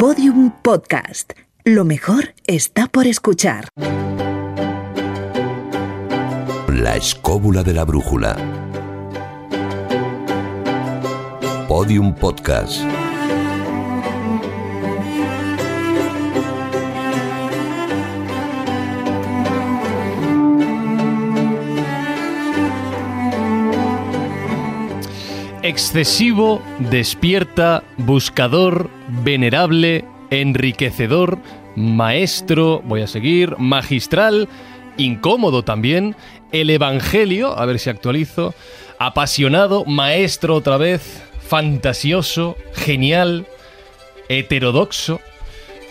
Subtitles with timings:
[0.00, 1.34] Podium Podcast.
[1.62, 3.68] Lo mejor está por escuchar.
[6.68, 8.34] La escóbula de la brújula.
[11.68, 12.80] Podium Podcast.
[25.62, 31.38] Excesivo, despierta, buscador, venerable, enriquecedor,
[31.76, 34.48] maestro, voy a seguir, magistral,
[34.96, 36.16] incómodo también,
[36.52, 38.54] el Evangelio, a ver si actualizo,
[38.98, 43.46] apasionado, maestro otra vez, fantasioso, genial,
[44.28, 45.20] heterodoxo.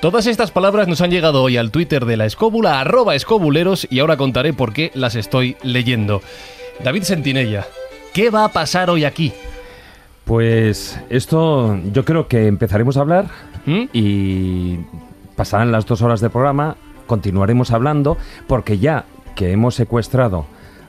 [0.01, 3.99] Todas estas palabras nos han llegado hoy al Twitter de la escóbula, arroba escobuleros, y
[3.99, 6.21] ahora contaré por qué las estoy leyendo.
[6.83, 7.67] David Sentinella,
[8.13, 9.33] ¿qué va a pasar hoy aquí?
[10.29, 13.29] Pues esto yo creo que empezaremos a hablar
[13.65, 13.85] ¿Mm?
[13.93, 14.77] y
[15.35, 16.77] pasarán las dos horas de programa,
[17.07, 20.45] continuaremos hablando, porque ya que hemos secuestrado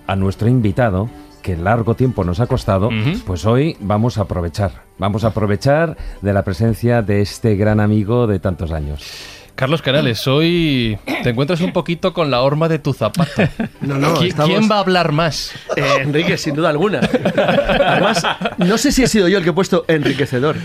[0.07, 1.09] a nuestro invitado,
[1.41, 2.91] que largo tiempo nos ha costado,
[3.25, 8.27] pues hoy vamos a aprovechar, vamos a aprovechar de la presencia de este gran amigo
[8.27, 9.40] de tantos años.
[9.61, 13.31] Carlos Canales, hoy te encuentras un poquito con la horma de tu zapato.
[13.83, 15.53] No, no, ¿Qui- estamos- ¿Quién va a hablar más?
[15.77, 17.01] Eh, Enrique, sin duda alguna.
[17.01, 18.23] Además,
[18.59, 20.57] no sé si he sido yo el que he puesto enriquecedor.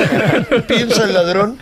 [0.66, 1.58] Piensa el ladrón.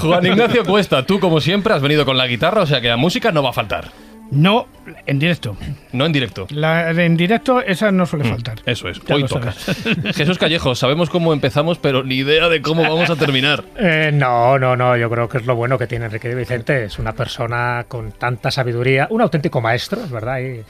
[0.00, 2.96] Juan Ignacio Cuesta, tú como siempre has venido con la guitarra, o sea que la
[2.96, 3.90] música no va a faltar.
[4.34, 4.66] No,
[5.06, 5.56] en directo.
[5.92, 6.46] No en directo.
[6.50, 8.58] La, en directo esa no suele faltar.
[8.66, 9.52] Eso es, Ya hoy toca.
[10.14, 13.64] Jesús Callejo, sabemos cómo empezamos, pero ni idea de cómo vamos a terminar.
[13.76, 16.84] Eh, no, no, no, yo creo que es lo bueno que tiene Enrique de Vicente.
[16.84, 20.38] Es una persona con tanta sabiduría, un auténtico maestro, es verdad.
[20.40, 20.62] Y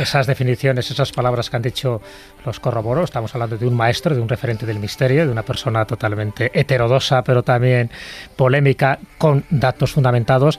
[0.00, 2.00] esas definiciones, esas palabras que han dicho
[2.44, 5.84] los corroboros, estamos hablando de un maestro, de un referente del misterio, de una persona
[5.84, 7.90] totalmente heterodosa, pero también
[8.36, 10.58] polémica, con datos fundamentados.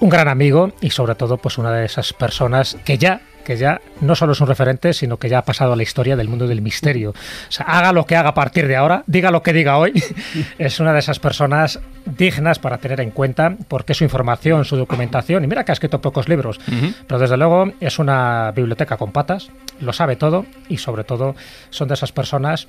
[0.00, 3.80] Un gran amigo y sobre todo pues una de esas personas que ya que ya
[4.02, 6.46] no solo es un referente, sino que ya ha pasado a la historia del mundo
[6.46, 7.12] del misterio.
[7.12, 9.94] O sea, haga lo que haga a partir de ahora, diga lo que diga hoy,
[10.58, 15.44] es una de esas personas dignas para tener en cuenta, porque su información, su documentación,
[15.44, 16.60] y mira que ha escrito pocos libros,
[17.06, 19.50] pero desde luego es una biblioteca con patas,
[19.80, 21.34] lo sabe todo, y sobre todo
[21.70, 22.68] son de esas personas,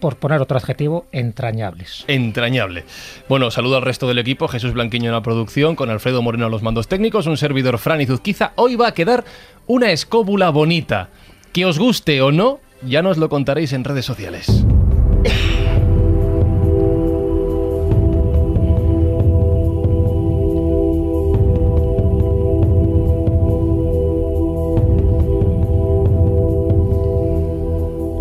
[0.00, 2.04] por poner otro adjetivo, entrañables.
[2.08, 2.84] Entrañable.
[3.28, 6.50] Bueno, saludo al resto del equipo, Jesús Blanquiño en la producción, con Alfredo Moreno a
[6.50, 8.52] los mandos técnicos, un servidor Fran Izuzquiza.
[8.56, 9.24] Hoy va a quedar
[9.66, 11.10] una escóbula bonita.
[11.52, 14.64] Que os guste o no, ya nos lo contaréis en redes sociales.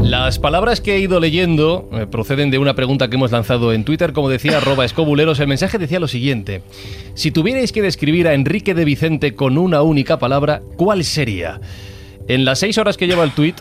[0.09, 3.83] Las palabras que he ido leyendo eh, proceden de una pregunta que hemos lanzado en
[3.83, 5.39] Twitter, como decía arroba escobuleros.
[5.39, 6.63] El mensaje decía lo siguiente.
[7.13, 11.61] Si tuvierais que describir a Enrique de Vicente con una única palabra, ¿cuál sería?
[12.27, 13.53] En las seis horas que lleva el tweet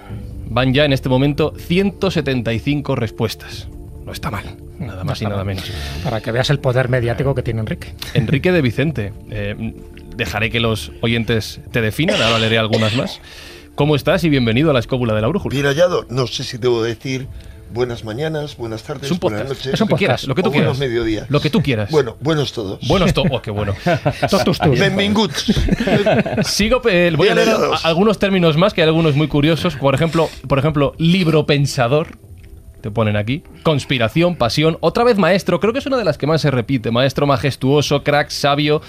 [0.48, 3.69] van ya en este momento 175 respuestas.
[4.06, 5.70] No está mal, nada más y nada menos.
[6.03, 7.92] Para que veas el poder mediático que tiene Enrique.
[8.14, 9.12] Enrique de Vicente.
[9.31, 9.75] eh,
[10.16, 13.20] dejaré que los oyentes te definan, ahora leeré algunas más.
[13.78, 15.54] ¿Cómo estás y bienvenido a la escóbula de la brújula?
[15.54, 16.04] Bien hallado.
[16.10, 17.28] No sé si debo decir
[17.72, 19.56] buenas mañanas, buenas tardes, Es un buenas podcast.
[19.60, 19.74] noches.
[19.74, 19.98] Es un podcast.
[20.00, 20.76] quieras, lo que tú o quieras.
[20.76, 21.30] buenos mediodías.
[21.30, 21.88] Lo que tú quieras.
[21.88, 22.80] Bueno, buenos todos.
[22.88, 23.76] Buenos to oh, qué bueno.
[24.76, 25.54] Benvinguts.
[26.42, 27.84] Sigo, eh, voy a leer hallados.
[27.84, 29.76] algunos términos más, que hay algunos muy curiosos.
[29.76, 32.18] Por ejemplo, por ejemplo, libro pensador.
[32.80, 33.44] Te ponen aquí.
[33.62, 34.76] Conspiración, pasión.
[34.80, 35.60] Otra vez maestro.
[35.60, 36.90] Creo que es una de las que más se repite.
[36.90, 38.82] Maestro majestuoso, crack, sabio.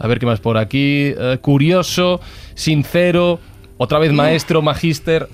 [0.00, 1.14] A ver qué más por aquí.
[1.16, 2.20] Eh, curioso,
[2.56, 3.38] sincero.
[3.82, 5.28] Otra vez maestro, magíster.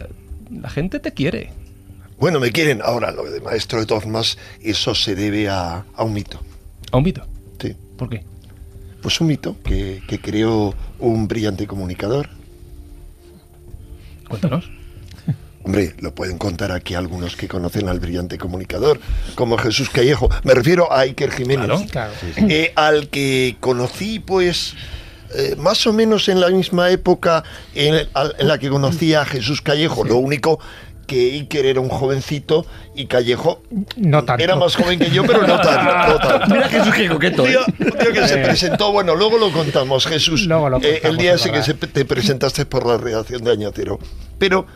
[0.50, 1.52] La gente te quiere.
[2.18, 6.02] Bueno, me quieren ahora lo de maestro de todas formas, eso se debe a, a
[6.02, 6.40] un mito.
[6.90, 7.26] A un mito.
[7.60, 7.76] Sí.
[7.98, 8.24] ¿Por qué?
[9.02, 12.30] Pues un mito que, que creó un brillante comunicador.
[14.30, 14.70] Cuéntanos.
[15.62, 18.98] Hombre, lo pueden contar aquí algunos que conocen al brillante comunicador,
[19.34, 20.30] como Jesús Callejo.
[20.42, 21.66] Me refiero a Iker Jiménez.
[21.66, 21.84] Claro.
[21.90, 22.12] Claro.
[22.48, 24.74] eh, al que conocí pues
[25.34, 27.44] eh, más o menos en la misma época
[27.74, 28.08] en,
[28.40, 30.58] la que conocí a Jesús Callejo, lo único
[31.06, 33.62] que Iker era un jovencito y Callejo
[33.96, 34.44] No tanto.
[34.44, 36.12] era más joven que yo, pero no tanto.
[36.12, 36.46] no tanto.
[36.54, 37.44] Mira Jesús, qué coqueto.
[37.44, 40.42] Un día, un día que se presentó, bueno, luego lo contamos, Jesús.
[40.46, 43.52] Luego lo Eh, el día es ese que se- te presentaste por la redacción de
[43.52, 43.98] Año Cero.
[44.38, 44.66] Pero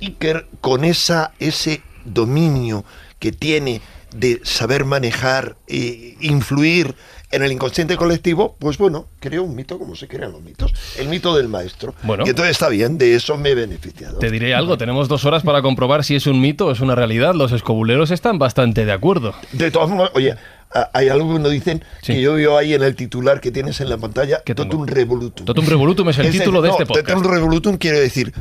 [0.00, 2.84] Iker, con esa, ese dominio
[3.18, 3.80] que tiene
[4.14, 6.94] de saber manejar e influir
[7.32, 10.72] en el inconsciente colectivo, pues bueno, creó un mito como se crean los mitos.
[10.98, 11.94] El mito del maestro.
[12.02, 12.24] Bueno.
[12.26, 14.18] Y entonces está bien, de eso me he beneficiado.
[14.18, 16.94] Te diré algo, tenemos dos horas para comprobar si es un mito o es una
[16.94, 17.34] realidad.
[17.34, 19.34] Los escobuleros están bastante de acuerdo.
[19.52, 20.36] De todas formas, oye,
[20.92, 22.14] hay algunos dicen Sí.
[22.14, 24.42] que yo veo ahí en el titular que tienes en la pantalla.
[24.42, 25.44] Totum Revolutum.
[25.46, 27.08] Totum Revolutum es el título de no, este podcast.
[27.08, 28.32] Totum Revolutum quiere decir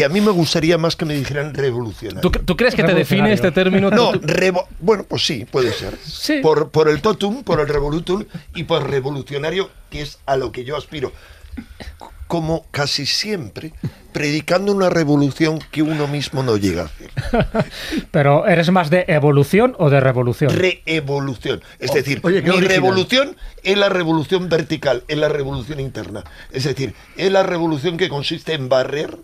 [0.00, 2.22] que a mí me gustaría más que me dijeran revolucionario.
[2.22, 3.90] ¿Tú, tú crees que te define este término?
[3.90, 5.98] No, revo- bueno, pues sí, puede ser.
[6.02, 6.38] Sí.
[6.40, 8.24] Por, por el totum, por el revolutum
[8.54, 11.12] y por revolucionario, que es a lo que yo aspiro.
[12.28, 13.74] Como casi siempre,
[14.12, 17.10] predicando una revolución que uno mismo no llega a hacer.
[18.10, 20.50] Pero ¿eres más de evolución o de revolución?
[20.50, 21.60] Reevolución.
[21.78, 22.74] Es decir, oye, qué mi original.
[22.74, 26.24] revolución es la revolución vertical, es la revolución interna.
[26.52, 29.18] Es decir, es la revolución que consiste en barrer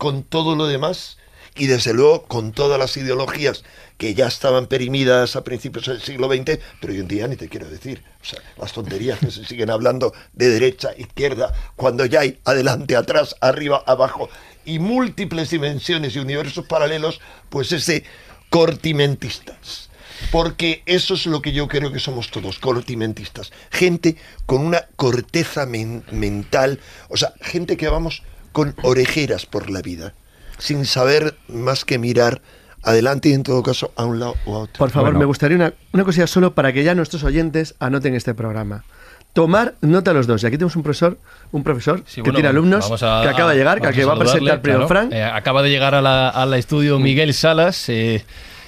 [0.00, 1.18] con todo lo demás
[1.56, 3.64] y desde luego con todas las ideologías
[3.98, 7.50] que ya estaban perimidas a principios del siglo XX, pero hoy en día ni te
[7.50, 8.02] quiero decir.
[8.22, 12.96] O sea, las tonterías que se siguen hablando de derecha, izquierda, cuando ya hay adelante,
[12.96, 14.30] atrás, arriba, abajo
[14.64, 17.20] y múltiples dimensiones y universos paralelos,
[17.50, 18.04] pues ese
[18.48, 19.90] cortimentistas.
[20.32, 23.52] Porque eso es lo que yo creo que somos todos, cortimentistas.
[23.70, 26.80] Gente con una corteza men- mental,
[27.10, 30.14] o sea, gente que vamos con orejeras por la vida,
[30.58, 32.40] sin saber más que mirar
[32.82, 34.78] adelante y en todo caso a un lado o a otro.
[34.78, 35.18] Por favor, Bueno.
[35.20, 38.84] me gustaría una, una cosilla solo para que ya nuestros oyentes anoten este programa.
[39.32, 40.42] Tomar nota los dos.
[40.42, 41.16] Y aquí tenemos un profesor,
[41.52, 44.14] un profesor Sí, que bueno, tiene alumnos, a- que acaba de llegar, que, que va
[44.14, 45.08] a presentar primero claro.
[45.08, 45.12] Frank.
[45.12, 48.24] Eh, acaba de llegar a la, a la estudio Miguel Salas, eh,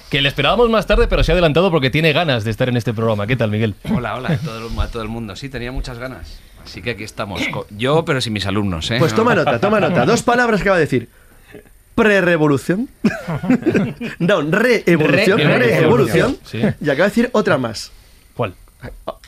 [0.09, 2.77] que le esperábamos más tarde, pero se ha adelantado porque tiene ganas de estar en
[2.77, 3.27] este programa.
[3.27, 3.75] ¿Qué tal, Miguel?
[3.93, 5.35] Hola, hola a todo, el, a todo el mundo.
[5.35, 6.39] Sí, tenía muchas ganas.
[6.63, 7.41] Así que aquí estamos.
[7.71, 8.97] Yo, pero sin mis alumnos, ¿eh?
[8.99, 10.05] Pues toma nota, toma nota.
[10.05, 11.09] Dos palabras que va a decir.
[11.95, 12.89] Pre-revolución.
[14.19, 15.37] no, re-evolución.
[15.37, 16.37] Re- Re-evolución.
[16.43, 16.59] Sí.
[16.81, 17.91] Y acaba de decir otra más.
[18.33, 18.55] ¿Cuál?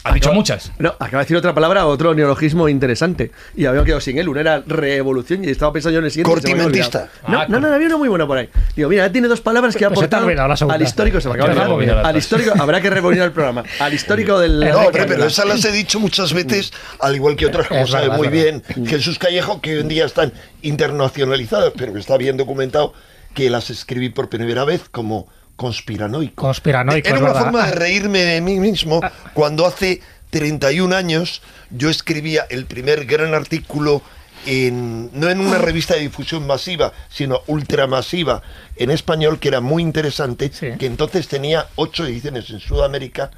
[0.05, 0.71] Ha dicho muchas.
[0.77, 3.31] No, acaba de decir otra palabra, otro neologismo interesante.
[3.55, 4.29] Y había quedado sin él.
[4.29, 6.31] Una era revolución y estaba pensando yo en el siguiente.
[6.31, 7.09] Cortimentista.
[7.27, 8.49] No, Ah, no, no, había una muy buena por ahí.
[8.75, 11.19] Digo, mira, tiene dos palabras que ha Pues ha aportado al histórico.
[11.19, 12.07] Se me acaba de olvidaste.
[12.07, 13.63] Al histórico, habrá que rebobinar el programa.
[13.79, 14.59] Al histórico del.
[14.59, 18.09] No, hombre, pero esas las he dicho muchas veces, al igual que otras, como sabe
[18.09, 18.63] muy bien.
[18.85, 20.31] Jesús Callejo, que hoy en día están
[20.61, 22.93] internacionalizadas, pero que está bien documentado,
[23.33, 26.35] que las escribí por primera vez como conspiranoico.
[26.35, 27.41] Conspiranoico, Era una verdad.
[27.43, 29.01] forma de reírme de mí mismo
[29.33, 34.01] cuando hace 31 años yo escribía el primer gran artículo
[34.45, 38.43] en, no en una revista de difusión masiva, sino ultramasiva
[38.75, 40.67] en español, que era muy interesante, Sí.
[40.77, 43.31] que entonces tenía ocho ediciones en Sudamérica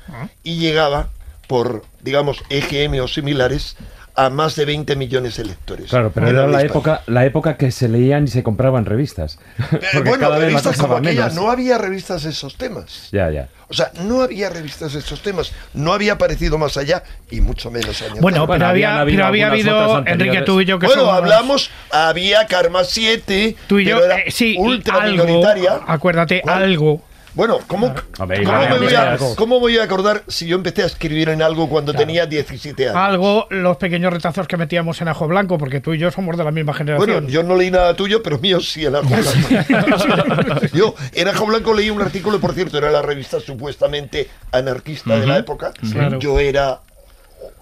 [0.43, 1.09] y llegaba
[1.47, 3.77] por, digamos, EGM o similares
[4.17, 5.89] a más de 20 millones de lectores.
[5.91, 9.37] Claro, pero era la época, la época que se leían y se compraban revistas.
[9.71, 13.09] Eh, Porque bueno, revistas como aquella, no había revistas de esos temas.
[13.11, 13.47] Ya, ya.
[13.69, 17.69] O sea, no había revistas de estos temas, no había aparecido más allá y mucho
[17.69, 18.53] menos años Bueno, tarde.
[18.59, 22.47] Pero había, habido pero había habido, Enrique, tú y yo que Bueno, somos- hablamos, había
[22.47, 25.79] Karma 7, Tú y yo, pero era eh, sí, ultra algo, minoritaria.
[25.85, 26.63] acuérdate, ¿Cuál?
[26.63, 27.01] algo.
[27.37, 31.29] Bueno, ¿cómo, ¿cómo me voy a, cómo voy a acordar si yo empecé a escribir
[31.29, 32.97] en algo cuando tenía 17 años?
[32.97, 36.43] Algo, los pequeños retazos que metíamos en Ajo Blanco, porque tú y yo somos de
[36.43, 37.07] la misma generación.
[37.07, 40.65] Bueno, yo no leí nada tuyo, pero mío sí en Ajo Blanco.
[40.73, 45.27] yo en Ajo Blanco leí un artículo, por cierto, era la revista supuestamente anarquista de
[45.27, 45.73] la época.
[45.91, 46.17] Claro.
[46.17, 46.81] Yo era,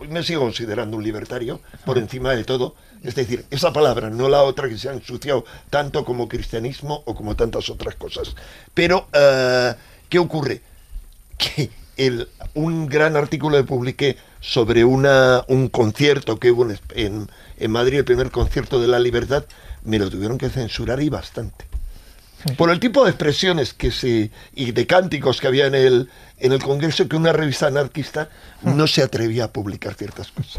[0.09, 2.75] me sigo considerando un libertario, por encima de todo.
[3.05, 7.13] Es decir, esa palabra, no la otra que se ha ensuciado tanto como cristianismo o
[7.15, 8.35] como tantas otras cosas.
[8.73, 9.73] Pero, eh,
[10.09, 10.61] ¿qué ocurre?
[11.37, 11.69] que
[12.55, 18.31] un gran artículo que publiqué sobre un concierto que hubo en- en Madrid, el primer
[18.31, 19.45] concierto de la libertad,
[19.83, 21.65] me lo tuvieron que censurar y bastante.
[22.57, 26.09] Por el tipo de expresiones que se, y de cánticos que había en el,
[26.39, 28.29] en el Congreso, que una revista anarquista
[28.61, 30.57] no se atrevía a publicar ciertas cosas.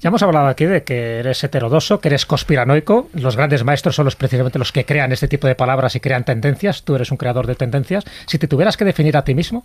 [0.00, 3.08] Ya hemos hablado aquí de que eres heterodoso, que eres conspiranoico.
[3.14, 6.24] Los grandes maestros son los precisamente los que crean este tipo de palabras y crean
[6.24, 6.82] tendencias.
[6.82, 8.04] Tú eres un creador de tendencias.
[8.26, 9.62] Si te tuvieras que definir a ti mismo,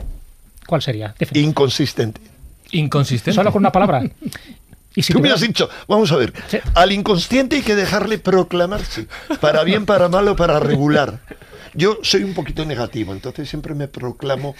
[0.66, 1.14] ¿cuál sería?
[1.20, 2.22] Defin- Inconsistente.
[2.72, 3.36] Inconsistente.
[3.36, 4.02] Solo con una palabra.
[4.96, 6.58] Y si Tú me has dicho, vamos a ver, Sí.
[6.74, 9.06] al inconsciente hay que dejarle proclamarse,
[9.40, 11.20] para bien, para mal o para regular.
[11.74, 14.56] Yo soy un poquito negativo, entonces siempre me proclamo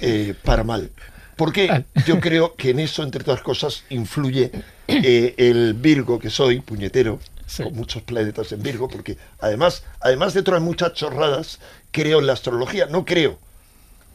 [0.00, 0.90] eh, para mal.
[1.36, 4.50] Porque yo creo que en eso, entre otras cosas, influye
[4.88, 7.62] eh, el Virgo que soy, puñetero, Sí.
[7.62, 11.60] con muchos planetas en Virgo, porque además, además de otras muchas chorradas,
[11.92, 12.84] creo en la astrología.
[12.86, 13.38] No creo,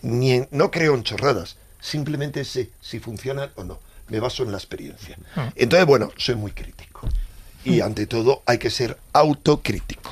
[0.04, 3.80] ni en- no creo en chorradas, simplemente sé si funcionan o no.
[4.10, 5.18] Me baso en la experiencia.
[5.56, 7.10] Entonces, bueno, soy muy crítico.
[7.66, 10.12] Y ante todo hay que ser autocrítico.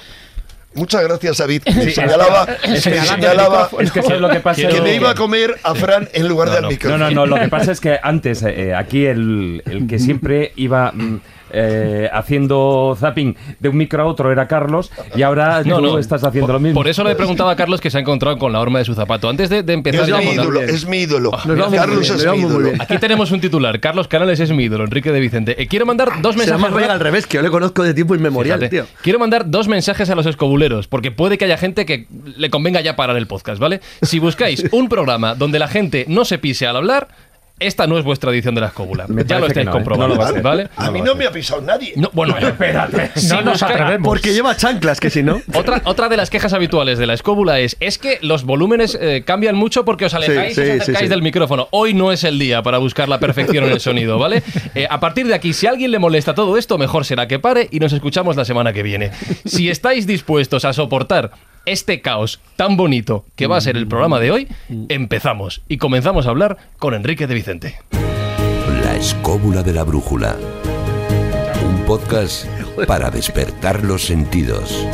[0.74, 1.64] Muchas gracias, David.
[1.66, 3.70] Me Sí, señalaba, es- me señalando el señalaba.
[3.80, 4.68] Es que ¿sabes lo que pasa?
[4.68, 6.70] que me iba a comer a Fran en lugar No, del no.
[6.70, 6.98] micrófono.
[7.06, 7.36] No, no, no.
[7.36, 11.20] Lo que pasa es que antes, eh, aquí el, el que siempre iba mm,
[11.54, 15.98] eh, haciendo zapping de un micro a otro era Carlos y ahora No, tú no.
[16.00, 16.80] estás haciendo por, lo mismo.
[16.80, 18.94] Por eso le preguntaba a Carlos que se ha encontrado con la horma de su
[18.94, 19.30] zapato.
[19.30, 21.32] Antes de, de empezar Es ya mi con- ídolo, es mi ídolo.
[21.32, 22.72] Carlos bien, es mi ídolo.
[22.80, 23.80] Aquí tenemos un titular.
[23.80, 25.62] Carlos Canales es mi ídolo, Enrique de Vicente.
[25.62, 26.72] Eh, quiero mandar dos Se mensajes.
[26.74, 28.76] Rey al revés, que yo le conozco de tiempo inmemorial, Fíjate.
[28.76, 28.86] tío.
[29.02, 32.82] Quiero mandar dos mensajes a los escobuleros, porque puede que haya gente que le convenga
[32.82, 33.82] ya parar el podcast, ¿vale?
[34.02, 37.10] Si buscáis un programa donde la gente no se pise al hablar,
[37.62, 39.06] esta no es vuestra edición de la escóbula.
[39.08, 39.76] Me ya lo estáis no, ¿eh?
[39.76, 40.42] comprobando, No lo.
[40.42, 40.70] ¿vale?
[40.76, 41.94] A mí no me ha pisado nadie.
[41.96, 43.12] No, bueno, espérate.
[43.30, 44.06] No nos atrevemos.
[44.08, 45.42] Porque lleva chanclas, que si no.
[45.56, 49.24] Otra, otra de las quejas habituales de la escóbula es es que los volúmenes eh,
[49.26, 51.10] cambian mucho porque os alejáis Sí, y os sí, acercáis sí.
[51.10, 51.68] del micrófono.
[51.72, 54.44] Hoy no es el día para buscar la perfección en el sonido, ¿vale?
[54.76, 57.40] Eh, a partir de aquí, si a alguien le molesta todo esto, mejor será que
[57.40, 59.12] pare y nos escuchamos la semana que viene.
[59.46, 61.32] Si estáis dispuestos a soportar
[61.66, 64.48] este caos tan bonito que va a ser el programa de hoy,
[64.90, 67.80] empezamos y comenzamos a hablar con Enrique de Vicente.
[68.84, 70.36] La escóbula de la brújula.
[71.66, 72.46] Un podcast
[72.88, 74.86] para despertar los sentidos.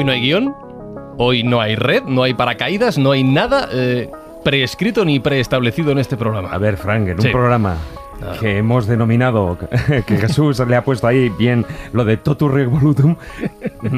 [0.00, 0.54] Hoy no hay guion,
[1.18, 4.08] hoy no hay red, no hay paracaídas, no hay nada eh,
[4.42, 6.48] preescrito ni preestablecido en este programa.
[6.52, 7.26] A ver, Frank, en Sí.
[7.26, 7.76] un programa
[8.40, 9.58] que hemos denominado,
[10.06, 13.14] que Jesús le ha puesto ahí bien lo de Totu Revolutum,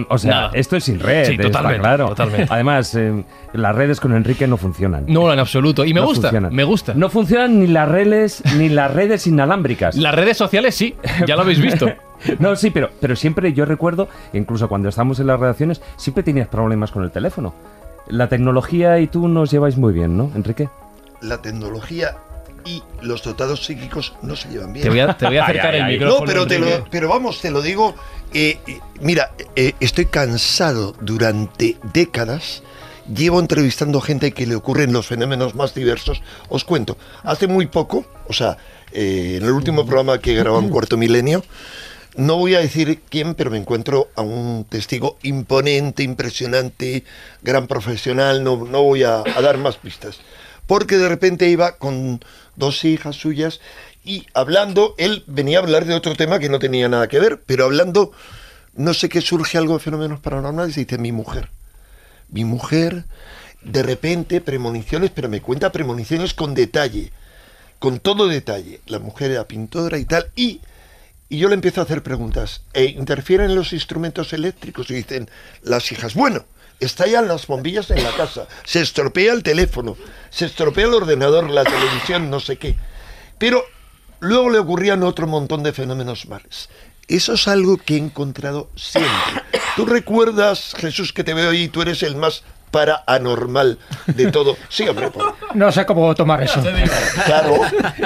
[0.08, 0.50] o sea, Nada.
[0.54, 2.08] esto es sin red, Sí, está totalmente, claro.
[2.08, 2.46] totalmente.
[2.50, 5.04] Además, eh, las redes con Enrique no funcionan.
[5.06, 5.84] No, en absoluto.
[5.84, 6.52] Y me No gusta, funcionan.
[6.52, 6.94] me gusta.
[6.96, 9.94] No funcionan ni las redes ni las redes inalámbricas.
[9.94, 10.96] Las redes sociales sí,
[11.28, 11.86] ya lo habéis visto.
[12.38, 16.48] No, sí, pero, pero siempre yo recuerdo, incluso cuando estamos en las redacciones, siempre tenías
[16.48, 17.54] problemas con el teléfono.
[18.08, 20.68] La tecnología y tú nos lleváis muy bien, ¿no, Enrique?
[21.20, 22.16] La tecnología
[22.64, 24.82] y los dotados psíquicos no se llevan bien.
[24.84, 25.92] Te voy a, te voy a acercar Ay, el ay.
[25.94, 26.20] micrófono.
[26.20, 27.94] No, pero, te lo, pero vamos, te lo digo.
[28.32, 32.62] eh, eh, mira, eh, estoy cansado durante décadas.
[33.12, 36.22] Llevo entrevistando gente que le ocurren los fenómenos más diversos.
[36.48, 38.58] Os cuento, hace muy poco, o sea,
[38.92, 41.42] eh, en el último programa que grabamos Cuarto Milenio,
[42.16, 47.04] no voy a decir quién, pero me encuentro a un testigo imponente, impresionante,
[47.42, 50.20] gran profesional, no, no voy a, a dar más pistas.
[50.66, 52.24] Porque de repente iba con
[52.56, 53.60] dos hijas suyas
[54.04, 57.42] y hablando, él venía a hablar de otro tema que no tenía nada que ver,
[57.46, 58.12] pero hablando,
[58.74, 61.50] no sé qué surge algo de fenómenos paranormales y dice mi mujer.
[62.28, 63.04] Mi mujer,
[63.62, 67.12] de repente, premoniciones, pero me cuenta premoniciones con detalle,
[67.78, 68.80] con todo detalle.
[68.86, 70.60] La mujer era pintora y tal, y
[71.32, 72.60] y yo le empiezo a hacer preguntas.
[72.74, 74.90] ¿E interfieren los instrumentos eléctricos?
[74.90, 75.30] Y dicen
[75.62, 76.44] las hijas, bueno,
[76.78, 79.96] estallan las bombillas en la casa, se estropea el teléfono,
[80.28, 82.76] se estropea el ordenador, la televisión, no sé qué.
[83.38, 83.64] Pero
[84.20, 86.68] luego le ocurrían otro montón de fenómenos males.
[87.08, 89.42] Eso es algo que he encontrado siempre.
[89.74, 92.42] Tú recuerdas, Jesús, que te veo ahí, tú eres el más
[92.72, 94.56] paranormal de todo.
[94.68, 96.60] Sí, hombre, por- No sé cómo tomar eso.
[97.24, 97.60] Claro,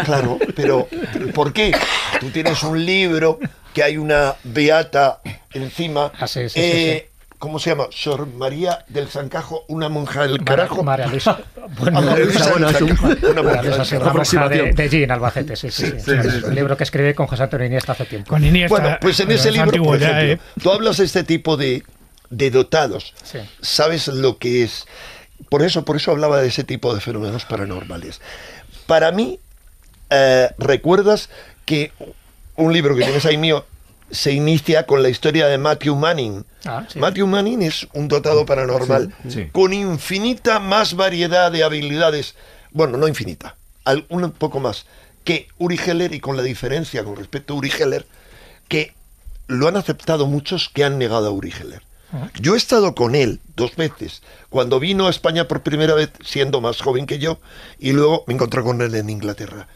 [0.05, 0.87] claro, pero
[1.33, 1.73] ¿por qué?
[2.21, 3.39] Tú tienes un libro
[3.73, 5.21] que hay una beata
[5.55, 6.13] encima.
[6.21, 7.85] Ah, sí, sí, sí, eh, ¿Cómo se llama?
[7.91, 10.83] Sor María del Sancajo, una monja del carajo.
[10.83, 11.39] María Luisa.
[11.59, 14.15] Ah, Bueno, María Luisa bueno, del es un- una monja sí, Carajo.
[14.17, 15.85] monja de, de allí, en Albacete, sí, sí.
[15.87, 15.93] sí.
[15.99, 16.55] sí, Es sí, un sí.
[16.55, 18.31] libro que escribí con José Antonio Iniesta hace tiempo.
[18.31, 18.79] Con Iniesta.
[18.81, 20.61] Bueno, pues en ese es libro, por ya, ejemplo, ¿eh?
[20.63, 21.83] tú hablas de este tipo de,
[22.30, 23.14] de dotados.
[23.23, 23.38] Sí.
[23.61, 24.87] Sabes lo que es.
[25.49, 28.21] Por eso, por eso hablaba de ese tipo de fenómenos paranormales.
[28.87, 29.38] Para mí,
[30.11, 31.28] eh, recuerdas
[31.64, 31.92] que
[32.56, 33.66] un libro que tienes ahí mío
[34.11, 36.45] se inicia con la historia de Matthew Manning.
[36.64, 36.99] Ah, sí.
[36.99, 39.49] Matthew Manning es un dotado paranormal Sí, sí.
[39.52, 42.35] con infinita más variedad de habilidades.
[42.71, 43.56] Bueno, no infinita,
[44.09, 44.87] un poco más
[45.25, 48.06] que Uri Geller y con la diferencia con respecto a Uri Geller
[48.68, 48.95] que
[49.49, 51.83] lo han aceptado muchos que han negado a Uri Geller.
[52.41, 56.61] Yo he estado con él dos veces, cuando vino a España por primera vez, siendo
[56.61, 57.41] más joven que yo,
[57.79, 59.69] y luego me encontré con él en Inglaterra.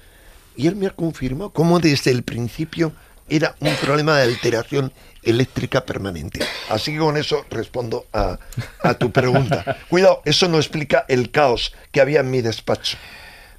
[0.56, 2.92] Y él me ha confirmado cómo desde el principio
[3.28, 4.92] era un problema de alteración
[5.22, 6.40] eléctrica permanente.
[6.68, 8.38] Así que con eso respondo a,
[8.82, 9.78] a tu pregunta.
[9.88, 12.98] Cuidado, eso no explica el caos que había en mi despacho.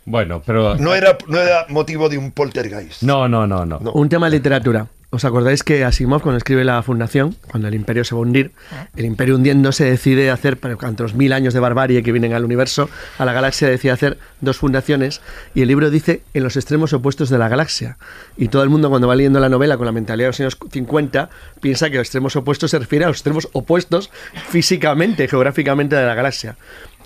[0.05, 0.75] Bueno, pero...
[0.75, 3.03] No era, no era motivo de un poltergeist.
[3.03, 3.79] No, no, no, no.
[3.79, 3.91] No.
[3.93, 4.87] Un tema de literatura.
[5.13, 8.53] ¿Os acordáis que Asimov, cuando escribe La Fundación, cuando el imperio se va a hundir,
[8.95, 12.45] el imperio hundiéndose decide hacer, para ante los mil años de barbarie que vienen al
[12.45, 15.19] universo, a la galaxia decide hacer dos fundaciones,
[15.53, 17.97] y el libro dice en los extremos opuestos de la galaxia.
[18.37, 20.57] Y todo el mundo cuando va leyendo la novela con la mentalidad de los años
[20.71, 24.11] 50, piensa que los extremos opuestos se refiere a los extremos opuestos
[24.47, 26.55] físicamente, geográficamente de la galaxia.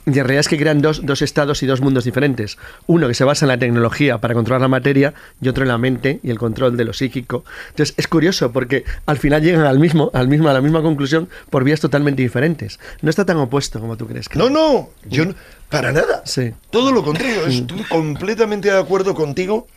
[0.05, 2.57] Y en realidad es que crean dos, dos estados y dos mundos diferentes.
[2.85, 5.77] Uno que se basa en la tecnología para controlar la materia y otro en la
[5.79, 7.43] mente y el control de lo psíquico.
[7.69, 11.27] Entonces es curioso porque al final llegan al mismo, al mismo, a la misma conclusión
[11.49, 12.79] por vías totalmente diferentes.
[13.01, 14.27] No está tan opuesto como tú crees.
[14.35, 15.35] No, no, yo no-
[15.69, 16.21] para nada.
[16.25, 16.53] Sí.
[16.69, 19.67] Todo lo contrario, estoy completamente de acuerdo contigo,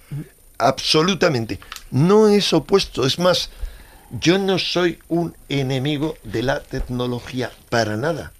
[0.58, 1.58] absolutamente.
[1.90, 3.50] No es opuesto, es más,
[4.20, 8.32] yo no soy un enemigo de la tecnología para nada.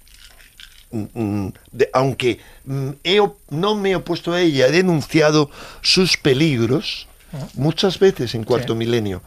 [0.91, 3.19] De- aunque mm, he
[3.49, 5.49] no me he opuesto a ella, he denunciado
[5.81, 7.07] sus peligros
[7.53, 9.21] muchas veces en cuarto milenio,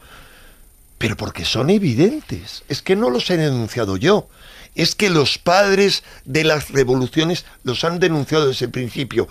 [0.97, 2.63] pero porque son evidentes.
[2.67, 4.27] Es que no los he denunciado yo.
[4.75, 9.27] Es que los padres de las revoluciones los han denunciado desde el principio.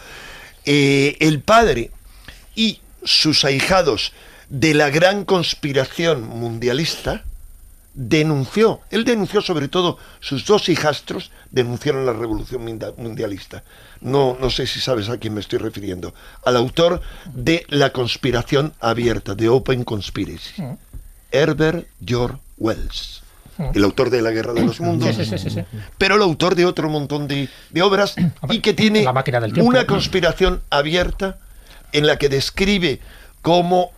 [0.65, 1.91] Eh, el padre
[2.55, 4.13] y sus ahijados
[4.49, 7.25] de la gran conspiración mundialista
[7.95, 12.63] denunció, él denunció sobre todo, sus dos hijastros denunciaron la revolución
[12.97, 13.65] mundialista.
[14.01, 16.15] No, no sé si sabes a quién me estoy refiriendo.
[16.45, 17.03] Al autor
[17.35, 20.63] de La conspiración abierta, de Open Conspiracy.
[21.31, 23.23] Herbert George Wells.
[23.75, 25.15] El autor de La Guerra de los Mundos.
[25.15, 25.65] Sí, sí, sí, sí, sí.
[25.99, 28.15] Pero el autor de otro montón de, de obras
[28.51, 29.69] y que tiene La máquina del tiempo.
[29.69, 31.39] una conspiración abierta
[31.93, 33.01] en la que describe
[33.43, 33.93] cómo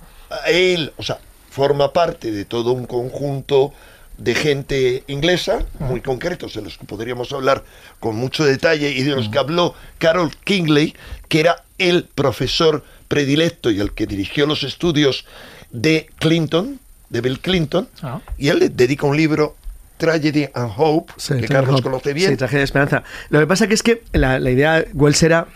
[0.49, 1.19] él, o sea,
[1.55, 3.73] forma parte de todo un conjunto
[4.19, 7.63] de gente inglesa, muy concretos, de los que podríamos hablar
[8.01, 10.95] con mucho detalle, y de los que habló Carol Kingley,
[11.29, 15.27] que era el profesor predilecto y el que dirigió los estudios
[15.71, 16.81] de Clinton,
[17.11, 18.21] de Bill Clinton, Ah.
[18.39, 19.57] y él le dedica un libro,
[19.97, 21.83] Tragedy and Hope, Sí, que Carlos Hope.
[21.85, 22.31] conoce bien.
[22.31, 23.05] Sí, tragedia de esperanza.
[23.31, 25.47] Lo que pasa que es que la, la idea Wells era,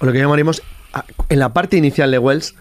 [0.00, 0.62] o lo que llamaríamos,
[1.28, 2.54] en la parte inicial de Wells,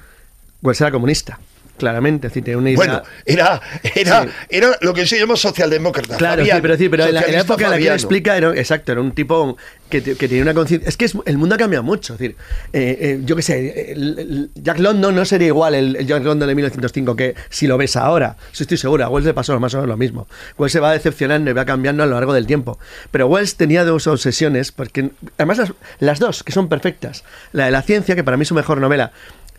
[0.61, 1.39] Wells era comunista,
[1.77, 2.27] claramente.
[2.27, 2.77] Es decir, tenía una idea...
[2.77, 3.61] Bueno, era,
[3.95, 4.29] era, Sí.
[4.49, 6.17] era lo que se llama socialdemócrata.
[6.17, 7.93] Claro, Fabián, sí, pero, sí, pero en la, en la socialista época en la que
[7.93, 9.57] explica, era, exacto, era un tipo
[9.89, 10.87] que, que tenía una conciencia.
[10.89, 12.13] Es que es- el mundo ha cambiado mucho.
[12.13, 12.35] Es decir,
[12.73, 16.23] eh, eh, yo qué sé, el- el Jack London no sería igual el, el Jack
[16.23, 18.37] London de 1905 que si lo ves ahora.
[18.51, 19.05] Eso estoy seguro.
[19.05, 20.27] A Wells le pasó más o menos lo mismo.
[20.57, 22.79] Wells se va decepcionando y va cambiando a lo largo del tiempo.
[23.11, 27.23] Pero Wells tenía dos obsesiones, porque además las, las dos, que son perfectas.
[27.51, 29.11] La de la ciencia, que para mí es su mejor novela.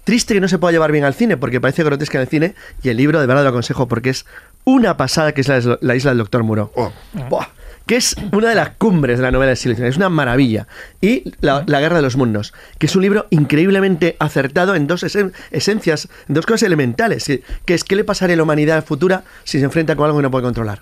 [0.04, 2.54] Triste que no se pueda llevar bien al cine porque parece grotesca en el cine
[2.82, 4.26] y el libro de verdad lo aconsejo porque es
[4.64, 6.72] una pasada que es la, la isla del Doctor Muro.
[6.74, 6.92] Oh.
[7.30, 7.48] Buah,
[7.86, 9.86] que es una de las cumbres de la novela de Silicon.
[9.86, 10.66] Es una maravilla.
[11.00, 15.04] Y la, La Guerra de los Mundos, que es un libro increíblemente acertado en dos
[15.04, 18.84] esen- esencias, en dos cosas elementales, que, que es qué le pasaría a la humanidad
[18.84, 20.80] futura si se enfrenta con algo que no puede controlar.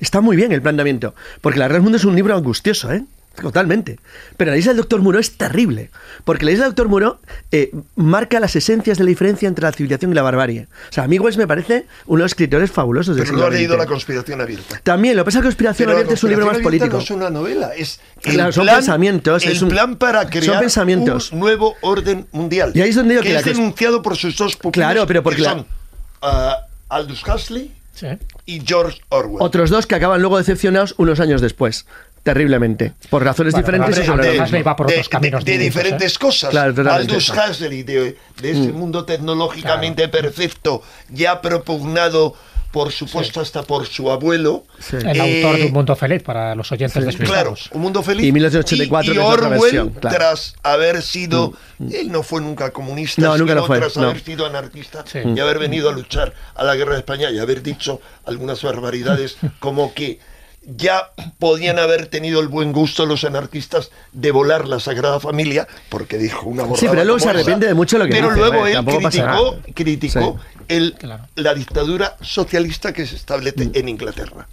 [0.00, 3.04] Está muy bien el planteamiento, porque La Guerra del Mundo es un libro angustioso, ¿eh?
[3.40, 3.98] Totalmente.
[4.36, 5.90] Pero la isla del Doctor Muro es terrible,
[6.24, 7.20] porque la isla del Doctor Muro
[7.50, 10.68] eh, marca las esencias de la diferencia entre la civilización y la barbarie.
[10.90, 13.44] O sea, a mí Wells me parece uno de los escritores fabulosos del Pero no
[13.46, 13.78] ha leído XX.
[13.78, 14.80] La conspiración abierta.
[14.84, 16.96] También, lo que pasa es que Conspiración Pero La Abierta es un libro más político.
[16.96, 20.60] No es una novela, es Claro, son pensamientos, El es un- plan para son crear
[20.60, 21.32] pensamientos.
[21.32, 22.72] un nuevo orden mundial.
[22.74, 25.22] Y ahí es donde digo que, que es denunciado por sus dos pupilos, Claro, pero
[25.22, 25.66] porque que la- son
[26.22, 26.56] ah,
[26.88, 28.06] Aldous Huxley Sí.
[28.46, 29.38] y George Orwell.
[29.40, 31.86] Otros dos que acaban luego decepcionados unos años después.
[32.24, 32.94] Terriblemente.
[33.10, 36.18] Por razones Bueno, diferentes y sobre de- va por otros caminos de distintos, diferentes ¿eh?
[36.18, 36.50] cosas.
[36.50, 36.90] Claro.
[36.90, 42.34] Aldous Huxley, de, de ese mundo tecnológicamente perfecto, ya propugnado,
[42.72, 44.64] por supuesto, hasta por su abuelo.
[44.80, 44.96] Sí.
[44.96, 47.68] El Eh, autor de Un Mundo Feliz para los oyentes Claro, despistados.
[47.72, 48.24] Un Mundo Feliz.
[48.26, 50.16] Y 1884, y, otra Orwell, versión, claro.
[50.16, 51.52] tras haber sido.
[51.78, 54.04] Él no fue nunca comunista, No, nunca sino lo fue, tras no.
[54.08, 55.18] haber sido anarquista Sí.
[55.36, 59.36] y haber venido a luchar a la guerra de España y haber dicho algunas barbaridades
[59.60, 60.18] como que
[60.66, 66.18] ya podían haber tenido el buen gusto los anarquistas de volar la Sagrada Familia, porque
[66.18, 68.62] dijo una borrada Sí, pero luego se arrepiente de mucho lo que Pero dice, luego
[68.62, 71.26] hombre, él criticó, criticó el, Claro.
[71.34, 74.48] la dictadura socialista que se establece en Inglaterra.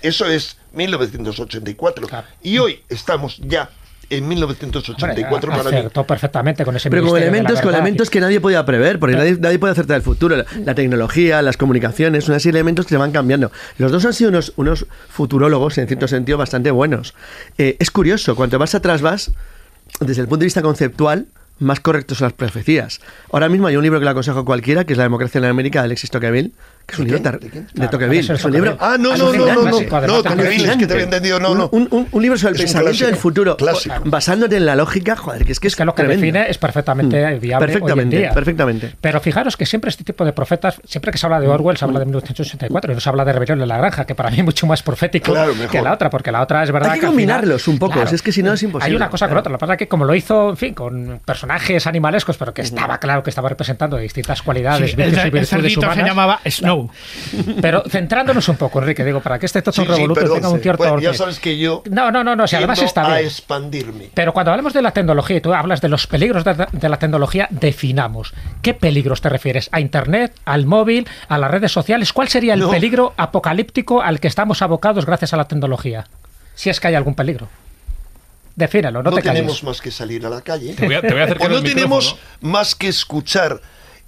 [0.00, 2.08] Eso es 1984.
[2.08, 2.26] Claro.
[2.42, 3.70] Y hoy estamos ya
[4.16, 5.78] en 1984 Hombre, para mí.
[5.78, 9.16] acertó perfectamente con ese Pero con la elementos, con elementos que nadie podía prever, porque
[9.16, 10.36] nadie, nadie puede acertar el futuro.
[10.36, 13.50] La, la tecnología, las comunicaciones, una serie de elementos que se van cambiando.
[13.78, 17.14] Los dos han sido unos, unos futurólogos, en cierto sentido, bastante buenos.
[17.58, 19.32] Eh, es curioso, cuanto más atrás vas,
[20.00, 21.26] desde el punto de vista conceptual,
[21.58, 23.00] más correctos son las profecías.
[23.30, 25.44] Ahora mismo hay un libro que le aconsejo a cualquiera, que es La democracia en
[25.44, 26.52] América, de Alexis Tocqueville,
[26.86, 27.38] que es un ¿De libro
[27.74, 28.32] ¿De Tocqueville.
[28.34, 29.62] es un libro Ah, no, no, no, no,
[30.06, 30.22] no.
[30.22, 31.68] Tocqueville, es que te había entendido, no, no.
[31.72, 33.94] Un, un- un libro sobre el pensamiento del futuro, clásico.
[34.04, 36.20] basándote en la lógica, joder, que es que es, Es que lo que tremendo.
[36.20, 37.40] define es perfectamente Mm.
[37.40, 38.34] viable Perfectamente, hoy en día.
[38.34, 38.94] perfectamente.
[39.00, 41.84] Pero fijaros que siempre este tipo de profetas, siempre que se habla de Orwell, se
[41.84, 44.38] habla de 1984 y no se habla de Rebelión de la Granja, que para mí
[44.38, 45.34] es mucho más profético
[45.70, 48.32] que la otra, porque la otra es verdad Hay que combinarlos un poco, es que
[48.32, 48.90] si no es imposible.
[48.90, 50.74] Hay una cosa con otra, lo que pasa es que como lo hizo, en fin,
[50.74, 55.24] con personajes animalescos, pero que estaba claro que estaba representando distintas cualidades, Sí, el, virtudes
[55.26, 56.06] y virtudes se humanas.
[56.06, 56.40] llamaba.
[56.76, 56.90] No.
[57.60, 60.48] Pero centrándonos un poco, Enrique, digo, para que este Tocho Sí, sí, Revoluto perdón, tenga
[60.50, 61.00] un cierto orden.
[61.12, 63.26] ya sabes que yo No, no, no, no, si además está a bien.
[63.26, 64.10] expandirme.
[64.14, 66.98] Pero cuando hablamos de la tecnología y tú hablas de los peligros de, de la
[66.98, 68.32] tecnología, definamos.
[68.62, 69.68] ¿Qué peligros te refieres?
[69.72, 72.12] ¿A Internet, al móvil, a las redes sociales?
[72.12, 72.70] ¿Cuál sería el No.
[72.70, 76.06] peligro apocalíptico al que estamos abocados gracias a la tecnología?
[76.54, 77.48] Si es que hay algún peligro.
[78.54, 79.40] Defínalo, no, no te calles.
[79.40, 80.74] tenemos más que salir a la calle.
[80.74, 83.62] Te voy a- te voy a acercar o no el tenemos más que escuchar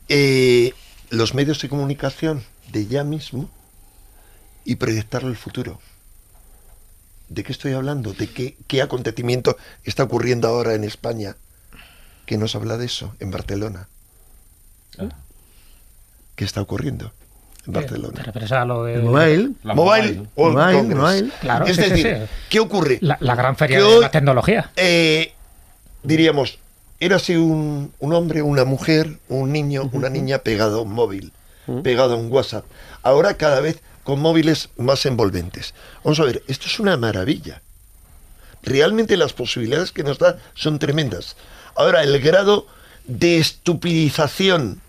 [0.08, 0.74] eh,
[1.10, 3.48] los medios de comunicación de ya mismo
[4.64, 5.80] y proyectarlo el futuro.
[7.28, 8.12] ¿De qué estoy hablando?
[8.12, 11.36] ¿De qué, qué acontecimiento está ocurriendo ahora en España?
[12.26, 13.86] que nos habla de eso en Barcelona.
[16.36, 17.12] ¿Qué está ocurriendo
[17.66, 18.14] en Barcelona?
[18.14, 18.98] ¿Te refieres a lo de...
[18.98, 19.50] Mobile.
[19.62, 20.98] La Mobile, Mobile, Congress.
[20.98, 21.30] mobile.
[21.40, 22.34] Claro, es sí, sí, decir, sí.
[22.48, 22.98] ¿qué ocurre?
[23.02, 24.70] La, la gran feria Que de hoy- la tecnología.
[24.76, 25.32] Eh,
[26.02, 26.58] diríamos,
[27.04, 31.32] érase un, un hombre, una mujer, un niño, una niña pegado a un móvil,
[31.82, 32.64] pegado a un WhatsApp.
[33.02, 35.74] Ahora cada vez con móviles más envolventes.
[36.02, 37.62] Vamos a ver, esto es una maravilla.
[38.62, 41.36] Realmente las posibilidades que nos da son tremendas.
[41.74, 42.66] Ahora, el grado
[43.06, 44.80] de estupidización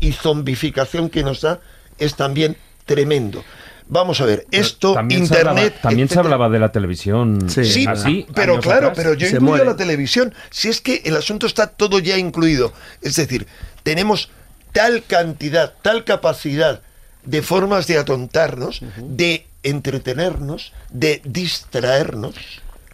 [0.00, 1.60] y zombificación que nos da
[1.98, 3.42] es también tremendo.
[3.88, 5.48] Vamos a ver, esto, también se Internet...
[5.74, 7.64] hablaba, también se hablaba de la televisión Sí.
[7.64, 8.96] Sí, así, pero claro, atrás.
[8.96, 9.64] pero yo Se incluyo muere.
[9.64, 10.34] la televisión.
[10.50, 12.72] Si es que el asunto está todo ya incluido.
[13.02, 13.46] Es decir,
[13.84, 14.30] tenemos
[14.72, 16.82] tal cantidad, tal capacidad
[17.24, 22.34] de formas de atontarnos, de entretenernos, de distraernos.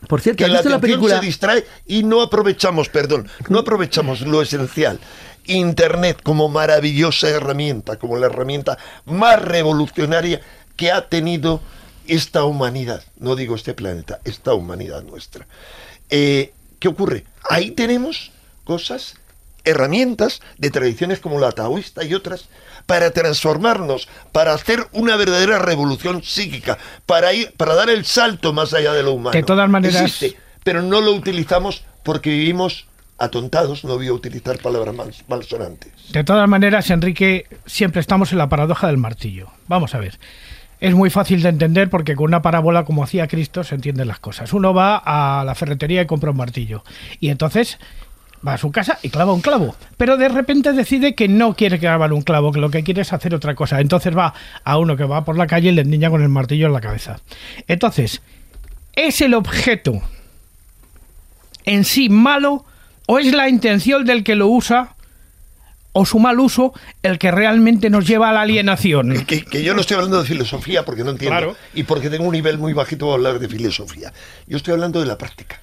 [0.08, 1.20] Por cierto, Que ¿has la visto la atención película?
[1.20, 4.98] se distrae y no aprovechamos, perdón, no aprovechamos lo esencial.
[5.44, 10.40] Internet como maravillosa herramienta, como la herramienta más revolucionaria
[10.82, 11.60] que ha tenido
[12.08, 15.46] esta humanidad, no digo este planeta, esta humanidad nuestra.
[16.10, 17.22] Eh, ¿Qué ocurre?
[17.48, 18.32] Ahí tenemos
[18.64, 19.14] cosas,
[19.62, 22.48] herramientas de tradiciones como la taoísta y otras
[22.86, 28.74] para transformarnos, para hacer una verdadera revolución psíquica, para ir, para dar el salto más
[28.74, 29.34] allá de lo humano.
[29.36, 32.86] De todas maneras- Existe, pero no lo utilizamos porque vivimos
[33.18, 35.92] atontados, no voy a utilizar palabras mal- malsonantes.
[36.10, 39.46] De todas maneras, Enrique, siempre estamos en la paradoja del martillo.
[39.68, 40.18] Vamos a ver.
[40.82, 44.18] Es muy fácil de entender porque con una parábola como hacía Cristo se entienden las
[44.18, 44.52] cosas.
[44.52, 46.82] Uno va a la ferretería y compra un martillo.
[47.20, 47.78] Y entonces
[48.44, 49.76] va a su casa y clava un clavo.
[49.96, 53.12] Pero de repente decide que no quiere clavar un clavo, que lo que quiere es
[53.12, 53.80] hacer otra cosa.
[53.80, 56.66] Entonces va a uno que va por la calle y le niña con el martillo
[56.66, 57.20] en la cabeza.
[57.68, 58.20] Entonces,
[58.96, 60.02] ¿es el objeto
[61.64, 62.64] en sí malo
[63.06, 64.96] o es la intención del que lo usa
[65.92, 69.24] o su mal uso el que realmente nos lleva a la alienación?
[69.26, 71.56] Que, que yo no estoy hablando de filosofía porque no entiendo Claro.
[71.74, 74.12] y porque tengo un nivel muy bajito para hablar de filosofía.
[74.46, 75.60] Yo estoy hablando de la práctica.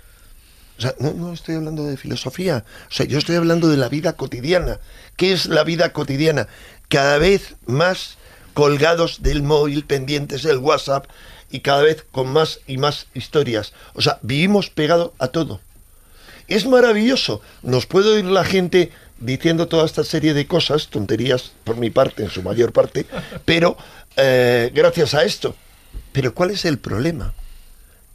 [0.77, 2.63] O sea, no, no estoy hablando de filosofía.
[2.89, 4.79] O sea, yo estoy hablando de la vida cotidiana.
[5.17, 6.47] ¿Qué es la vida cotidiana?
[6.87, 8.17] Cada vez más
[8.53, 11.05] colgados del móvil, pendientes del WhatsApp
[11.51, 13.73] y cada vez con más y más historias.
[13.93, 15.59] O sea, vivimos pegado a todo.
[16.47, 17.41] Es maravilloso.
[17.61, 22.23] Nos puede oír la gente diciendo toda esta serie de cosas, tonterías por mi parte,
[22.23, 23.05] en su mayor parte,
[23.45, 23.77] pero
[24.15, 25.55] eh, gracias a esto.
[26.11, 27.33] Pero ¿cuál es el problema?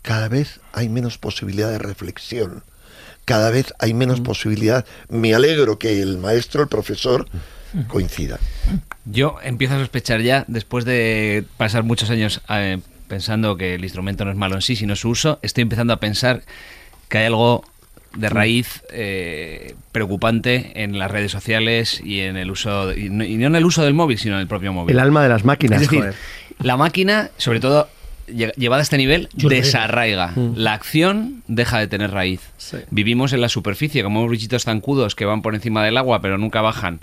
[0.02, 2.62] Cada vez hay menos posibilidad de reflexión.
[3.24, 4.84] Cada vez hay menos posibilidad.
[5.08, 7.26] Me alegro que el maestro, el profesor,
[7.88, 8.38] coincida.
[9.04, 14.24] Yo empiezo a sospechar ya, después de pasar muchos años eh, pensando que el instrumento
[14.24, 16.42] no es malo en sí, sino su uso, estoy empezando a pensar
[17.08, 17.64] que hay algo
[18.16, 23.46] de raíz eh, preocupante en las redes sociales y en el uso, no, y no
[23.46, 24.94] en el uso del móvil, sino en el propio móvil.
[24.96, 26.14] El alma de las máquinas, Es decir, joder.
[26.60, 27.88] la máquina, sobre todo
[28.28, 30.32] lle- llevada a este nivel, Jules desarraiga.
[30.54, 32.40] La acción deja de tener raíz.
[32.90, 36.60] Vivimos en la superficie, como bichitos zancudos que van por encima del agua pero nunca
[36.60, 37.00] bajan.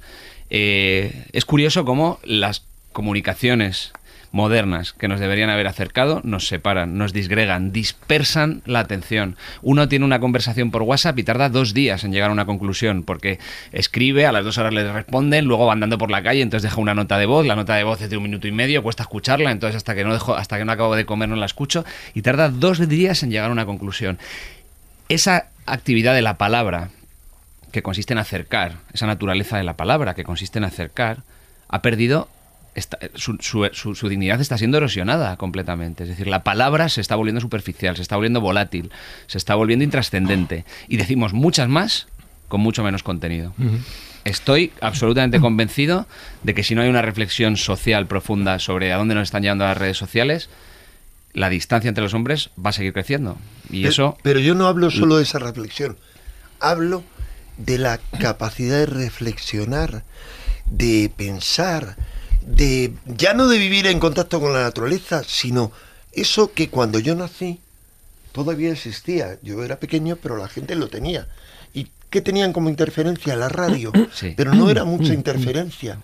[0.50, 3.94] Eh, es curioso cómo las comunicaciones
[4.32, 9.36] modernas que nos deberían haber acercado nos separan, nos disgregan, dispersan la atención.
[9.62, 13.04] Uno tiene una conversación por WhatsApp y tarda dos días en llegar a una conclusión
[13.04, 13.40] porque
[13.72, 16.82] escribe, a las dos horas le responden, luego va andando por la calle, entonces deja
[16.82, 19.04] una nota de voz, la nota de voz es de un minuto y medio, cuesta
[19.04, 21.86] escucharla, entonces hasta que no dejo, hasta que no acabo de comer no la escucho
[22.14, 24.18] y tarda dos días en llegar a una conclusión.
[25.10, 26.90] Esa actividad de la palabra
[27.72, 31.24] que consiste en acercar, esa naturaleza de la palabra que consiste en acercar,
[31.70, 32.30] ha perdido,
[33.16, 36.04] su, su- su- su dignidad está siendo erosionada completamente.
[36.04, 38.92] Es decir, la palabra se está volviendo superficial, se está volviendo volátil,
[39.28, 40.66] se está volviendo intrascendente.
[40.88, 42.08] Y decimos muchas más
[42.48, 43.54] con mucho menos contenido.
[44.24, 46.06] Estoy absolutamente convencido
[46.44, 49.64] de que si no hay una reflexión social profunda sobre a dónde nos están llevando
[49.66, 50.50] las redes sociales,
[51.34, 53.38] la distancia entre los hombres va a seguir creciendo.
[53.70, 54.18] Y Pero- eso...
[54.22, 55.98] Pero yo no hablo solo de esa reflexión.
[56.60, 57.04] Hablo
[57.58, 60.04] de la capacidad de reflexionar,
[60.66, 61.96] de pensar
[62.46, 65.72] de ya no de vivir en contacto con la naturaleza, sino
[66.12, 67.60] eso que cuando yo nací
[68.32, 69.38] todavía existía.
[69.42, 71.28] Yo era pequeño, pero la gente lo tenía.
[71.74, 73.36] ¿Y qué tenían como interferencia?
[73.36, 73.92] La radio.
[74.14, 74.34] Sí.
[74.36, 76.02] Pero no era mucha interferencia.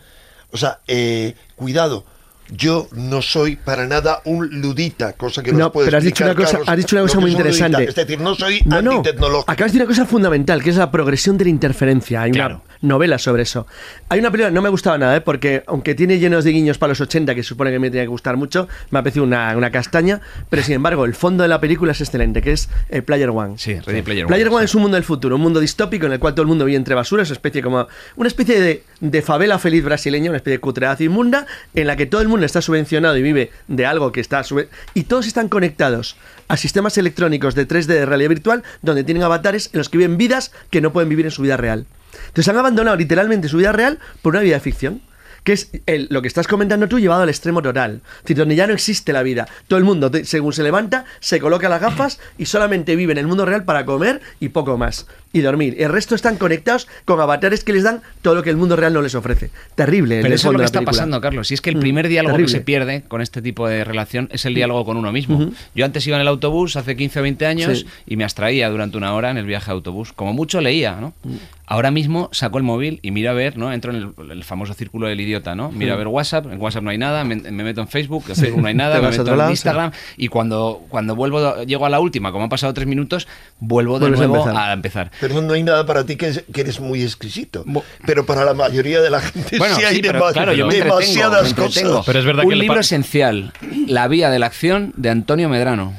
[0.51, 2.05] O sea, eh, cuidado.
[2.49, 6.23] Yo no soy para nada un ludita, cosa que nos No, puede pero has dicho
[6.23, 7.49] una cosa, Carlos, has dicho una cosa muy ludita.
[7.49, 7.83] interesante.
[7.89, 8.91] Es decir, no soy No, no.
[8.97, 9.51] antitecnológico.
[9.51, 12.21] Acabas de decir una cosa fundamental, que es la progresión de la interferencia.
[12.21, 12.61] Hay Claro.
[12.81, 13.67] una novela sobre eso.
[14.09, 15.21] Hay una película, no me gustaba nada, ¿eh?
[15.21, 18.03] porque aunque tiene llenos de guiños para los 80, que se supone que me tenía
[18.03, 21.49] que gustar mucho, me ha parecido una, una castaña, pero sin embargo, el fondo de
[21.49, 23.57] la película es excelente, que es eh, Player One.
[23.57, 24.65] Sí, Ready Player One, Player One sí.
[24.65, 26.77] es un mundo del futuro, un mundo distópico en el cual todo el mundo vive
[26.77, 30.61] entre basuras, una especie como una especie de, de favela feliz brasileña, una especie de
[30.61, 34.21] cutredad inmunda, en la que todo el mundo está subvencionado y vive de algo que
[34.21, 36.15] está sube- y todos están conectados
[36.47, 40.17] a sistemas electrónicos de 3D de realidad virtual donde tienen avatares en los que viven
[40.17, 41.85] vidas que no pueden vivir en su vida real.
[42.27, 45.01] Entonces han abandonado literalmente su vida real por una vida de ficción.
[45.43, 45.69] Que es
[46.09, 48.01] lo que estás comentando tú llevado al extremo total.
[48.25, 49.47] Es donde ya no existe la vida.
[49.69, 53.27] Todo el mundo, según se levanta, se coloca las gafas y solamente vive en el
[53.27, 55.07] mundo real para comer y poco más.
[55.33, 55.75] Y dormir.
[55.79, 58.93] El resto están conectados con avatares que les dan todo lo que el mundo real
[58.93, 59.49] no les ofrece.
[59.75, 60.21] Terrible.
[60.21, 60.91] Pero eso es lo que está película.
[60.97, 61.51] pasando, Carlos.
[61.51, 62.51] Y es que el Mm, primer diálogo terrible.
[62.53, 65.51] que se pierde con este tipo de relación es el diálogo con uno mismo.
[65.75, 67.85] Yo antes iba en el autobús hace 15 o 20 años Sí.
[68.07, 70.13] y me abstraía durante una hora en el viaje de autobús.
[70.13, 71.13] Como mucho leía, ¿no?
[71.23, 71.35] Mm.
[71.69, 73.73] Ahora mismo saco el móvil y miro a ver, ¿no?
[73.73, 75.69] Entro en el, el famoso círculo del idiota, ¿no?
[75.69, 78.35] Miro a ver WhatsApp, en WhatsApp no hay nada, me, me meto en Facebook, en
[78.37, 81.89] Facebook no hay nada, me meto en lado, Instagram y cuando, cuando vuelvo, llego a
[81.89, 83.27] la última, como han pasado tres minutos,
[83.59, 84.69] vuelvo de Vuelves a nuevo empezar.
[84.69, 85.11] a empezar.
[85.19, 87.63] Pero no hay nada para ti que, es- que eres muy exquisito.
[87.65, 90.53] Bo- Pero para la mayoría de la gente Bueno, sí hay sí, pero dema- claro,
[90.53, 92.03] yo me demasiadas cosas.
[92.05, 93.53] Pero es verdad Un que libro esencial,
[93.87, 95.93] La vía de la acción de Antonio Medrano.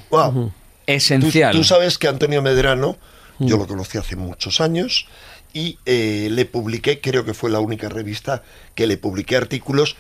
[0.87, 1.53] Esencial.
[1.55, 2.97] tú sabes que Antonio Medrano,
[3.39, 5.07] yo lo conocí hace muchos años
[5.53, 8.43] y eh, le publiqué, creo que fue la única revista
[8.75, 9.97] que le publiqué artículos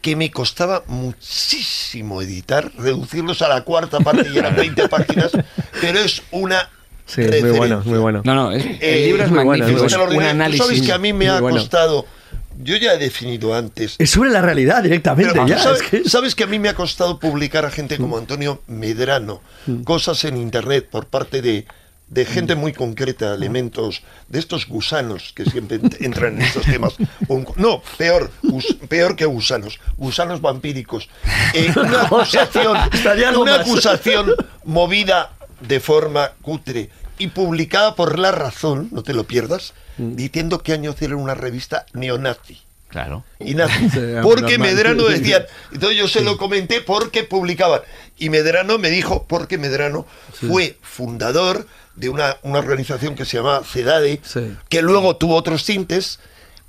[0.00, 5.30] que me costaba muchísimo editar, reducirlos a la cuarta parte y eran 20 páginas,
[5.80, 6.68] pero es una
[7.06, 8.22] Sí, muy bueno, muy bueno.
[8.24, 10.08] No, no, es- el Eh, libro es muy magnífico, es un.
[10.08, 10.64] Tú análisis.
[10.64, 11.56] sabes que a mí me ha bueno.
[11.58, 12.06] costado,
[12.62, 15.32] yo ya he definido antes, Es sobre la realidad directamente.
[15.32, 17.96] pero ya, ¿sabes, es que- sabes que a mí me ha costado publicar a gente
[17.98, 19.40] como Antonio Medrano
[19.84, 21.66] cosas en internet por parte de,
[22.08, 26.94] de gente muy concreta, elementos de estos gusanos que siempre ent- entran en estos temas.
[27.28, 28.30] Un- no, peor,
[28.88, 31.08] peor que gusanos, gusanos vampíricos.
[31.54, 31.72] Eh,
[33.36, 34.34] una acusación
[34.64, 35.32] movida
[35.66, 40.94] de forma cutre y publicada por La Razón, no te lo pierdas, diciendo que año
[41.00, 43.24] era una revista neonazi Claro.
[43.40, 43.88] y nazi.
[43.92, 44.58] Sí, porque.
[44.58, 47.80] Medrano decía, entonces yo se lo comenté porque publicaban.
[48.18, 53.62] Y Medrano me dijo, porque Medrano fue fundador de una, una organización que se llamaba
[53.64, 54.20] CEDADE,
[54.68, 56.20] que luego tuvo otros tintes,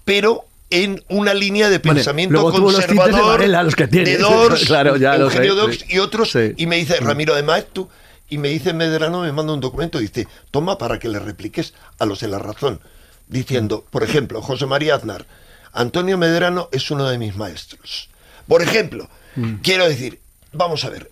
[0.05, 3.87] pero en una línea de Vale, pensamiento luego tuvo los de conservador, Varela, los que
[3.87, 4.09] tiene.
[4.11, 7.89] de Dors, Claro, ya Eugenio sé, y otros, y me dice Ramiro de Maestu,
[8.33, 12.05] y me dice Medrano, me manda un documento, dice, toma para que le repliques a
[12.05, 12.79] los de la razón,
[13.27, 15.25] diciendo, por ejemplo, José María Aznar,
[15.71, 18.09] Antonio Medrano es uno de mis maestros.
[18.47, 19.55] Por ejemplo, Mm.
[19.63, 20.19] quiero decir,
[20.51, 21.09] vamos a ver,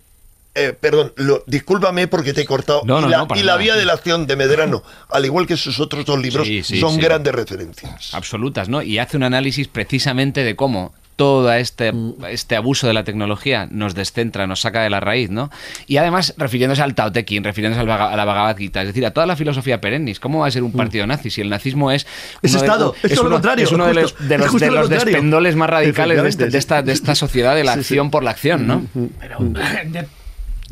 [0.54, 2.82] eh, perdón, lo- discúlpame porque te he cortado.
[2.86, 5.48] No, y no, la, no, y la vía de la acción de Medrano, al igual
[5.48, 7.02] que sus otros dos libros, Sí, sí, son sí.
[7.02, 8.14] grandes referencias.
[8.14, 8.82] absolutas, ¿no?
[8.82, 12.16] Y hace un análisis precisamente de cómo todo este, Mm.
[12.30, 15.52] este abuso de la tecnología nos descentra, nos saca de la raíz, ¿no?
[15.86, 19.06] Y además refiriéndose al Tao Te Ching, refiriéndose al a la Bhagavad Gita, es decir,
[19.06, 20.20] a toda la filosofía perennis.
[20.20, 22.06] ¿Cómo va a ser un partido nazi si el nazismo es...
[22.42, 22.46] Mm.
[22.48, 24.60] Es de- Estado, es todo lo uno- contrario, Es uno de los, justo, de los,
[24.60, 27.84] de lo despendoles más radicales de, este- de esta, de esta sociedad de la Sí,
[27.84, 27.94] sí.
[27.94, 28.84] acción por la acción, ¿no?
[29.20, 29.38] Pero,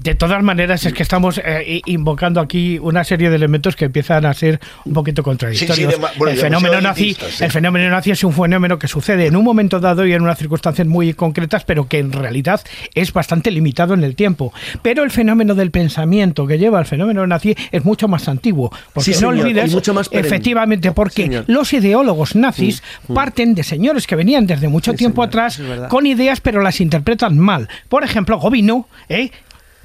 [0.01, 4.25] de, todas maneras, es que estamos eh, invocando aquí una serie de elementos que empiezan
[4.25, 5.75] a ser un poquito contradictorios.
[5.75, 7.43] Sí, sí, dema- bueno, el, fenómeno nazi, sí.
[7.43, 10.38] el fenómeno nazi es un fenómeno que sucede en un momento dado y en unas
[10.38, 12.62] circunstancias muy concretas, pero que en realidad
[12.95, 14.53] es bastante limitado en el tiempo.
[14.81, 18.71] Pero el fenómeno del pensamiento que lleva al fenómeno nazi es mucho más antiguo.
[18.93, 21.45] Porque Sí, no señor, olvides, mucho más efectivamente, porque Señor.
[21.47, 22.81] los ideólogos nazis
[23.13, 26.79] parten de señores que venían desde mucho Sí, tiempo señor, atrás con ideas, pero las
[26.81, 27.67] interpretan mal.
[27.89, 29.31] Por ejemplo, Gobino, ¿eh?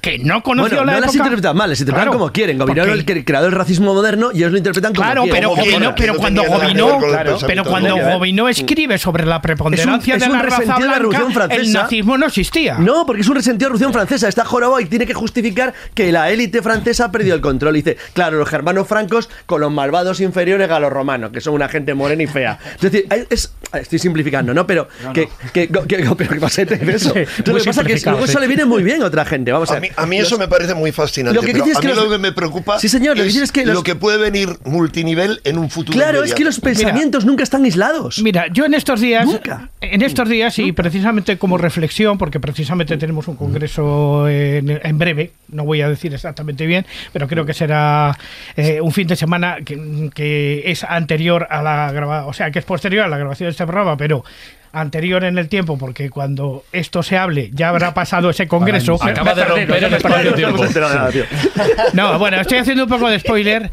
[0.05, 2.61] Que no conoció Bueno, la no las interpretan mal, las interpretan Claro, como quieren.
[2.61, 5.41] Era el que creador del racismo moderno y ellos lo interpretan como Claro, quieren.
[5.41, 6.47] pero no cuando el
[7.09, 8.11] claro, pero cuando nazi.
[8.13, 10.99] Gobino escribe sobre la preponderancia Es un- es de un la raza resentido de la
[11.25, 12.77] blanca, el nazismo no existía.
[12.77, 14.27] No, porque es un resentido de la Revolución Francesa.
[14.29, 17.75] Está jorobado y tiene que justificar que la élite francesa ha perdido el control.
[17.75, 21.55] Y dice, claro, los germanos francos con los malvados inferiores a los romanos, que son
[21.55, 22.59] una gente morena y fea.
[22.75, 24.67] Es decir, es, estoy simplificando, ¿no?
[24.67, 27.11] Pero que, que, que- que- pero que pasa de eso.
[27.13, 29.05] Sí, Entonces, muy lo que pasa es que luego eso le viene muy bien a
[29.07, 29.51] otra gente.
[29.51, 29.91] Vamos a A ver.
[29.95, 31.35] A mí eso me parece muy fascinante.
[31.35, 33.29] Lo que pero a que mí los- lo que me preocupa Sí, señor, lo que
[33.29, 35.97] es, que los- lo que puede venir multinivel en un futuro.
[35.97, 38.19] Claro, es que los pensamientos nunca están aislados.
[38.21, 39.69] Mira, yo en estos días, Nunca.
[39.81, 45.31] en estos días y precisamente como reflexión, porque precisamente tenemos un congreso en, en breve,
[45.49, 48.17] no voy a decir exactamente bien, pero creo que será
[48.55, 52.59] eh, un fin de semana que, que es anterior a la grabación, o sea, que
[52.59, 54.23] es posterior a la grabación de este programa, pero
[54.75, 58.97] anterior en el tiempo, porque cuando esto se hable ya habrá pasado ese congreso.
[59.01, 60.63] Acaba de romper el espacio-tiempo.
[61.93, 63.69] No, bueno, estoy haciendo un poco de spoiler.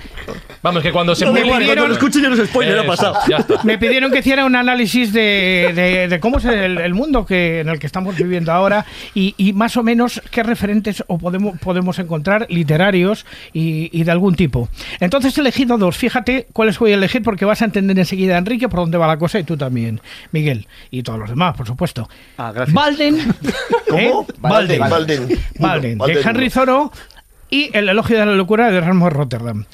[0.63, 2.81] Vamos, que cuando se Me publique- pidieron- Cuando lo escuchen ya no es spoiler, ha
[2.83, 3.17] Eso, pasado.
[3.29, 3.61] Ya está.
[3.65, 7.61] Me pidieron que hiciera un análisis de, de- de cómo es el, el mundo que,
[7.61, 11.59] en el que estamos viviendo ahora y, y más o menos qué referentes o podemos,
[11.59, 14.69] podemos encontrar literarios y, y de algún tipo.
[15.01, 15.97] Entonces he elegido dos.
[15.97, 19.17] Fíjate cuáles voy a elegir porque vas a entender enseguida, Enrique, por dónde va la
[19.17, 20.69] cosa y tú también, Miguel.
[20.93, 22.07] Y todos los demás, por supuesto.
[22.37, 22.75] Ah, gracias.
[22.75, 23.17] Balden.
[23.89, 23.99] ¿Cómo?
[23.99, 24.27] ¿eh?
[24.39, 24.79] Balden.
[24.79, 25.29] Balden.
[25.59, 26.51] Balden, Uno, de Balden Henry.
[26.51, 26.93] Thoreau
[27.49, 29.65] y El elogio de la locura de Erasmo de Rotterdam.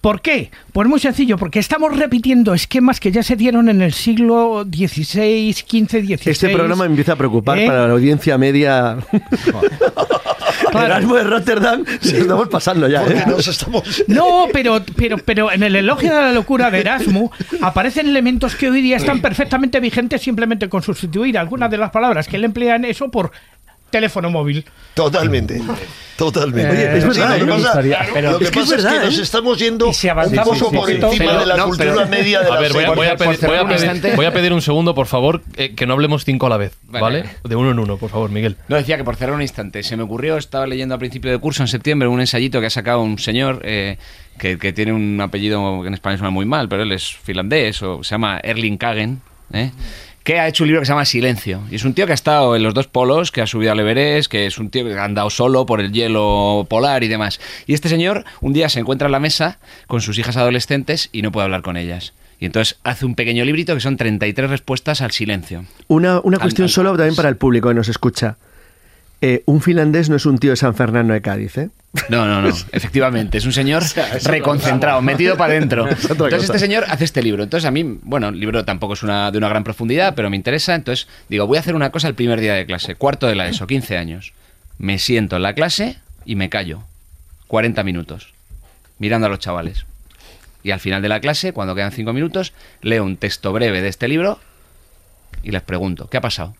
[0.00, 0.50] ¿Por qué?
[0.72, 5.52] Pues muy sencillo, porque estamos repitiendo esquemas que ya se dieron en el siglo XVI,
[5.52, 6.30] XV, XVI.
[6.30, 7.66] Este programa me empieza a preocupar ¿Eh?
[7.66, 8.98] para la audiencia media.
[9.44, 9.60] Claro.
[10.86, 13.04] Erasmo de Rotterdam, se lo estamos pasando ya.
[13.04, 13.24] ¿eh?
[13.26, 14.04] nos estamos.
[14.06, 18.70] No, pero, pero, pero en el elogio de la locura de Erasmo aparecen elementos que
[18.70, 22.76] hoy día están perfectamente vigentes simplemente con sustituir algunas de las palabras que él emplea
[22.76, 23.32] en eso por
[23.90, 24.64] teléfono móvil.
[24.94, 25.60] Totalmente.
[26.16, 26.70] Totalmente.
[26.70, 27.80] Oye, es Sí, verdad, lo pasa,
[28.12, 29.22] pero- lo que es que es pasa es, verdad, que nos ¿eh?
[29.22, 30.14] estamos yendo Y si un
[30.72, 32.90] por encima pero- de la no, cultura pero- media de A la ver, voy a,
[32.90, 34.16] voy a pedir, cerrar voy a un pedir- instante.
[34.16, 36.72] voy a pedir un segundo, por favor, eh, que no hablemos cinco a la vez,
[36.82, 37.18] Vale, ¿vale?
[37.22, 37.34] vale.
[37.44, 38.56] De uno en uno, por favor, Miguel.
[38.66, 41.38] No, decía que por cerrar un instante, se me ocurrió, estaba leyendo a principio de
[41.38, 43.96] curso en septiembre un ensayito que ha sacado un señor eh,
[44.40, 47.80] que, que tiene un apellido que en español suena muy mal, pero él es finlandés,
[47.82, 49.20] o se llama Erling Kagen,
[49.52, 49.70] ¿eh?
[50.28, 51.62] Que ha hecho un libro que se llama Silencio.
[51.70, 53.80] Y es un tío que ha estado en los dos polos, que ha subido al
[53.80, 57.40] Everest, que es un tío que ha andado solo por el hielo polar y demás.
[57.66, 61.22] Y este señor un día se encuentra en la mesa con sus hijas adolescentes y
[61.22, 62.12] no puede hablar con ellas.
[62.40, 65.64] Y entonces hace un pequeño librito que son 33 respuestas al silencio.
[65.88, 68.36] Una, una cuestión al- solo también para el público que nos escucha.
[69.20, 71.70] Eh, un finlandés no es un tío de San Fernando de Cádiz, ¿eh?
[72.08, 72.48] No, no, no.
[72.72, 73.82] Efectivamente, es un señor
[74.24, 75.88] reconcentrado, metido para adentro.
[76.08, 77.42] Entonces este señor hace este libro.
[77.42, 80.36] Entonces a mí, bueno, el libro tampoco es una, de una gran profundidad, pero me
[80.36, 80.74] interesa.
[80.74, 83.48] Entonces digo, voy a hacer una cosa el primer día de clase, cuarto de la
[83.48, 84.32] ESO, 15 años.
[84.78, 86.84] Me siento en la clase y me callo.
[87.48, 88.34] 40 minutos,
[88.98, 89.86] mirando a los chavales.
[90.62, 92.52] Y al final de la clase, cuando quedan 5 minutos,
[92.82, 94.38] leo un texto breve de este libro
[95.42, 96.54] y les pregunto, ¿qué ha pasado?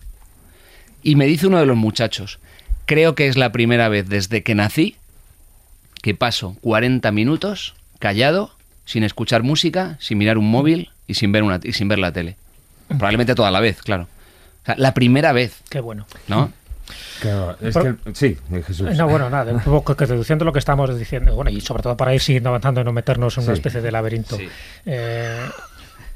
[1.03, 2.39] Y me dice uno de los muchachos,
[2.89, 4.95] creo que es la primera vez desde que nací
[6.01, 8.51] que paso 40 minutos callado,
[8.85, 12.11] sin escuchar música, sin mirar un móvil y sin ver, una, y sin ver la
[12.11, 12.35] tele.
[12.87, 14.07] Probablemente toda la vez, claro.
[14.63, 16.07] O sea, la primera vez, Qué bueno.
[16.27, 16.51] ¿no?
[17.21, 18.97] Claro, es Pero- que- sí, eh, Jesús.
[18.97, 21.95] No, bueno, nada, un poco que reduciendo lo que estamos diciendo, bueno, y sobre todo
[21.95, 24.35] para ir siguiendo avanzando y no meternos en una especie de laberinto.
[24.37, 24.49] Sí.
[24.87, 25.45] Eh,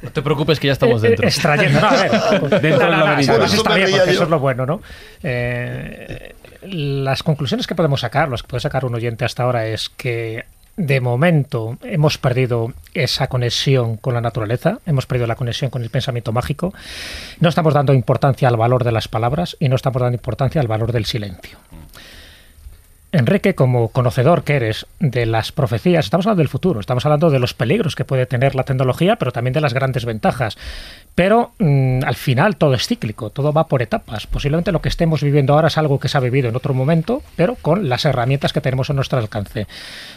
[0.03, 1.25] No te preocupes que ya estamos eh, dentro.
[1.25, 2.11] extrayendo, no, a ver,
[2.61, 4.81] Dentro no, del no, está bien, porque eso es lo bueno, ¿no?
[5.23, 9.89] Eh, las conclusiones que podemos sacar, las que puede sacar un oyente hasta ahora es
[9.89, 15.83] que de momento hemos perdido esa conexión con la naturaleza, hemos perdido la conexión con
[15.83, 16.73] el pensamiento mágico,
[17.39, 20.67] no estamos dando importancia al valor de las palabras y no estamos dando importancia al
[20.67, 21.59] valor del silencio.
[23.13, 27.37] Enrique, como conocedor que eres de las profecías, estamos hablando del futuro, estamos hablando de
[27.37, 30.57] los peligros que puede tener la tecnología, pero también de las grandes ventajas.
[31.13, 34.25] Pero mm, al final todo es cíclico, todo va por etapas.
[34.25, 37.21] Posiblemente lo que estemos viviendo ahora es algo que se ha vivido en otro momento,
[37.35, 39.67] pero con las herramientas que tenemos a nuestro alcance.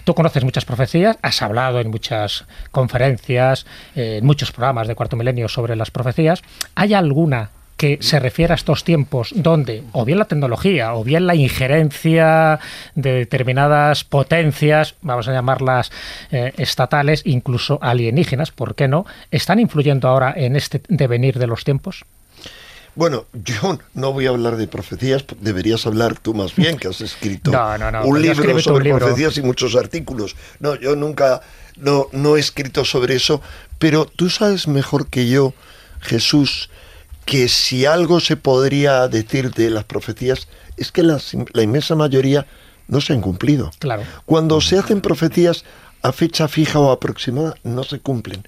[0.05, 5.17] Tú conoces muchas profecías, has hablado en muchas conferencias, eh, en muchos programas de Cuarto
[5.17, 6.43] Milenio sobre las profecías.
[6.75, 11.27] ¿Hay alguna que se refiere a estos tiempos donde o bien la tecnología o bien
[11.27, 12.59] la injerencia
[12.95, 15.93] de determinadas potencias, vamos a llamarlas
[16.31, 21.65] eh, estatales, incluso alienígenas, ¿por qué no?, están influyendo ahora en este devenir de los
[21.65, 22.05] tiempos.
[22.95, 27.03] Bueno, yo no voy a hablar de profecías, deberías hablar tú más bien, que has
[27.03, 29.01] escrito No, no, no, un libro sobre libro.
[29.01, 30.35] profecías y muchos artículos.
[30.61, 31.43] No, yo nunca,
[31.77, 33.43] no, no he escrito sobre eso,
[33.79, 35.53] pero tú sabes mejor que yo,
[36.01, 36.71] Jesús,
[37.27, 42.47] que si algo se podría decir de las profecías es que la inmensa mayoría
[42.87, 43.73] no se han cumplido.
[43.81, 44.05] Claro.
[44.25, 45.65] Cuando se hacen profecías
[46.03, 48.47] a fecha fija o aproximada, no se cumplen.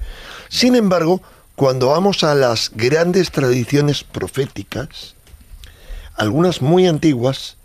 [0.48, 1.20] Sin embargo,
[1.56, 5.16] cuando vamos a las grandes tradiciones proféticas,
[6.14, 7.56] algunas muy antiguas,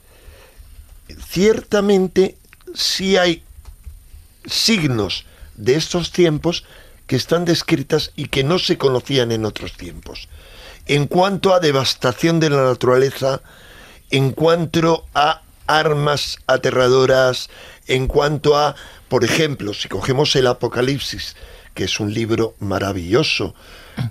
[1.30, 2.38] ciertamente
[2.74, 3.44] sí hay
[4.46, 5.26] signos
[5.56, 6.66] de estos tiempos
[7.06, 10.28] que están descritas y que no se conocían en otros tiempos.
[10.86, 13.42] En cuanto a devastación de la naturaleza,
[14.12, 17.50] en cuanto a armas aterradoras,
[17.88, 18.76] en cuanto a,
[19.08, 21.36] por ejemplo, si cogemos el Apocalipsis,
[21.74, 23.56] que es un libro maravilloso,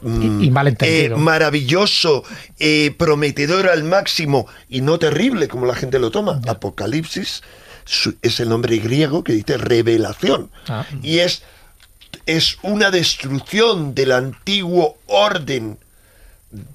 [0.05, 1.17] y, y mal entendido.
[1.17, 2.25] eh, maravilloso,
[2.59, 6.41] eh, prometedor al máximo y no terrible como la gente lo toma.
[6.47, 7.43] Apocalipsis
[8.23, 10.51] es el nombre griego que dice revelación.
[10.69, 10.87] Ah.
[11.03, 11.43] Y es,
[12.27, 15.79] es una destrucción del antiguo orden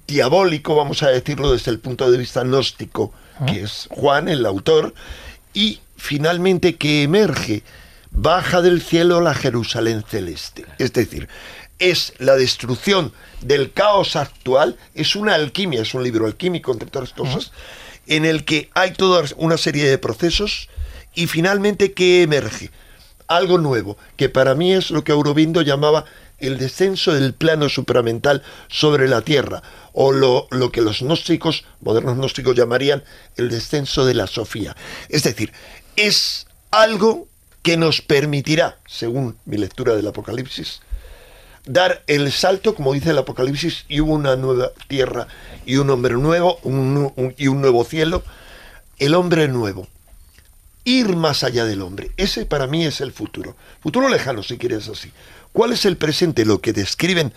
[0.08, 3.14] diabólico, vamos a decirlo desde el punto de vista gnóstico,
[3.46, 4.94] que es Juan, el autor,
[5.54, 7.64] y finalmente que emerge,
[8.12, 10.66] baja del cielo la Jerusalén celeste.
[10.80, 11.28] Es decir,
[11.80, 17.14] es la destrucción del caos actual, es una alquimia, es un libro alquímico, entre otras
[17.14, 17.52] cosas,
[18.08, 20.70] en el que hay toda una serie de procesos
[21.14, 22.72] y finalmente que emerge
[23.28, 26.06] algo nuevo, que para mí es lo que Aurobindo llamaba
[26.40, 29.64] el descenso del plano supramental sobre la tierra,
[29.94, 33.04] o lo, lo que los gnósticos, modernos gnósticos llamarían
[33.36, 34.76] el descenso de la Sofía.
[35.10, 35.52] Es decir,
[35.96, 37.28] es algo
[37.64, 40.82] que nos permitirá, según mi lectura del Apocalipsis,
[41.66, 45.28] dar el salto, como dice el Apocalipsis, y hubo una nueva tierra
[45.66, 46.60] y un hombre nuevo
[47.38, 48.24] y un nuevo cielo,
[49.00, 49.88] el hombre nuevo.
[50.86, 52.12] Ir más allá del hombre.
[52.16, 53.58] Ese para mí es el futuro.
[53.82, 55.12] Futuro lejano, si quieres así.
[55.54, 56.46] ¿Cuál es el presente?
[56.46, 57.34] Lo que describen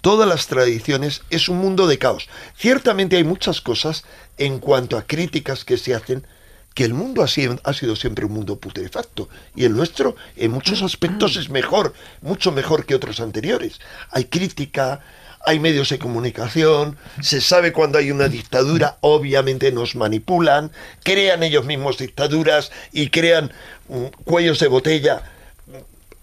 [0.00, 2.28] todas las tradiciones es un mundo de caos.
[2.56, 4.04] Ciertamente hay muchas cosas
[4.38, 6.26] en cuanto a críticas que se hacen
[6.74, 10.50] que el mundo ha sido, ha sido siempre un mundo putrefacto y el nuestro en
[10.50, 13.78] muchos aspectos es mejor, mucho mejor que otros anteriores.
[14.10, 15.00] Hay crítica,
[15.46, 21.64] hay medios de comunicación, se sabe cuando hay una dictadura, obviamente nos manipulan, crean ellos
[21.64, 23.52] mismos dictaduras y crean
[23.88, 25.22] mm, cuellos de botella.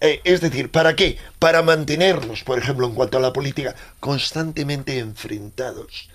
[0.04, 1.16] Eh, es decir, ¿para qué?
[1.38, 6.08] Para mantenernos, por ejemplo, en cuanto a la política, constantemente enfrentados.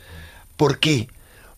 [0.58, 1.08] ¿Por qué?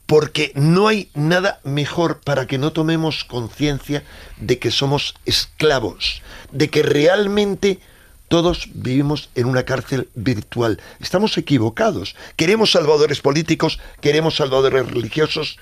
[0.05, 4.03] Porque no hay nada mejor para que no tomemos conciencia
[4.37, 6.21] de que somos esclavos,
[6.51, 7.79] de que realmente
[8.27, 10.79] todos vivimos en una cárcel virtual.
[10.99, 12.15] Estamos equivocados.
[12.35, 15.57] Queremos salvadores políticos, queremos salvadores religiosos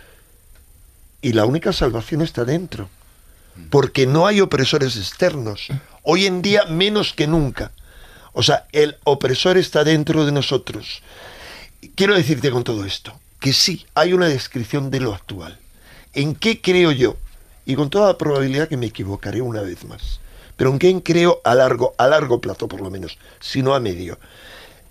[1.22, 2.90] y la única salvación está dentro.
[3.70, 5.70] Porque no hay opresores externos.
[6.10, 7.74] Hoy en día menos que nunca.
[8.32, 11.02] O sea, el opresor está dentro de nosotros.
[11.96, 15.60] Quiero decirte con todo esto que sí, hay una descripción de lo actual.
[16.14, 17.18] ¿En qué creo yo?
[17.66, 20.22] Y con toda probabilidad que me equivocaré una vez más.
[20.56, 23.82] Pero en qué creo a largo, a largo plazo por lo menos, si no a
[23.82, 24.18] medio.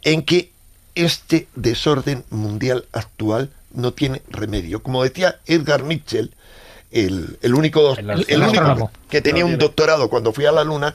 [0.02, 0.52] En que
[0.94, 4.82] este desorden mundial actual no tiene remedio.
[4.82, 6.34] Como decía Edgar Mitchell,
[7.04, 10.64] el, el único, El- el el único que tenía un doctorado cuando fui a la
[10.64, 10.94] Luna,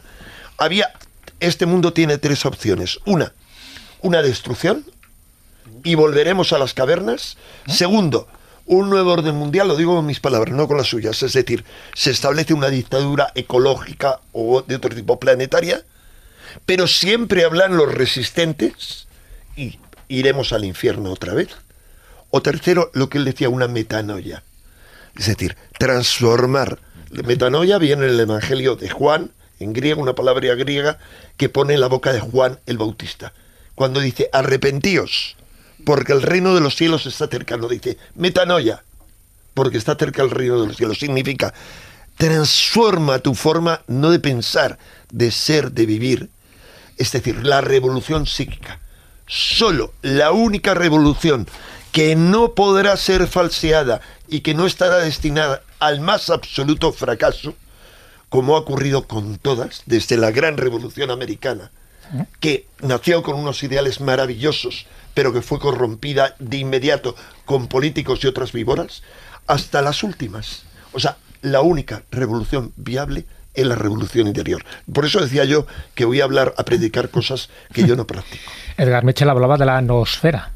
[0.58, 0.92] había
[1.40, 3.00] este mundo tiene tres opciones.
[3.06, 3.34] Una,
[4.02, 4.86] una destrucción
[5.84, 7.38] y volveremos a las cavernas.
[7.68, 8.28] Segundo,
[8.68, 11.64] un nuevo orden mundial, lo digo con mis palabras, no con las suyas, es decir,
[11.96, 15.84] se establece una dictadura ecológica o de otro tipo planetaria,
[16.66, 19.08] pero siempre hablan los resistentes
[19.56, 19.80] y
[20.10, 21.50] iremos al infierno otra vez.
[22.30, 24.44] O tercero, lo que él decía, una metanoia.
[25.18, 26.80] Es decir, transformar.
[27.12, 30.98] Metanoia viene en el Evangelio de Juan, en griego, una palabra griega
[31.38, 33.34] que pone en la boca de Juan el Bautista.
[33.76, 35.36] Cuando dice, arrepentíos,
[35.86, 37.68] porque el reino de los cielos está cercano.
[37.68, 38.84] Dice, metanoia,
[39.54, 41.00] porque está cerca el reino de los cielos.
[41.00, 41.54] Significa,
[42.18, 44.78] transforma tu forma no de pensar,
[45.12, 46.30] de ser, de vivir.
[46.98, 48.80] Es decir, la revolución psíquica.
[49.28, 51.48] Solo la única revolución
[51.92, 57.56] que no podrá ser falseada y que no estará destinada al más absoluto fracaso,
[58.30, 61.72] como ha ocurrido con todas, desde la gran revolución americana,
[62.40, 67.16] que nació con unos ideales maravillosos, pero que fue corrompida de inmediato
[67.46, 69.04] con políticos y otras víboras,
[69.48, 70.64] hasta las últimas.
[70.94, 74.64] O sea, la única revolución viable es la revolución interior.
[74.94, 78.50] Por eso decía yo que voy a hablar, a predicar cosas que yo no practico.
[78.78, 80.52] Edgar Mitchell hablaba de la noosfera.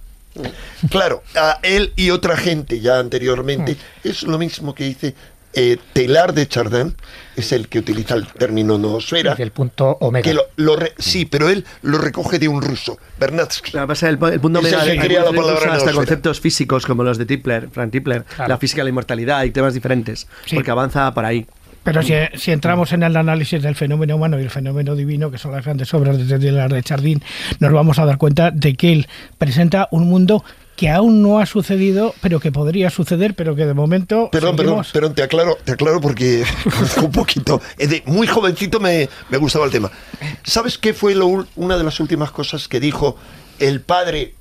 [0.90, 5.16] Claro, a él y otra gente ya anteriormente, es lo mismo que dice
[5.58, 6.96] eh, Telar de Chardin,
[7.38, 9.36] es el que utiliza el término noosfera.
[9.36, 10.24] Del punto omega.
[10.24, 13.72] Que lo, lo re- sí, pero él lo recoge de un ruso, Bernatsky.
[13.72, 17.18] Pasa es el, el punto el omega que la palabra hasta conceptos físicos como los
[17.18, 18.50] de Tipler, Frank Tipler, Claro.
[18.50, 20.56] la física de la inmortalidad y temas diferentes, Sí.
[20.56, 21.46] porque avanza por ahí.
[21.86, 25.38] Pero si, si entramos en el análisis del fenómeno humano y el fenómeno divino, que
[25.38, 27.24] son las grandes obras de Teilhard de Chardin,
[27.60, 29.08] nos vamos a dar cuenta de que él
[29.38, 30.44] presenta un mundo
[30.76, 34.74] que aún no ha sucedido, pero que podría suceder, pero que de momento Perdón, perdón,
[34.84, 37.62] seguimos- perdón, te aclaro, te aclaro porque conozco un poquito.
[37.78, 39.90] De muy jovencito me, me gustaba el tema.
[40.44, 43.16] ¿Sabes qué fue lo una de las últimas cosas que dijo
[43.60, 44.34] el padre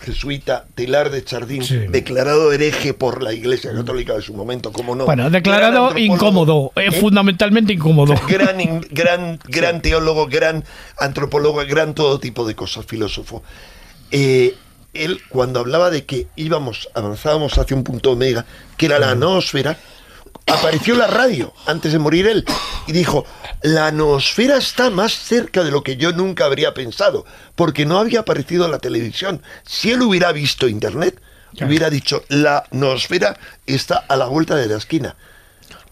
[0.00, 1.76] jesuita Telar de Chardín, Sí.
[1.88, 5.04] declarado hereje por la Iglesia Católica de su momento, como no.
[5.06, 6.92] Bueno, declarado incómodo, eh, ¿eh?
[6.92, 8.14] fundamentalmente incómodo.
[8.28, 10.64] gran, in- gran, gran teólogo, gran
[10.98, 13.42] antropólogo, gran todo tipo de cosas, filósofo.
[14.10, 14.54] Eh,
[14.94, 18.46] él, cuando hablaba de que íbamos, avanzábamos hacia un punto omega,
[18.76, 19.76] que era la noósfera,
[20.46, 22.44] apareció la radio antes de morir él
[22.86, 23.24] y dijo,
[23.62, 27.24] la noosfera está más cerca de lo que yo nunca habría pensado,
[27.54, 29.42] porque no había aparecido en la televisión.
[29.66, 31.20] Si él hubiera visto internet,
[31.60, 35.16] hubiera dicho, la noosfera está a la vuelta de la esquina.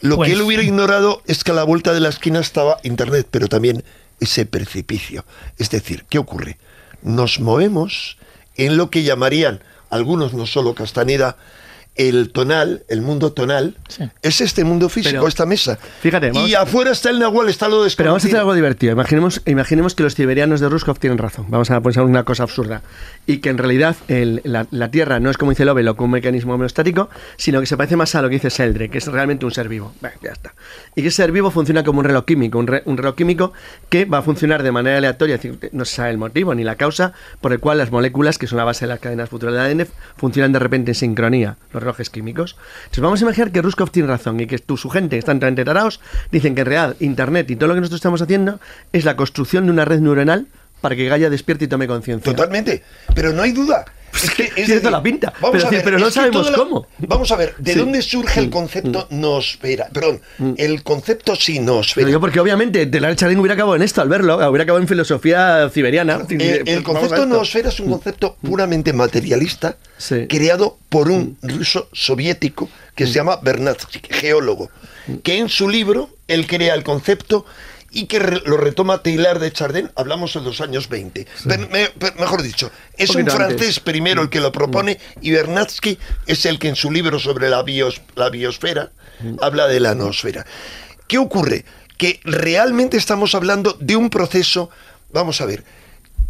[0.00, 2.78] Lo Pues- que él hubiera ignorado es que a la vuelta de la esquina estaba
[2.82, 3.82] Internet, pero también
[4.20, 5.24] ese precipicio.
[5.58, 6.58] Es decir, ¿qué ocurre?
[7.02, 8.18] Nos movemos
[8.56, 11.36] en lo que llamarían algunos, no solo Castaneda,
[11.96, 13.76] el tonal, el mundo tonal,
[14.22, 15.78] es este mundo físico, Pero, esta mesa.
[16.00, 17.96] fíjate, y afuera está el Nahual, está lo Pero vamos a hacer
[18.30, 18.40] desconocido.
[18.40, 18.92] algo divertido.
[18.92, 21.46] Imaginemos, imaginemos que los tiberianos de Ruskov tienen razón.
[21.48, 22.82] Vamos a pensar una cosa absurda.
[23.26, 26.10] Y que en realidad el- la, la Tierra no es como dice Lovell como un
[26.12, 29.44] mecanismo homeostático, sino que se parece más a lo que dice Seldre, que es realmente
[29.46, 29.92] un ser vivo.
[30.00, 30.54] Bueno, ya está.
[30.94, 32.58] Y que ese ser vivo funciona como un reloj químico.
[32.58, 33.52] Un, re- un reloj químico
[33.88, 35.36] que va a funcionar de manera aleatoria.
[35.36, 38.38] es decir, No se sabe el motivo ni la causa por el cual las moléculas,
[38.38, 39.86] que son la base de las cadenas futuras del ADN,
[40.16, 42.56] funcionan de repente en sincronía, los relojes químicos.
[42.84, 45.38] Entonces vamos a imaginar que Ruskov tiene razón y que tu, su gente, que están
[45.38, 48.60] totalmente tarados, dicen que en real Internet y todo lo que nosotros estamos haciendo
[48.92, 50.48] es la construcción de una red neuronal
[50.80, 52.32] para que Gaia despierte y tome conciencia.
[52.32, 52.82] Totalmente,
[53.14, 53.84] pero no hay duda.
[54.22, 56.50] Es que, es Tiene decir, toda la pinta, vamos pero a decir, pero no sabemos
[56.50, 56.86] la- cómo.
[56.98, 57.78] Vamos a ver, ¿de Sí.
[57.78, 59.88] dónde surge el concepto nosfera?
[59.92, 60.20] Perdón,
[60.56, 62.06] el concepto sinosfera.
[62.06, 65.68] digo porque obviamente Telar Chardin hubiera acabado en esto al verlo, hubiera acabado en filosofía
[65.72, 66.20] ciberiana.
[66.28, 67.26] El a concepto esto.
[67.26, 70.26] noosfera es un concepto puramente materialista Sí.
[70.28, 74.70] creado por un ruso soviético que se llama Bernatsky, geólogo,
[75.22, 77.44] que en su libro él crea el concepto
[77.96, 81.26] y que re- lo retoma Taylor de Chardin, hablamos en los años 20.
[81.48, 83.34] Pero me- pero mejor dicho, es un antes.
[83.34, 87.48] francés primero el que lo propone y Bernatsky es el que en su libro sobre
[87.48, 88.90] la, bios- la biosfera
[89.40, 90.44] habla de la noosfera.
[91.08, 91.64] ¿Qué ocurre?
[91.96, 94.68] Que realmente estamos hablando de un proceso,
[95.12, 95.64] vamos a ver,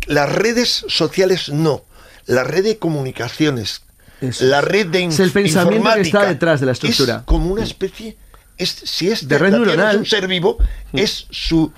[0.06, 1.84] las redes sociales no,
[2.26, 3.82] la red de comunicaciones,
[4.20, 7.16] Eso la red de Es el inf- pensamiento que está detrás de la estructura.
[7.16, 8.16] Es como una especie,
[8.58, 9.94] es, si es De red neuronal.
[9.94, 10.58] es un ser vivo,
[10.92, 11.72] es su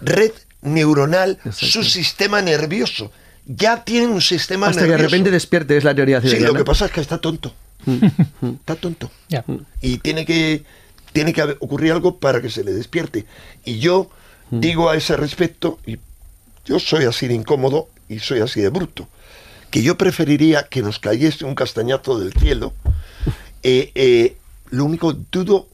[0.00, 1.66] red neuronal, Exacto.
[1.66, 3.10] su sistema nervioso.
[3.46, 5.02] Ya tiene un sistema Hasta que nervioso.
[5.02, 7.52] de repente despierte, es la teoría Sí, lo que pasa es que está tonto.
[8.60, 9.10] está tonto.
[9.80, 10.64] Y tiene que,
[11.12, 13.26] tiene que haber- ocurrir algo para que se le despierte.
[13.64, 14.10] Y yo
[14.50, 15.98] digo a ese respecto, y
[16.64, 19.08] yo soy así de incómodo y soy así de bruto,
[19.70, 22.72] que yo preferiría que nos cayese un castañazo del cielo.
[23.64, 24.36] Eh, eh,
[24.70, 25.68] lo único dudo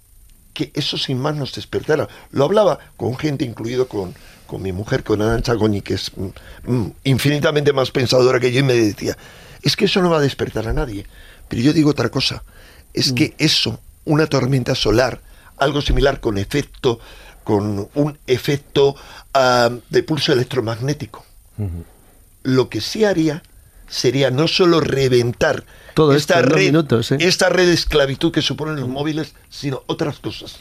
[0.59, 2.09] que eso sin más nos despertara.
[2.33, 4.13] Lo hablaba con gente, incluido con,
[4.49, 8.59] con mi mujer, con Arancha Goñi, que es mm, mm, infinitamente más pensadora que yo,
[8.59, 9.17] y me decía,
[9.63, 11.07] es que eso no va a despertar a nadie.
[11.47, 12.43] Pero yo digo otra cosa,
[12.93, 15.21] es que eso, una tormenta solar,
[15.59, 16.99] algo similar con efecto,
[17.45, 18.97] con un efecto
[19.35, 21.25] ah, de pulso electromagnético,
[22.43, 23.45] lo que sí haría
[23.89, 25.65] sería no solo reventar
[25.99, 27.17] Todo esta esto red, minutos, ¿eh?
[27.19, 30.55] esta red de esclavitud que suponen los móviles, sino otras cosas.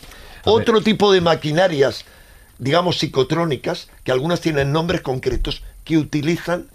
[0.44, 2.06] Otro tipo de maquinarias,
[2.58, 6.72] digamos psicotrónicas, que algunas tienen nombres concretos, que utilizan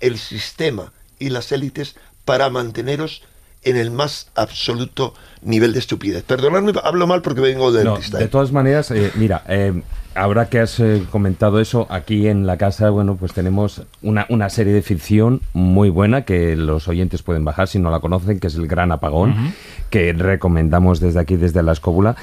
[0.00, 1.96] el sistema y las élites
[2.26, 3.22] para manteneros
[3.64, 6.22] en el más absoluto nivel de estupidez.
[6.24, 8.28] Perdonadme, hablo mal porque vengo del No, dentista, de ¿eh?
[8.28, 9.82] todas maneras, eh, mira, eh,
[10.14, 14.48] ahora que has eh, comentado eso, aquí en la casa, bueno, pues tenemos una, una
[14.48, 18.48] serie de ficción muy buena que los oyentes pueden bajar si no la conocen, que
[18.48, 19.54] es El Gran Apagón,
[19.90, 22.16] que recomendamos desde aquí, desde la escóbula.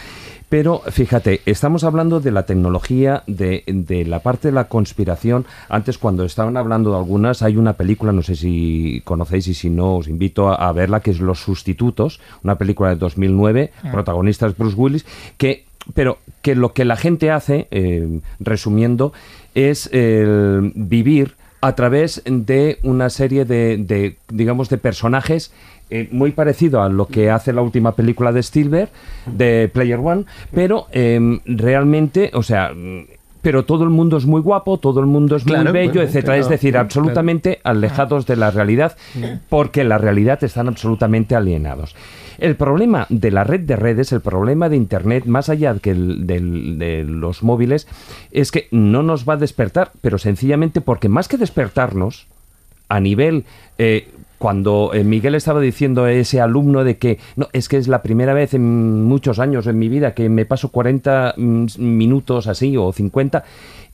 [0.50, 5.45] Pero fíjate, estamos hablando de la tecnología, de, de la parte de la conspiración.
[5.70, 9.70] Antes, cuando estaban hablando de algunas, hay una película, no sé si conocéis y si
[9.70, 14.58] no, os invito a, a verla, que es Los Sustitutos, una película de 2009, protagonistas
[14.58, 15.06] Bruce Willis,
[15.38, 19.14] que pero que lo que la gente hace, eh, resumiendo,
[19.56, 25.52] es el vivir a través de una serie de, de, digamos, de personajes
[25.90, 28.90] eh, muy parecido a lo que hace la última película de Spielberg,
[29.26, 33.06] de Player One, pero eh, realmente, o sea, mm,
[33.42, 36.02] pero todo el mundo es muy guapo, todo el mundo es Claro, muy bello, bueno,
[36.04, 36.34] etcétera.
[36.34, 36.86] claro, es decir, claro.
[36.86, 38.98] absolutamente alejados de la realidad,
[39.48, 41.96] porque la realidad están absolutamente alienados.
[42.38, 46.28] El problema de la red de redes, el problema de Internet, más allá que el-
[46.28, 47.88] del- de los móviles,
[48.32, 52.28] es que no nos va a despertar, pero sencillamente porque más que despertarnos,
[52.90, 53.46] a nivel...
[53.78, 54.08] eh,
[54.40, 58.02] cuando eh, Miguel estaba diciendo a ese alumno de que no es que es la
[58.02, 62.76] primera vez en muchos años en mi vida que me paso 40 mm, minutos así
[62.78, 63.44] o 50,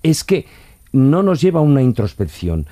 [0.04, 0.46] es que
[0.94, 2.68] no nos lleva a una introspección.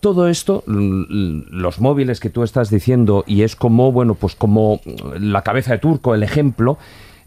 [0.00, 4.80] todo esto, los móviles que tú estás diciendo, y es como, bueno, pues como
[5.18, 6.78] la cabeza de turco, el ejemplo,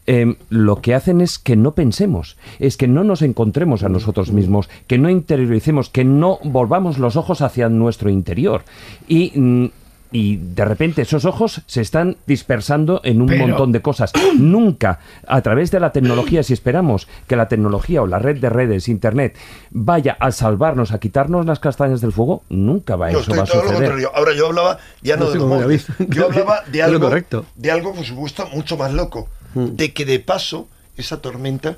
[0.08, 4.32] em, lo que hacen es que no pensemos, es que no nos encontremos a nosotros
[4.32, 8.64] mismos, que no interioricemos, que no volvamos los ojos hacia nuestro interior.
[9.08, 9.72] Y.
[10.14, 14.14] y de repente esos ojos se están dispersando en un Pero- montón de cosas.
[14.38, 18.50] Nunca, a través de la tecnología, si esperamos que la tecnología o la red de
[18.50, 19.36] redes, Internet,
[19.72, 23.44] vaya a salvarnos, a quitarnos las castañas del fuego, nunca va No, eso estoy va
[23.44, 23.80] a todo lo suceder.
[23.90, 24.12] contrario.
[24.16, 25.88] Ahora yo hablaba ya no No de los como móviles.
[25.98, 26.14] David.
[26.14, 27.46] Yo hablaba de algo, correcto.
[27.56, 29.28] de algo, por supuesto, mucho más loco.
[29.56, 29.66] Mm.
[29.76, 31.78] De que de paso esa tormenta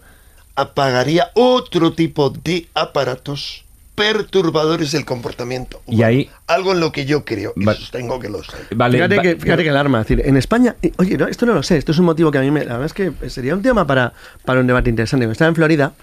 [0.55, 3.64] apagaría otro tipo de aparatos
[3.95, 5.81] perturbadores del comportamiento.
[5.87, 7.53] Y ahí- Algo en lo que yo creo.
[7.55, 8.51] Y sostengo que lo sé.
[8.75, 10.01] Vale, fíjate, va- que, fíjate que alarma.
[10.01, 12.29] Es decir, en España, y- oye, no, esto no lo sé, esto es un motivo
[12.31, 12.65] que a mí me.
[12.65, 15.23] La verdad es que sería un tema para, para un debate interesante.
[15.25, 15.93] Cuando estaba en Florida,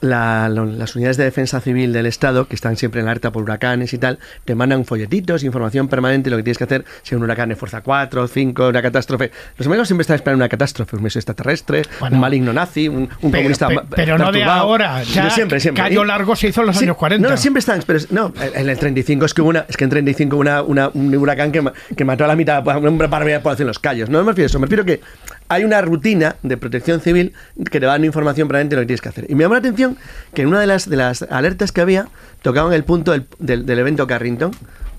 [0.00, 3.92] la- las unidades de defensa civil del Estado, que están siempre en alerta por huracanes
[3.94, 7.48] y tal, te mandan folletitos, información permanente, lo que tienes que hacer si un huracán
[7.48, 9.30] de fuerza 4, 5, una catástrofe.
[9.56, 12.16] Los americanos siempre están esperando una catástrofe, un mes extraterrestre, Bueno.
[12.16, 13.68] un maligno nazi, un, un Pero, comunista.
[13.94, 15.82] pero no de ahora, ya De siempre, siempre.
[15.84, 17.28] Cayo Y- Largo se hizo en los Sí, años 40.
[17.28, 19.84] No, siempre están, pero es- no, en el 35 es que hubo una, es que
[19.84, 21.62] en 35 hubo una, una- un huracán que,
[21.96, 24.08] que mató a la mitad, a una barbaridad población en los callos.
[24.10, 25.00] No me refiero a eso, me refiero que
[25.48, 27.32] hay una rutina de protección civil
[27.70, 29.26] que te va dando información permanente de lo que tienes que hacer.
[29.28, 29.96] Y me llamó la atención
[30.34, 32.08] que en una de las, de las alertas que había
[32.42, 34.50] tocaban el punto del, del- del evento Carrington,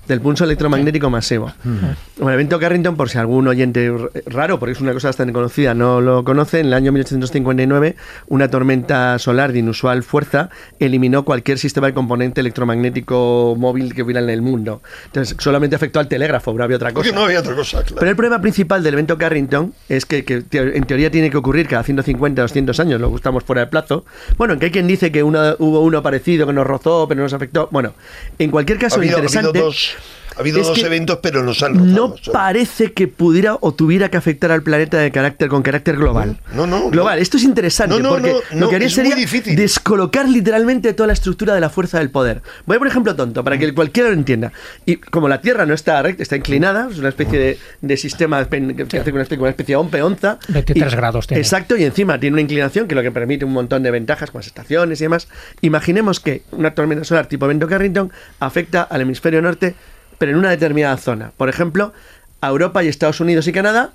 [0.08, 1.52] del pulso electromagnético masivo.
[1.64, 3.92] Bueno, el evento Carrington, por si algún oyente
[4.26, 7.94] raro, porque es una cosa bastante conocida, no lo conoce, en el año 1859
[8.28, 10.48] una tormenta solar de inusual fuerza
[10.80, 14.82] eliminó cualquier sistema de componente electromagnético móvil que hubiera en el mundo.
[15.06, 17.04] Entonces, solamente afectó al telégrafo, no había otra cosa.
[17.04, 17.96] Porque no había otra cosa, claro.
[17.98, 21.82] Pero el problema principal del evento Carrington es que, en teoría tiene que ocurrir cada
[21.82, 24.04] 150 200 años, luego estamos fuera de plazo.
[24.36, 27.24] Bueno, que hay quien dice que uno- hubo uno parecido que nos rozó, pero no
[27.24, 27.68] nos afectó.
[27.70, 27.92] Bueno,
[28.38, 29.58] en cualquier ha caso, habido, ha habido interesante.
[29.60, 29.96] dos,
[30.38, 32.32] ha habido es dos eventos, pero nos han rozado, no solo.
[32.32, 36.38] parece que pudiera o tuviera que afectar al planeta de carácter con carácter global.
[36.54, 37.16] No, no, global.
[37.16, 37.22] no.
[37.22, 39.56] Esto es interesante No, no, porque no, lo que haría sería difícil.
[39.56, 42.40] descolocar literalmente toda la estructura de la fuerza del poder.
[42.66, 44.52] Voy a por ejemplo tonto para que cualquiera lo entienda.
[44.86, 48.46] Y como la Tierra no está recta, está inclinada, es una especie de, de sistema
[48.48, 48.56] que
[49.00, 50.38] hace una especie, una especie de onpe onza.
[50.48, 51.40] 23 Y- grados tiene.
[51.40, 54.38] Exacto, y encima tiene una inclinación que lo que permite un montón de ventajas con
[54.40, 55.28] las estaciones y demás.
[55.60, 59.74] Imaginemos que una tormenta solar tipo evento Carrington afecta al hemisferio norte,
[60.18, 61.32] pero en una determinada zona.
[61.36, 61.92] Por ejemplo,
[62.40, 63.92] a Europa y Estados Unidos y Canadá,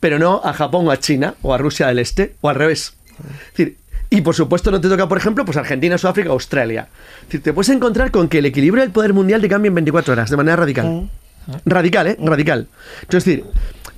[0.00, 2.94] pero no a Japón o a China o a Rusia del Este o al revés.
[3.18, 3.76] Es decir,
[4.10, 6.88] y por supuesto no te toca, por ejemplo, pues Argentina, Sudáfrica, Australia.
[7.22, 9.74] Es decir, te puedes encontrar con que el equilibrio del poder mundial te cambia en
[9.74, 11.10] 24 horas, de manera radical.
[11.64, 12.16] Radical, ¿eh?
[12.20, 12.68] Radical.
[13.02, 13.44] Entonces, es decir,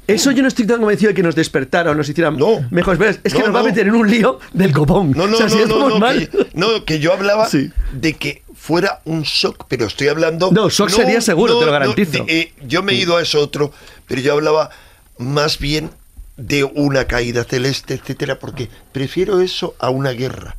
[0.09, 2.66] eso yo no estoy tan convencido de que nos despertara o nos hiciera No.
[2.70, 3.20] mejores.
[3.22, 5.12] Es que No, nos va a meter en un lío del copón.
[5.14, 7.70] No, no, O sea, si no, no, que, no, que yo hablaba Sí.
[7.92, 10.50] de que fuera un shock, pero estoy hablando...
[10.50, 12.24] No, shock sería seguro, te lo garantizo.
[12.24, 13.72] de- eh, yo me he ido a eso otro,
[14.06, 14.70] pero yo hablaba
[15.18, 15.90] más bien
[16.36, 20.56] de una caída celeste, etcétera, porque prefiero eso a una guerra.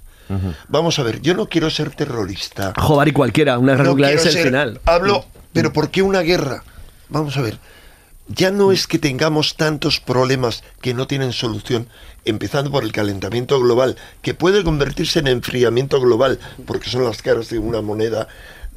[0.68, 2.74] Vamos a ver, yo no quiero ser terrorista.
[2.78, 4.80] Joder, y cualquiera, una guerra nuclear es el ser- final.
[4.86, 6.64] Hablo, pero ¿por qué una guerra?
[7.10, 7.58] Vamos a ver.
[8.30, 11.88] Ya no es que tengamos tantos problemas que no tienen solución,
[12.26, 17.50] empezando por el calentamiento global, que puede convertirse en enfriamiento global, porque son las caras
[17.50, 18.28] de una moneda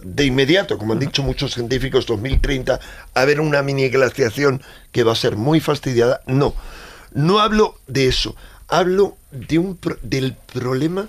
[0.03, 2.81] de inmediato, como han dicho muchos científicos, 2030,
[3.15, 6.23] haber una mini glaciación que va a ser muy fastidiada.
[6.27, 6.55] No,
[7.13, 8.35] no hablo de eso,
[8.69, 11.09] hablo de un del problema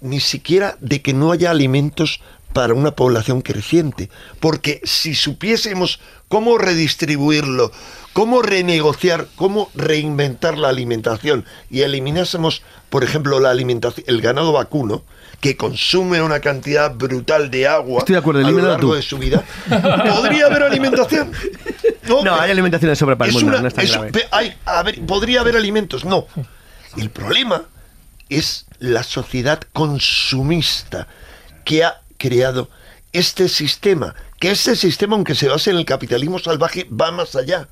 [0.00, 2.20] ni siquiera de que no haya alimentos
[2.52, 4.10] para una población creciente.
[4.40, 7.72] Porque si supiésemos cómo redistribuirlo,
[8.12, 15.02] cómo renegociar, cómo reinventar la alimentación y eliminásemos, por ejemplo, la alimentación, el ganado vacuno,
[15.40, 18.94] que consume una cantidad brutal de agua Estoy de acuerdo, a lo largo tú.
[18.94, 21.32] de su vida, podría haber alimentación.
[22.08, 24.12] No, hay alimentación de sobra para el mundo, una- no es tan es- grave.
[24.12, 26.26] pe- hay- ver, podría haber alimentos, no.
[26.96, 27.64] El problema
[28.28, 31.08] es la sociedad consumista
[31.64, 32.68] que ha creado
[33.12, 37.68] este sistema, que este sistema, aunque se base en el capitalismo salvaje, va más allá.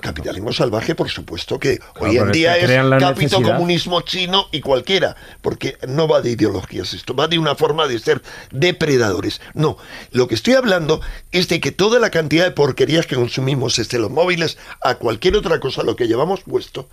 [0.00, 5.76] Capitalismo salvaje, por supuesto que hoy en día es capito comunismo chino y cualquiera, porque
[5.86, 9.42] no va de ideologías esto, va de una forma de ser depredadores.
[9.52, 9.76] No,
[10.12, 13.98] lo que estoy hablando es de que toda la cantidad de porquerías que consumimos, desde
[13.98, 16.88] los móviles a cualquier otra cosa, lo que llevamos puesto,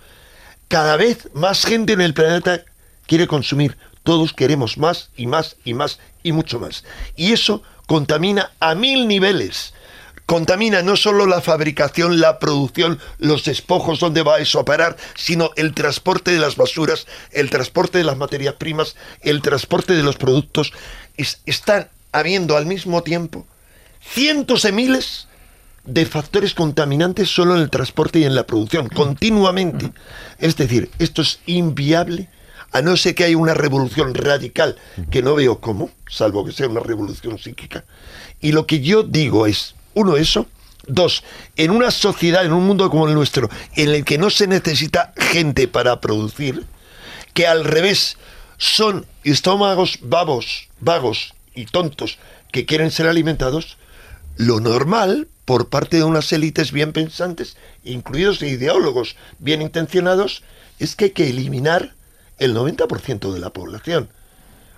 [0.68, 2.64] cada vez más gente en el planeta
[3.06, 3.78] quiere consumir.
[4.08, 6.82] Todos queremos más y más y más y mucho más.
[7.14, 9.74] Y eso contamina a mil niveles.
[10.24, 15.50] Contamina no solo la fabricación, la producción, los despojos, donde va eso a parar, sino
[15.56, 20.16] el transporte de las basuras, el transporte de las materias primas, el transporte de los
[20.16, 20.72] productos.
[21.18, 23.46] Es- están habiendo al mismo tiempo
[24.00, 25.28] cientos de miles
[25.84, 29.92] de factores contaminantes solo en el transporte y en la producción, continuamente.
[30.38, 32.30] Es decir, esto es inviable
[32.72, 34.76] a no ser que haya una revolución radical,
[35.10, 37.84] que no veo cómo, salvo que sea una revolución psíquica.
[38.40, 40.46] Y lo que yo digo es, uno, eso,
[40.86, 41.24] dos,
[41.56, 45.12] en una sociedad, en un mundo como el nuestro, en el que no se necesita
[45.16, 46.66] gente para producir,
[47.34, 48.16] que al revés
[48.58, 52.18] son estómagos vagos, vagos y tontos
[52.52, 53.78] que quieren ser alimentados,
[54.36, 60.42] lo normal por parte de unas élites bien pensantes, incluidos ideólogos bien intencionados,
[60.78, 61.94] es que hay que eliminar
[62.38, 64.08] el 90% de la población.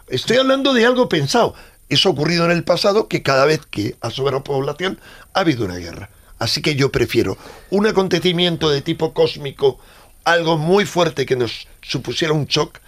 [0.09, 1.55] Estoy hablando de algo pensado.
[1.89, 4.99] Eso ha ocurrido en el pasado que cada vez que ha sobrado población
[5.35, 6.11] ha habido una guerra.
[6.39, 7.37] Así que yo prefiero
[7.71, 9.79] un acontecimiento de tipo cósmico,
[10.25, 12.79] algo muy fuerte que nos supusiera un shock,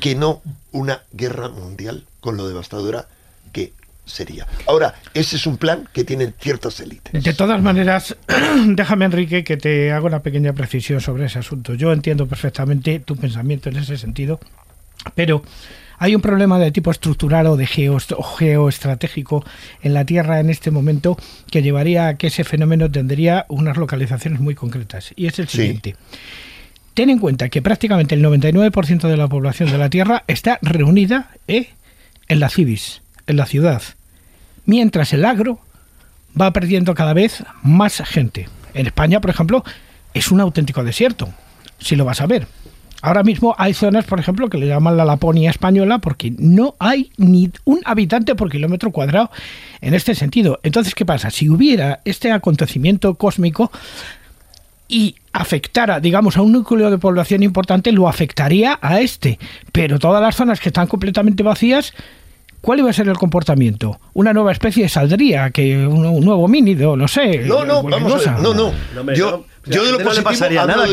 [0.00, 3.08] que no una guerra mundial con lo devastadora
[3.52, 3.72] que
[4.08, 4.46] sería.
[4.66, 7.22] Ahora, ese es un plan que tienen ciertas élites.
[7.22, 8.16] De todas maneras,
[8.66, 11.74] déjame, Enrique, que te haga una pequeña precisión sobre ese asunto.
[11.74, 14.40] Yo entiendo perfectamente tu pensamiento en ese sentido,
[15.14, 15.42] pero
[15.98, 19.44] hay un problema de tipo estructural o de geo, o geoestratégico
[19.82, 21.16] en la Tierra en este momento
[21.50, 25.12] que llevaría a que ese fenómeno tendría unas localizaciones muy concretas.
[25.16, 25.96] Y es el siguiente.
[26.94, 31.30] Ten en cuenta que prácticamente el 99% de la población de la Tierra está reunida
[31.48, 31.70] ¿eh?
[32.28, 33.82] en la civis, en la ciudad
[34.68, 35.58] mientras el agro
[36.38, 38.48] va perdiendo cada vez más gente.
[38.74, 39.64] En España, por ejemplo,
[40.12, 41.30] es un auténtico desierto,
[41.80, 42.46] si lo vas a ver.
[43.00, 47.10] Ahora mismo hay zonas, por ejemplo, que le llaman la Laponia española porque no hay
[47.16, 49.30] ni un habitante por kilómetro cuadrado
[49.80, 50.60] en este sentido.
[50.62, 51.30] Entonces, ¿qué pasa?
[51.30, 53.72] Si hubiera este acontecimiento cósmico
[54.86, 59.38] y afectara, digamos, a un núcleo de población importante, lo afectaría a este.
[59.72, 61.94] Pero todas las zonas que están completamente vacías
[62.60, 64.00] ¿Cuál iba a ser el comportamiento?
[64.14, 65.50] ¿Una nueva especie saldría?
[65.50, 66.96] que ¿Un, nuevo mínido?
[66.96, 67.38] No sé.
[67.38, 68.42] No, no, vamos a ver.
[68.42, 68.72] No, no.
[69.14, 70.84] yo, yo de lo no le pasaría nada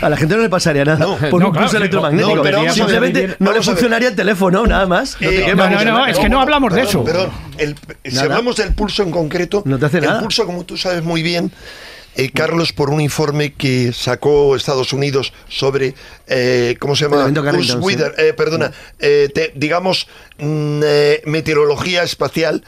[0.00, 2.36] a la gente no le pasaría nada no, por un pulso electromagnético.
[2.36, 5.16] No, pero simplemente no le funcionaría el teléfono, nada más.
[5.20, 7.04] Eh, no, no, no, es que no hablamos de eso.
[7.04, 7.30] Perdón,
[8.04, 11.22] si hablamos del pulso en concreto, no te hace el pulso, como tú sabes muy
[11.22, 11.50] bien,
[12.18, 15.94] eh, Carlos, por un informe que sacó Estados Unidos sobre,
[16.26, 17.26] eh, ¿cómo se llama?
[17.80, 18.72] Weather, eh, perdona,
[19.54, 20.08] digamos,
[20.38, 20.80] mm,
[21.26, 22.64] meteorología espacial,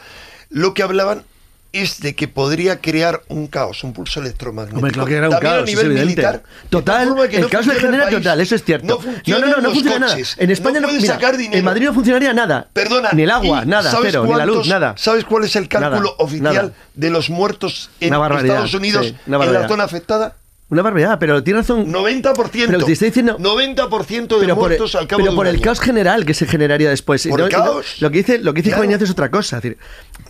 [0.51, 1.25] lo que hablaban
[1.73, 4.79] es de que podría crear un caos, un pulso electromagnético.
[4.79, 6.43] Hombre, claro que era un caos, a nivel militar.
[6.69, 9.01] Total, el caos genera total, eso es cierto.
[9.27, 10.17] No, no, no, no funciona nada.
[10.37, 11.19] En España no, mira,
[11.53, 12.69] En Madrid no funcionaría nada.
[12.73, 13.11] Perdona.
[13.13, 14.95] Ni el agua, nada, cero, ni la luz, nada.
[14.97, 19.85] ¿Sabes cuál es el cálculo oficial de los muertos en Estados Unidos en la zona
[19.85, 20.37] afectada?
[20.71, 21.93] Una barbaridad, pero tiene razón.
[21.93, 22.67] 90%.
[22.67, 23.37] Pero te estoy diciendo.
[23.39, 27.27] 90% de muertos al cabo Pero por el caos general que se generaría después.
[27.27, 28.01] Por el caos.
[28.01, 29.57] lo que dice, lo que dice Juan Ignacio es otra cosa.
[29.57, 29.79] Es decir,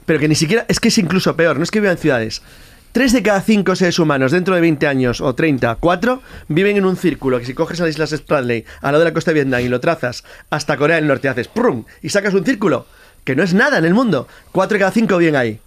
[0.06, 0.64] pero que ni siquiera.
[0.68, 1.58] Es que es incluso peor.
[1.58, 2.42] No es que vivan en ciudades.
[2.92, 6.84] Tres de cada cinco seres humanos dentro de 20 años o 30, cuatro, viven en
[6.84, 9.36] un círculo que si coges a las Islas Spratly, al lado de la costa de
[9.36, 11.84] Vietnam y lo trazas hasta Corea del Norte, haces ¡prum!
[12.02, 12.86] y sacas un círculo
[13.22, 14.26] que no es nada en el mundo.
[14.50, 15.60] Cuatro de cada cinco viven ahí.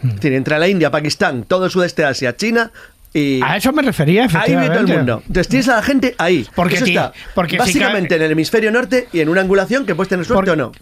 [0.00, 0.08] Hmm.
[0.08, 2.72] Es decir, entre la India, Pakistán, todo el sudeste de Asia, China,
[3.14, 5.22] a eso me refería, Ahí vive todo el mundo.
[5.26, 6.46] Entonces tienes a la gente ahí.
[6.54, 10.08] Porque eso está porque básicamente en el hemisferio norte y en una angulación que puedes
[10.08, 10.72] tener suerte o no.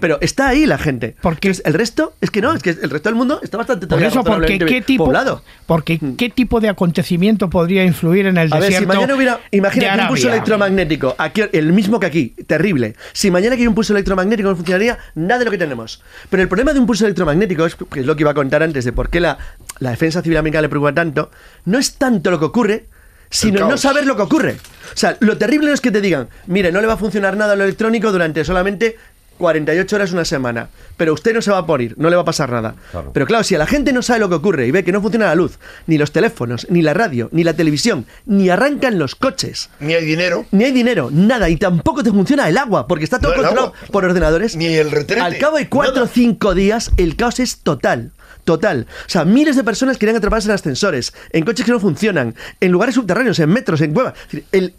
[0.00, 1.16] pero está ahí la gente.
[1.20, 4.02] Porque el resto, es que no, es que el resto del mundo está bastante por
[4.02, 5.42] eso, porque ¿qué tipo, poblado.
[5.66, 6.16] Porque mm.
[6.16, 8.70] ¿qué tipo de acontecimiento podría influir en el a desierto?
[8.70, 12.94] Ver, si mañana hubiera, imagínate un pulso electromagnético, aquí, el mismo que aquí, terrible.
[13.12, 16.02] Si mañana hay un pulso electromagnético no funcionaría nada de lo que tenemos.
[16.30, 18.62] Pero el problema de un pulso electromagnético es, que es lo que iba a contar
[18.62, 19.38] antes de por qué la,
[19.78, 21.30] la defensa civil americana le preocupa tanto,
[21.64, 22.86] no es tanto lo que ocurre,
[23.30, 24.56] sino no saber lo que ocurre.
[24.92, 27.36] O sea, lo terrible no es que te digan, mire, no le va a funcionar
[27.36, 28.96] nada lo electrónico durante solamente
[29.38, 32.24] 48 horas una semana, pero usted no se va a morir, no le va a
[32.24, 32.76] pasar nada.
[33.12, 35.00] Pero claro, si a la gente no sabe lo que ocurre y ve que no
[35.00, 39.14] funciona la luz, ni los teléfonos, ni la radio, ni la televisión, ni arrancan los
[39.14, 43.04] coches, ni hay dinero, ni hay dinero, nada, y tampoco te funciona el agua, porque
[43.04, 46.92] está todo controlado por ordenadores, ni el retrete, al cabo de 4 o 5 días
[46.96, 48.12] el caos es total
[48.44, 48.86] total.
[49.06, 52.72] O sea, miles de personas querían atraparse en ascensores, en coches que no funcionan, en
[52.72, 54.14] lugares subterráneos, en metros, en cuevas.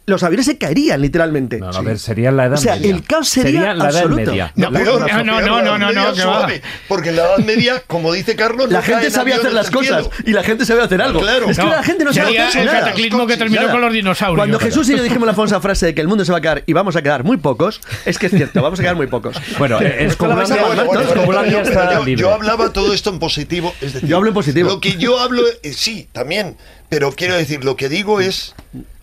[0.05, 1.59] los aviones se caerían literalmente.
[1.59, 2.74] No, a ver, sería la edad media.
[2.74, 4.51] O sea, el caos sería, la edad media.
[4.55, 6.47] No, no, no, no, no, no,
[6.88, 10.32] Porque en la edad media, como dice Carlos, la gente sabía hacer las cosas y
[10.32, 11.20] la gente sabía hacer algo.
[11.20, 11.49] Claro.
[11.49, 14.38] Es que la gente no sabía hacer el cataclismo que terminó con los dinosaurios.
[14.38, 16.41] Cuando Jesús y yo dijimos la famosa frase de que el mundo se va a
[16.41, 19.07] quedar y vamos a quedar muy pocos, es que es cierto, vamos a quedar muy
[19.07, 19.36] pocos.
[19.57, 20.36] Bueno, es como
[22.16, 24.70] Yo hablaba todo esto en positivo, es decir, yo hablo positivo.
[24.70, 26.58] Lo que yo hablo, eh, sí, también,
[26.89, 28.56] pero quiero decir, lo que digo es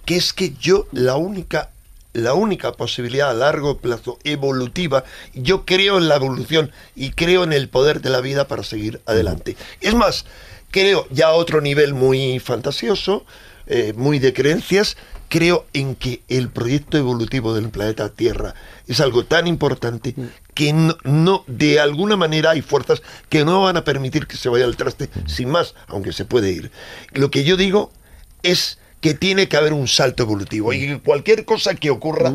[0.05, 1.71] que es que yo la única
[2.15, 5.05] la única posibilidad a largo plazo evolutiva.
[5.33, 9.01] Yo creo en la evolución y creo en el poder de la vida para seguir
[9.07, 9.57] adelante.
[9.81, 10.27] Es más,
[10.71, 13.25] creo ya a otro nivel muy fantasioso,
[13.67, 14.97] eh, muy de creencias,
[15.29, 18.55] creo en que el proyecto evolutivo del planeta Tierra
[18.87, 20.15] es algo tan importante
[20.55, 24.49] que no, no, de alguna manera hay fuerzas que no van a permitir que se
[24.49, 26.71] vaya al traste sin más, aunque se puede ir.
[27.13, 27.93] Lo que yo digo
[28.43, 32.35] es que tiene que haber un salto evolutivo y cualquier cosa que ocurra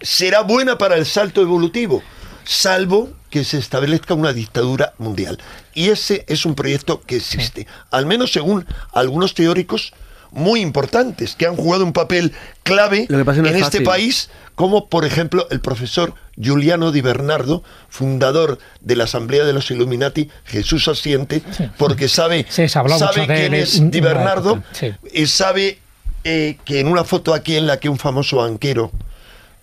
[0.00, 2.02] será buena para el salto evolutivo,
[2.44, 5.38] salvo que se establezca una dictadura mundial.
[5.74, 9.92] Y ese es un proyecto que existe, al menos según algunos teóricos
[10.30, 13.62] muy importantes que han jugado un papel clave Lo que pasa es que no en
[13.62, 19.44] es este país, como por ejemplo el profesor Giuliano Di Bernardo, fundador de la Asamblea
[19.44, 21.42] de los Illuminati, Jesús Asiente,
[21.78, 24.92] porque sabe, Sí, sabe mucho de quién él es Di Bernardo, sí.
[25.12, 25.78] y sabe
[26.24, 28.90] eh, que en una foto aquí en la que un famoso banquero,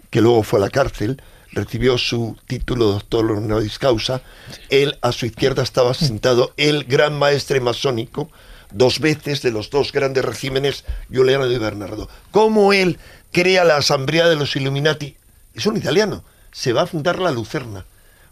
[0.10, 1.22] que luego fue a la cárcel,
[1.54, 4.22] recibió su título de doctor honoris causa,
[4.70, 8.30] él a su izquierda estaba sentado el gran maestre masónico,
[8.74, 12.10] dos veces de los dos grandes regímenes, Giuliano Di Bernardo.
[12.32, 13.00] ¿Cómo él
[13.32, 15.16] crea la Asamblea de los Illuminati?
[15.54, 17.86] Es un italiano, se va a fundar la Lucerna.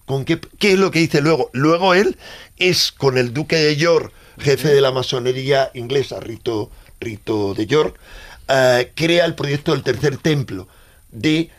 [0.06, 1.50] ¿Con qué, qué es lo que dice luego?
[1.54, 2.18] Luego él
[2.58, 7.98] es con el duque de York, jefe de la masonería inglesa, Rito, Rito de York,
[8.48, 10.68] eh, crea el proyecto del tercer templo.
[11.12, 11.50] De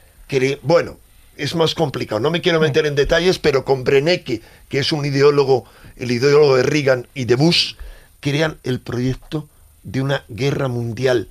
[0.63, 0.99] bueno,
[1.37, 2.21] es más complicado.
[2.21, 5.65] No me quiero meter en detalles, pero con Breneke, que es un ideólogo,
[5.97, 7.75] el ideólogo de Reagan y de Bush,
[8.23, 9.49] crean el proyecto
[9.83, 11.29] de una guerra mundial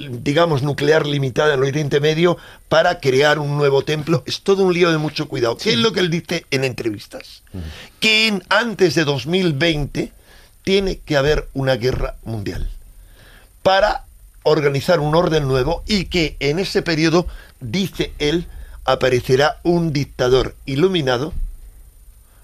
[0.00, 2.36] digamos, nuclear limitada en el Oriente Medio
[2.68, 4.22] para crear un nuevo templo.
[4.26, 5.56] Es todo un lío de mucho cuidado.
[5.56, 7.42] ¿Qué es lo que él dice en entrevistas?
[7.98, 10.12] Que en- antes de 2020
[10.62, 12.70] tiene que haber una guerra mundial
[13.64, 14.04] para
[14.44, 17.26] organizar un orden nuevo y que en ese periodo,
[17.58, 18.46] dice él,
[18.84, 21.32] aparecerá un dictador iluminado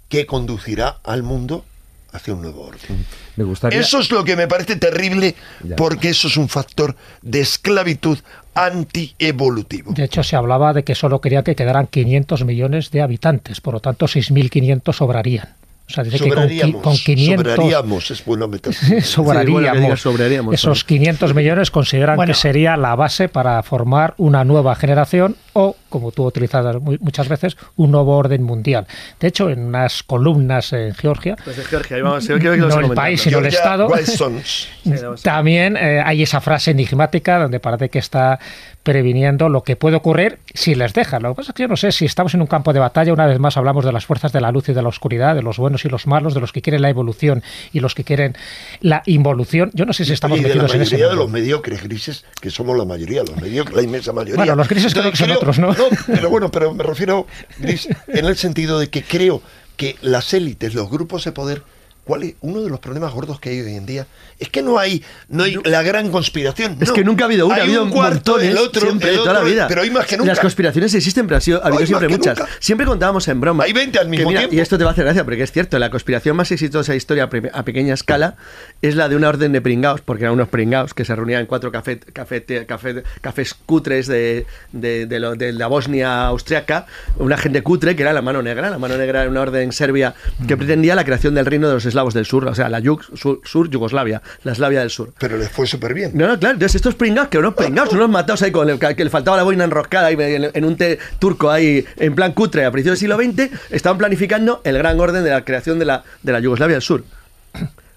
[0.08, 1.64] que conducirá al mundo
[2.10, 3.06] hacia un nuevo orden.
[3.36, 3.80] Me gustaría...
[3.80, 5.76] Eso es lo que me parece terrible Ya.
[5.76, 8.18] porque eso es un factor de esclavitud
[8.54, 9.92] antievolutivo.
[9.92, 13.74] De hecho, se hablaba de que solo quería que quedaran 500 millones de habitantes, por
[13.74, 15.48] lo tanto, 6.500 sobrarían.
[15.86, 19.00] O sea, dice que con, qui- Sobraríamos, con 500 sobraríamos, es bueno metáfora.
[19.02, 20.00] sobraríamos.
[20.00, 20.86] Sobraríamos, Esos ¿no?
[20.86, 22.32] 500 millones consideran Bueno.
[22.32, 26.64] que sería la base para formar una nueva generación o, como tú utilizas
[27.00, 28.86] muchas veces, un nuevo orden mundial.
[29.20, 32.58] De hecho, en unas columnas en Georgia, Pues de Georgia, ahí vamos, yo creo que
[32.58, 33.24] lo No el país, ¿no?
[33.24, 33.88] sino el Estado.
[35.22, 38.38] También eh, hay esa frase enigmática donde parece que está
[38.82, 41.22] previniendo lo que puede ocurrir si les dejan.
[41.22, 43.12] Lo que pasa es que yo no sé si estamos en un campo de batalla,
[43.14, 45.42] una vez más hablamos de las fuerzas de la luz y de la oscuridad, de
[45.42, 48.36] los buenos y los malos, de los que quieren la evolución y los que quieren
[48.80, 49.70] la involución.
[49.72, 51.82] Yo no sé si estamos y de la metidos en ese mayoría de los mediocres
[51.82, 54.36] grises, que somos la mayoría, los mediocres, la inmensa mayoría.
[54.36, 55.74] Bueno, los grises creo que son otros, ¿no?
[56.06, 57.26] pero bueno, pero me refiero
[57.58, 59.42] gris en el sentido de que creo
[59.76, 61.62] que las élites, los grupos de poder,
[62.04, 62.34] ¿cuál es?
[62.40, 64.06] uno de los problemas gordos que hay hoy en día
[64.38, 66.76] es que no hay, no hay la gran conspiración.
[66.80, 66.94] Es no.
[66.94, 69.16] que nunca ha habido una, Hay ha habido un cuarto, montones, el otro, siempre, el
[69.16, 69.66] toda la otro, vida.
[69.68, 70.30] pero hay más que nunca.
[70.32, 72.38] Las conspiraciones existen, pero ha, sido, ha habido siempre muchas.
[72.38, 72.50] nunca.
[72.60, 73.64] Siempre contábamos en broma.
[73.64, 74.56] Hay 20 al mismo mira, tiempo.
[74.56, 76.98] Y esto te va a hacer gracia, porque es cierto, la conspiración más exitosa de
[76.98, 78.36] historia a pequeña escala
[78.82, 81.46] es la de una orden de pringaos, porque eran unos pringaos que se reunían en
[81.46, 86.86] cuatro café, café, café- cafés cutres de, de, de lo- de la Bosnia austriaca,
[87.16, 88.68] una gente cutre que era la mano negra.
[88.68, 90.14] La mano negra era una orden serbia
[90.46, 93.16] que pretendía la creación del reino de los eslavos del sur, o sea, la Yug-
[93.16, 95.12] sur, sur Yugoslavia, la Eslavia del sur.
[95.18, 96.10] Pero les fue súper bien.
[96.14, 99.04] No, no, claro, entonces estos pringados, que unos pringados, unos matados ahí con el, que
[99.04, 102.64] le faltaba la boina enroscada ahí en, en un té turco ahí en plan cutre
[102.64, 103.16] a principios del siglo
[103.46, 106.82] XX, estaban planificando el gran orden de la creación de la, de la Yugoslavia del
[106.82, 107.04] Sur.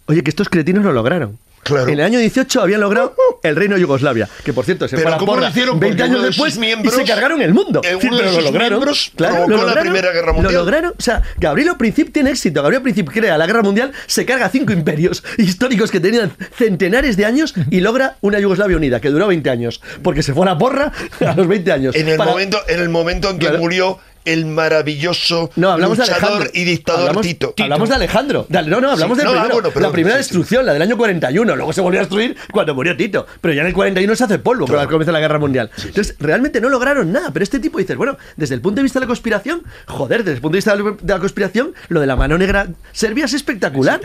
[0.06, 1.38] Oye, que estos cretinos lo lograron.
[1.68, 1.88] Claro.
[1.88, 3.14] En el año 18 habían logrado
[3.44, 5.80] el reino de Yugoslavia, que por cierto se fue a la ¿cómo lo porra hicieron?
[5.80, 7.82] 20 Porque años de después miembros- y se cargaron el mundo.
[7.84, 8.84] eh, Sí, uno de pero lo lograron.
[9.16, 10.54] Claro, lo la Primera Guerra Lo Mundial.
[10.54, 10.94] lograron.
[10.98, 12.62] O sea, Gabrielo Princip tiene éxito.
[12.62, 17.26] Gabrielo Princip crea la guerra mundial, se carga cinco imperios históricos que tenían centenares de
[17.26, 19.82] años y logra una Yugoslavia unida, que duró 20 años.
[20.04, 20.92] Porque se fue a la porra
[21.26, 21.96] a los 20 años.
[21.96, 23.60] En el, Para- momento, en el momento en que Claro.
[23.60, 27.54] murió el maravilloso No, hablamos de luchador y dictador hablamos, Tito.
[27.60, 28.46] Hablamos de Alejandro.
[28.50, 29.56] Dale, no, no, hablamos Sí, del no, ah, primero.
[29.56, 30.28] bueno, perdón, la primera sí, sí.
[30.30, 31.56] destrucción, la del año 41.
[31.56, 33.26] Luego se volvió a destruir cuando murió Tito.
[33.42, 35.70] Pero ya en el 41 se hace polvo comienzo de la guerra mundial.
[35.78, 37.32] Entonces, realmente no lograron nada.
[37.32, 40.36] Pero este tipo dices, bueno, desde el punto de vista de la conspiración, joder, desde
[40.38, 43.34] el punto de vista de la- de conspiración, lo de la mano negra serbia es
[43.34, 44.00] espectacular.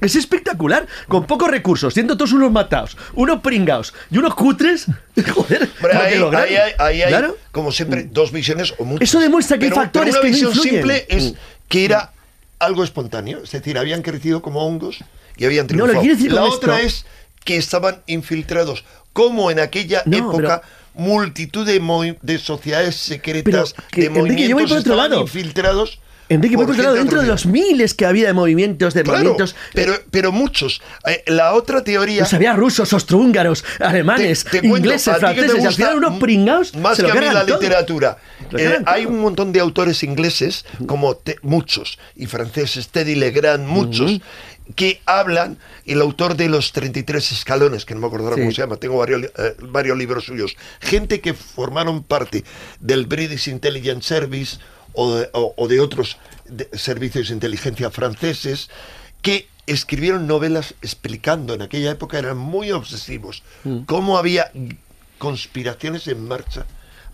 [0.00, 0.86] Es espectacular.
[1.08, 4.86] Con pocos recursos, siendo todos unos matados, unos pringaos y unos cutres.
[5.34, 7.36] Joder, Hombre, lo que ahí, ahí ahí Claro.
[7.52, 9.08] Como siempre, dos visiones o muchas.
[9.08, 10.74] Eso demuestra que hay factores pero una que no visión influyen.
[10.74, 11.36] simple es Mm.
[11.68, 12.12] que era
[12.58, 13.42] algo espontáneo.
[13.44, 14.98] Es decir, habían crecido como hongos
[15.36, 16.00] y habían No, lo triunfado.
[16.00, 17.06] quiero decir La otra esto- es
[17.44, 20.62] que estaban infiltrados, como en aquella No, época
[20.94, 25.22] multitud de, sociedades secretas, que, de Enrique, yo voy movimientos por otro estaban lado.
[25.22, 26.00] infiltrados.
[26.32, 29.54] Enrique, gente dentro de los miles que había de movimientos, de Claro, movimientos.
[29.74, 30.80] pero, pero muchos.
[31.06, 32.20] Eh, la otra teoría.
[32.22, 36.18] Pues había rusos, austrohúngaros, alemanes, Te- te cuento, ingleses, te franceses, y al final unos
[36.18, 37.60] pringados Más se que lo a mí la todo.
[37.60, 38.18] literatura.
[38.56, 44.20] Eh, hay un montón de autores ingleses, como te- muchos, y franceses, Teddy Legrand, muchos,
[44.76, 48.40] que hablan, el autor de los 33 escalones, que no me acuerdo Sí.
[48.40, 52.44] cómo se llama, tengo varios, eh, varios libros suyos, gente que formaron parte
[52.80, 54.58] del British Intelligence Service
[54.94, 58.68] o de, o- o de otros de- servicios de inteligencia franceses,
[59.22, 63.42] que escribieron novelas explicando, en aquella época eran muy obsesivos,
[63.86, 64.50] cómo había
[65.18, 66.66] conspiraciones en marcha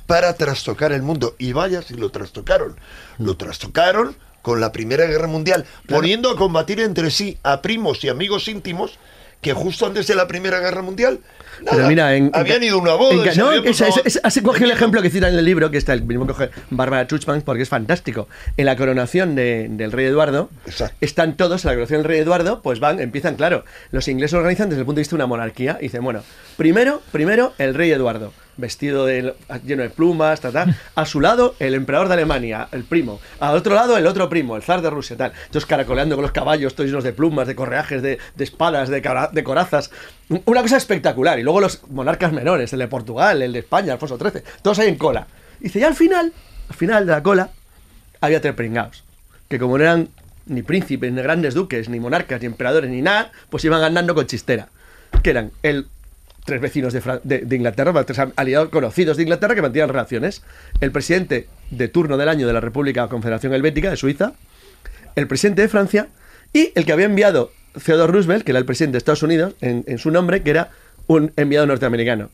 [0.06, 1.36] para trastocar el mundo.
[1.38, 2.76] Y vaya si lo trastocaron.
[3.18, 8.08] Lo trastocaron con la Primera Guerra Mundial, poniendo a combatir entre sí a primos y
[8.08, 8.98] amigos íntimos
[9.40, 11.20] que justo antes de la Primera Guerra Mundial
[11.60, 13.30] nada, Pero mira, en, habían en- ido una boda.
[13.32, 16.02] en- no, esa- esa- coge el ejemplo que cita en el libro, que está el
[16.02, 18.28] mismo que coge Bárbara Truchman, porque es fantástico.
[18.56, 20.94] En la coronación de- del rey Eduardo, Exacto.
[21.00, 24.68] están todos, en la coronación del rey Eduardo, pues van, empiezan, claro, los ingleses organizan
[24.70, 26.22] desde el punto de vista de una monarquía, y dicen, bueno,
[26.56, 29.34] primero, primero el rey Eduardo, vestido de,
[29.64, 30.66] lleno de plumas, ta, ta.
[30.94, 34.56] a su lado el emperador de Alemania, el primo, al otro lado el otro primo,
[34.56, 35.32] el zar de Rusia, tal.
[35.46, 39.90] Entonces caracoleando con los caballos, todos llenos de plumas, de correajes, de, espadas, de, corazas.
[40.44, 41.38] Una cosa espectacular.
[41.38, 44.88] Y luego los monarcas menores, el de Portugal, el de España, Alfonso XIII, todos ahí
[44.88, 45.26] en cola.
[45.60, 46.32] Y dice, y al final,
[46.68, 47.50] al final de la cola,
[48.20, 49.04] había tres pringados.
[49.48, 50.08] Que como no eran
[50.46, 54.26] ni príncipes, ni grandes duques, ni monarcas, ni emperadores, ni nada, pues iban andando con
[54.26, 54.68] chistera.
[55.22, 55.86] Que eran el
[56.48, 60.42] tres vecinos de, Fran- de- de Inglaterra, tres aliados conocidos de Inglaterra que mantenían relaciones.
[60.80, 64.32] El presidente de turno del año de la República Confederación Helvética de Suiza,
[65.14, 66.08] el presidente de Francia
[66.54, 67.52] y el que había enviado
[67.84, 70.70] Theodore Roosevelt, que era el presidente de Estados Unidos, en, en su nombre, que era
[71.06, 72.30] un enviado norteamericano.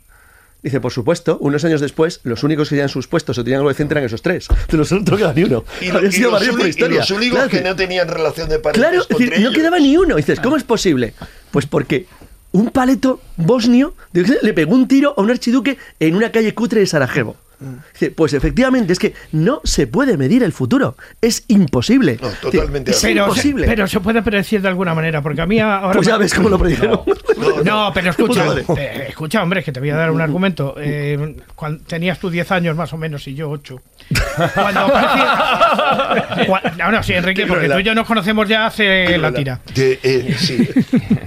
[0.62, 3.68] Dice, por supuesto, unos años después, los únicos que tenían sus puestos o tenían algo
[3.68, 4.46] decente eran esos tres.
[4.70, 5.64] De los otros no queda ni uno.
[5.82, 7.00] Y, lo- Había y sido los, por y historia.
[7.00, 9.78] los únicos Claro, que no tenían relación de parentesco Claro, es decir, entre no quedaba
[9.78, 10.16] ni uno.
[10.16, 11.12] Dices, ¿cómo es posible?
[11.50, 12.06] Pues porque
[12.54, 16.86] un paleto bosnio le pegó un tiro a un archiduque en una calle cutre de
[16.86, 17.34] Sarajevo.
[18.16, 20.96] Pues efectivamente, es que no se puede medir el futuro.
[21.20, 22.18] Es imposible.
[22.20, 23.66] No, totalmente Es Pero, imposible.
[23.66, 25.92] pero se puede predecir de alguna manera, porque a mí ahora...
[25.94, 27.00] pues ya ves cómo lo predijeron.
[27.64, 28.44] No, pero escucha,
[28.78, 30.74] eh, escucha, hombre, que te voy a dar un argumento.
[30.78, 33.80] Eh, cuan- tenías tú 10 años más o menos y yo 8.
[34.54, 39.32] Cuando aparecía- no, no, sí, Enrique, porque tú y yo nos conocemos ya hace la
[39.32, 39.60] tira.
[39.74, 40.68] De- eh, sí,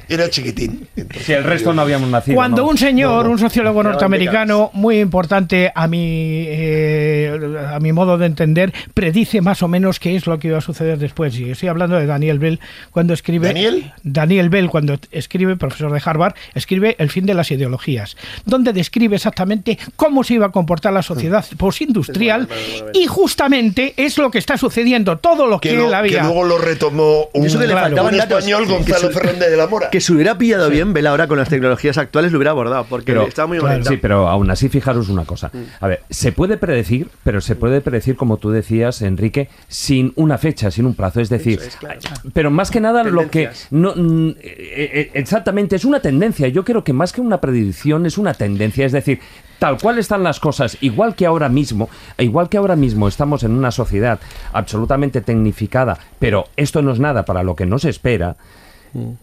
[0.09, 0.87] era chiquitín.
[1.19, 2.35] Si el resto no habíamos nacido.
[2.35, 2.69] Cuando ¿no?
[2.69, 7.39] un señor, un sociólogo norteamericano muy importante a mi, eh,
[7.73, 10.61] a mi modo de entender, predice más o menos qué es lo que iba a
[10.61, 11.37] suceder después.
[11.39, 12.59] Y estoy hablando de Daniel Bell
[12.91, 13.47] cuando escribe...
[13.47, 13.93] ¿Daniel?
[14.03, 18.15] Daniel Bell cuando escribe, profesor de Harvard, escribe El fin de las ideologías,
[18.45, 22.47] donde describe exactamente cómo se iba a comportar la sociedad postindustrial
[22.93, 26.43] y justamente es lo que está sucediendo, todo lo que, que, él lo- que luego
[26.43, 28.03] lo retomó un, eso que le Claro.
[28.05, 29.89] un datos, español, que- Gonzalo su- Fernández de la Mora.
[29.89, 33.11] Que se hubiera pillado bien, Bell ahora con las tecnologías actuales lo hubiera abordado, porque
[33.13, 33.83] Pero- estaba muy claro.
[33.85, 35.51] Sí, pero aún así fijaros una cosa.
[35.79, 40.37] A ver, se puede predecir, pero se puede predecir, como tú decías, Enrique, sin una
[40.37, 41.19] fecha, sin un plazo.
[41.19, 41.99] Es decir, Eso es, claro.
[42.33, 43.49] pero más que nada lo que...
[43.71, 46.47] No, mm, eh, eh, exactamente, es una tendencia.
[46.47, 48.85] Yo creo que más que una predicción es una tendencia.
[48.85, 49.19] Es decir,
[49.59, 53.51] tal cual están las cosas, igual que ahora mismo, igual que ahora mismo estamos en
[53.51, 54.19] una sociedad
[54.53, 58.37] absolutamente tecnificada, pero esto no es nada para lo que nos espera.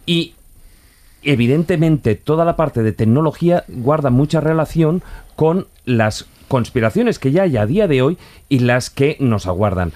[0.07, 0.35] Y
[1.23, 5.03] evidentemente toda la parte de tecnología guarda mucha relación
[5.37, 8.17] con las conspiraciones que ya hay a día de hoy
[8.49, 9.91] y las que nos aguardan.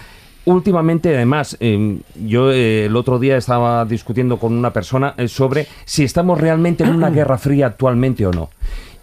[0.44, 5.68] Últimamente, además, eh, yo eh, el otro día estaba discutiendo con una persona eh, sobre
[5.84, 8.50] si estamos realmente en una guerra fría actualmente o no.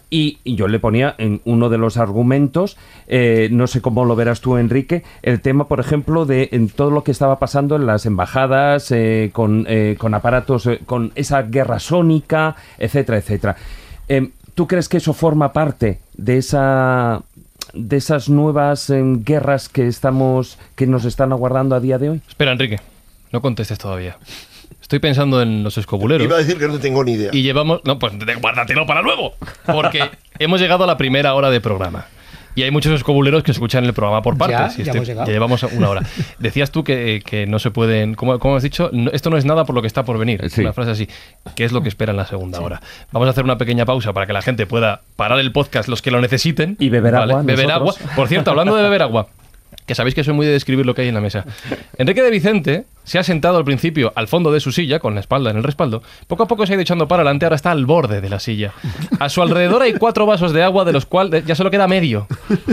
[0.10, 2.76] Y, y yo le ponía en uno de los argumentos,
[3.52, 7.06] no sé cómo lo verás tú, Enrique, el tema, por ejemplo, de en todo lo
[7.06, 8.94] que estaba pasando en las embajadas,
[9.32, 9.66] con,
[9.98, 13.56] con aparatos, con esa guerra sónica, etcétera, etcétera.
[14.08, 17.22] Em, ¿Tú crees que eso forma parte de esa
[17.76, 22.22] de esas nuevas em, guerras que estamos que nos están aguardando a día de hoy?
[22.28, 22.80] Espera, Enrique,
[23.32, 24.18] no contestes todavía.
[24.82, 26.26] Estoy pensando en los escobuleros.
[26.28, 27.32] Iba a decir que no tengo ni idea.
[27.34, 27.82] Y llevamos.
[27.86, 29.34] No, pues guárdatelo para luego.
[29.66, 32.06] Porque hemos llegado a la primera hora de programa.
[32.56, 34.80] Y hay muchos escobuleros que escuchan el programa por partes.
[34.80, 35.32] y ya estoy- hemos llegado.
[35.32, 36.02] llevamos una hora.
[36.40, 38.16] Decías tú que, que no se pueden.
[38.16, 38.90] ¿Cómo, cómo has dicho?
[38.94, 40.50] No- esto no es nada por lo que está por venir.
[40.50, 40.62] Sí.
[40.62, 41.10] Una frase así.
[41.56, 42.82] ¿Qué es lo que espera en la segunda hora?
[43.12, 46.02] Vamos a hacer una pequeña pausa para que la gente pueda parar el podcast, los
[46.02, 46.78] que lo necesiten.
[46.80, 47.94] Y beber agua, Beber agua.
[48.16, 49.28] Por cierto, hablando de beber agua.
[49.86, 51.46] que sabéis que soy muy de describir lo que hay en la mesa.
[51.98, 55.20] Enrique de Vicente se ha sentado al principio al fondo de su silla, con la
[55.22, 56.02] espalda en el respaldo.
[56.28, 58.40] Poco a poco se ha ido echando para adelante, ahora está al borde de la
[58.40, 58.74] silla.
[59.20, 62.28] A su alrededor hay cuatro vasos de agua, de los cuales ya solo queda medio.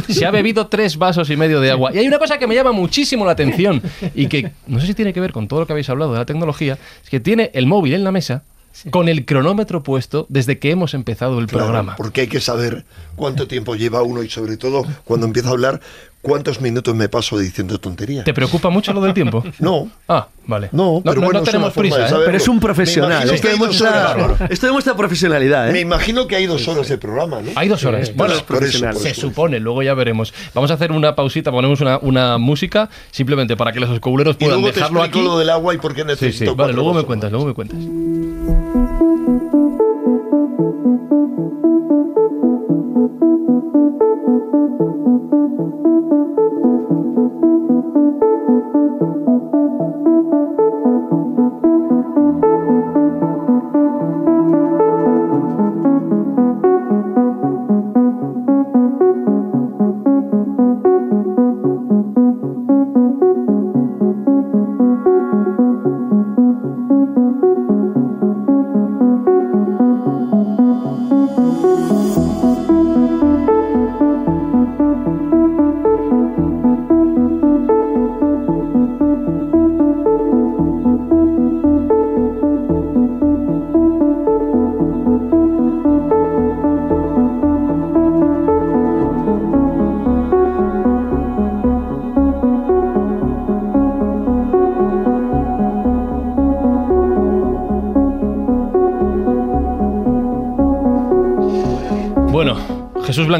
[0.08, 1.90] Se ha bebido tres vasos y medio de agua.
[1.94, 3.82] Y hay una cosa que me llama muchísimo la atención
[4.14, 6.18] y que no sé si tiene que ver con todo lo que habéis hablado de
[6.18, 8.42] la tecnología, es que tiene el móvil en la mesa
[8.90, 11.94] con el cronómetro puesto desde que hemos empezado el Claro, programa.
[11.96, 12.86] Porque hay que saber
[13.16, 15.80] cuánto tiempo lleva uno y sobre todo cuando empieza a hablar,
[16.22, 18.24] cuántos minutos me paso diciendo tonterías.
[18.24, 19.44] ¿Te preocupa mucho lo del tiempo?
[19.58, 19.88] No.
[20.08, 20.68] Ah, vale.
[20.72, 22.12] No, pero bueno, es tenemos prisa, ¿eh?
[22.24, 23.28] Pero es un Me profesional.
[23.30, 24.50] Esto demuestra, horas.
[24.50, 25.82] esto demuestra profesionalidad, Me ¿eh?
[25.82, 27.50] imagino que hay dos horas de programa, ¿no?
[27.56, 28.08] Hay dos horas.
[28.08, 29.20] Sí, bueno, dos por eso, por se eso.
[29.20, 30.32] supone, luego ya veremos.
[30.54, 34.44] Vamos a hacer una pausita, ponemos una, una música, simplemente para que los escobuleros Y
[34.44, 35.28] puedan luego te dejarlo explico aquí.
[35.28, 36.56] lo del agua y por qué necesito sí.
[36.56, 39.11] Vale, luego me cuentas, luego me cuentas.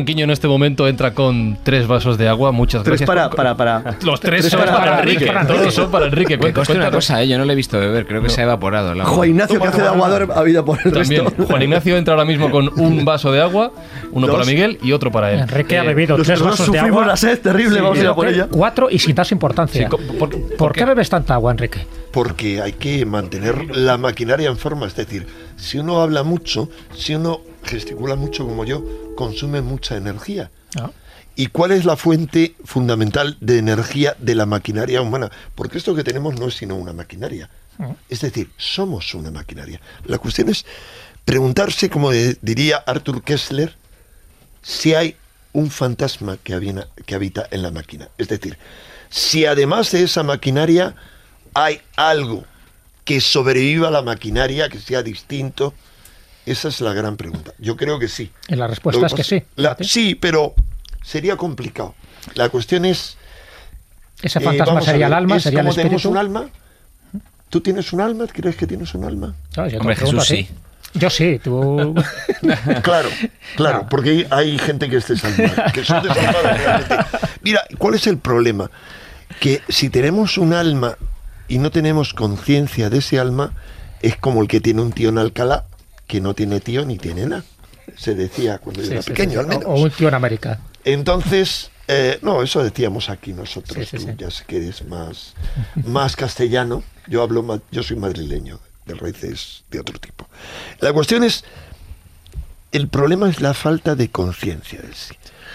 [0.02, 2.50] Jesús Blanquiño en este momento entra con tres vasos de agua.
[2.52, 3.06] Muchas Tres gracias.
[3.06, 3.96] para, para, para.
[4.02, 5.26] Los tres, Tres son para- para, para Enrique.
[5.28, 5.46] Enrique.
[5.46, 6.38] Todos son para Enrique.
[6.42, 7.28] Que Cuenta- una cosa, ¿eh?
[7.28, 9.12] yo no lo he visto beber, creo que se ha evaporado el agua.
[9.14, 11.44] Juan Ignacio, que hace de aguador, ha habido por el También, resto.
[11.46, 13.72] Juan Ignacio entra ahora mismo con un vaso de agua,
[14.12, 14.36] uno Dos.
[14.36, 15.40] para Miguel y otro para él.
[15.40, 17.06] Enrique ha Eh, bebido Los tres vasos de sufrimos agua.
[17.06, 18.48] la sed terrible, vamos a ir a por ella.
[18.50, 19.88] Cuatro y sin darse importancia.
[19.88, 21.86] sí, ¿por, ¿Por, por qué bebes tanta agua, Enrique?
[22.10, 24.86] Porque hay que mantener la maquinaria en forma.
[24.86, 25.26] Es decir,
[25.56, 28.84] si uno habla mucho, si uno gesticula mucho como yo,
[29.16, 30.50] consume mucha energía.
[30.78, 30.90] Ah.
[31.34, 35.30] ¿Y cuál es la fuente fundamental de energía de la maquinaria humana?
[35.54, 37.48] Porque esto que tenemos no es sino una maquinaria.
[38.08, 39.80] Es decir, somos una maquinaria.
[40.04, 40.66] La cuestión es
[41.24, 43.74] preguntarse, como diría Arthur Kessler,
[44.60, 45.16] si hay
[45.54, 48.08] un fantasma que, habina- que habita en la máquina.
[48.18, 48.58] Es decir,
[49.08, 50.94] si además de esa maquinaria
[51.54, 52.44] hay algo
[53.04, 55.74] que sobreviva a la maquinaria, que sea distinto,
[56.46, 57.52] esa es la gran pregunta.
[57.58, 58.30] Yo creo que sí.
[58.48, 59.42] Y la respuesta Lo es que pasa- sí.
[59.56, 60.54] la- sí, pero
[61.02, 61.94] sería complicado.
[62.34, 63.16] La cuestión es...
[64.22, 66.48] Ese eh, fantasma sería el alma, ¿es sería el tenemos un alma?
[67.48, 68.26] ¿Tú tienes un alma?
[68.32, 69.34] ¿Crees que tienes un alma?
[69.56, 70.48] No, yo Hombre, Jesús ti.
[70.94, 71.94] Yo sí, tú.
[72.82, 73.08] Claro,
[73.56, 73.88] claro, No.
[73.88, 76.02] porque hay, gente que es desalmada, que son.
[77.42, 78.70] Mira, ¿cuál es el problema?
[79.40, 80.96] Que si tenemos un alma
[81.48, 83.52] y no tenemos conciencia de ese alma,
[84.02, 85.64] es como el que tiene un tío en Alcalá,
[86.12, 87.42] que no tiene tío ni tiene nada.
[87.96, 89.64] Se decía cuando yo era sí, pequeño, al O- menos.
[89.66, 90.60] O un tío en América.
[90.84, 93.88] Entonces, eh, no, eso decíamos aquí nosotros.
[93.88, 95.32] Tú ya sé que eres más,
[95.86, 96.82] más castellano.
[97.08, 100.28] Yo hablo, yo soy madrileño, de raíces de otro tipo.
[100.80, 101.44] La cuestión es,
[102.72, 105.14] el problema es la falta de conciencia de sí.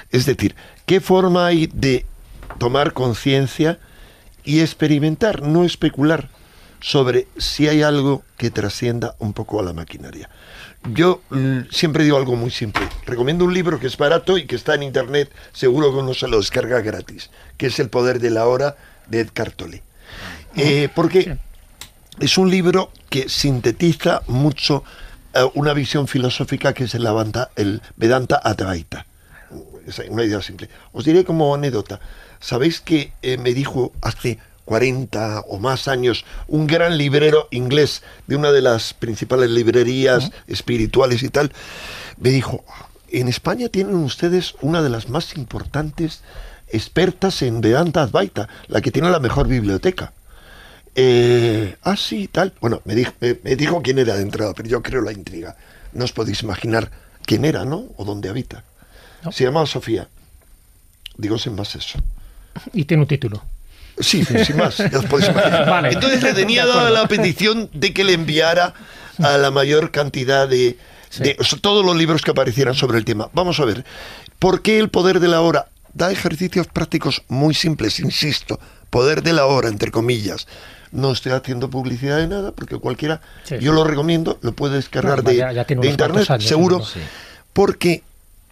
[0.10, 0.56] Es decir,
[0.88, 2.04] ¿qué forma hay de
[2.58, 3.78] tomar conciencia
[4.44, 6.30] y experimentar, no especular
[6.80, 10.30] sobre si hay algo que trascienda un poco a la maquinaria?
[10.94, 12.88] Yo mm, siempre digo algo muy simple.
[13.06, 16.28] Recomiendo un libro que es barato y que está en internet, seguro que uno se
[16.28, 19.84] lo descarga gratis, que es El poder de la hora de Edgar Tolle.
[20.56, 21.38] Eh, porque
[22.20, 24.84] es un libro que sintetiza mucho
[25.34, 29.06] eh, una visión filosófica que es el, Avanta- el Vedanta Advaita.
[29.86, 30.70] Es una idea simple.
[30.92, 32.00] Os diré como anécdota.
[32.40, 34.38] ¿Sabéis que eh, me dijo hace
[34.68, 41.24] 40 o más años un gran librero inglés de una de las principales librerías espirituales
[41.24, 41.54] y tal?
[42.18, 42.66] Me dijo,
[43.10, 46.22] en España tienen ustedes una de las más importantes
[46.68, 50.12] expertas en Vedanta Advaita, la que tiene la mejor biblioteca.
[50.96, 52.54] Eh, ah, sí, tal.
[52.60, 55.56] Bueno, me dijo, me, me dijo quién era de entrada, pero yo creo la intriga.
[55.94, 56.92] No os podéis imaginar
[57.26, 57.86] quién era, ¿no?
[57.96, 58.66] O dónde habita.
[59.32, 60.10] Se llamaba Sofía.
[61.18, 62.00] Digo sin más eso.
[62.74, 63.44] Y tiene un título.
[64.00, 65.70] Sí, sin más, ya os podéis imaginar.
[65.70, 65.90] Vale.
[65.94, 68.74] Entonces le tenía dada la petición de que le enviara
[69.24, 70.78] a la mayor cantidad de,
[71.20, 73.30] de- o sea, todos los libros que aparecieran sobre el tema.
[73.34, 73.86] Vamos a ver,
[74.40, 78.60] ¿por qué el poder de la hora da ejercicios prácticos muy simples, insisto,
[78.92, 80.48] poder de la hora, entre comillas.
[80.92, 83.56] No estoy haciendo publicidad de nada, porque cualquiera, Sí.
[83.60, 86.32] yo lo recomiendo, lo puede descargar No, de, ya- ya tiene de unos cuantos internet,
[86.40, 87.00] años, seguro, sí.
[87.52, 88.04] porque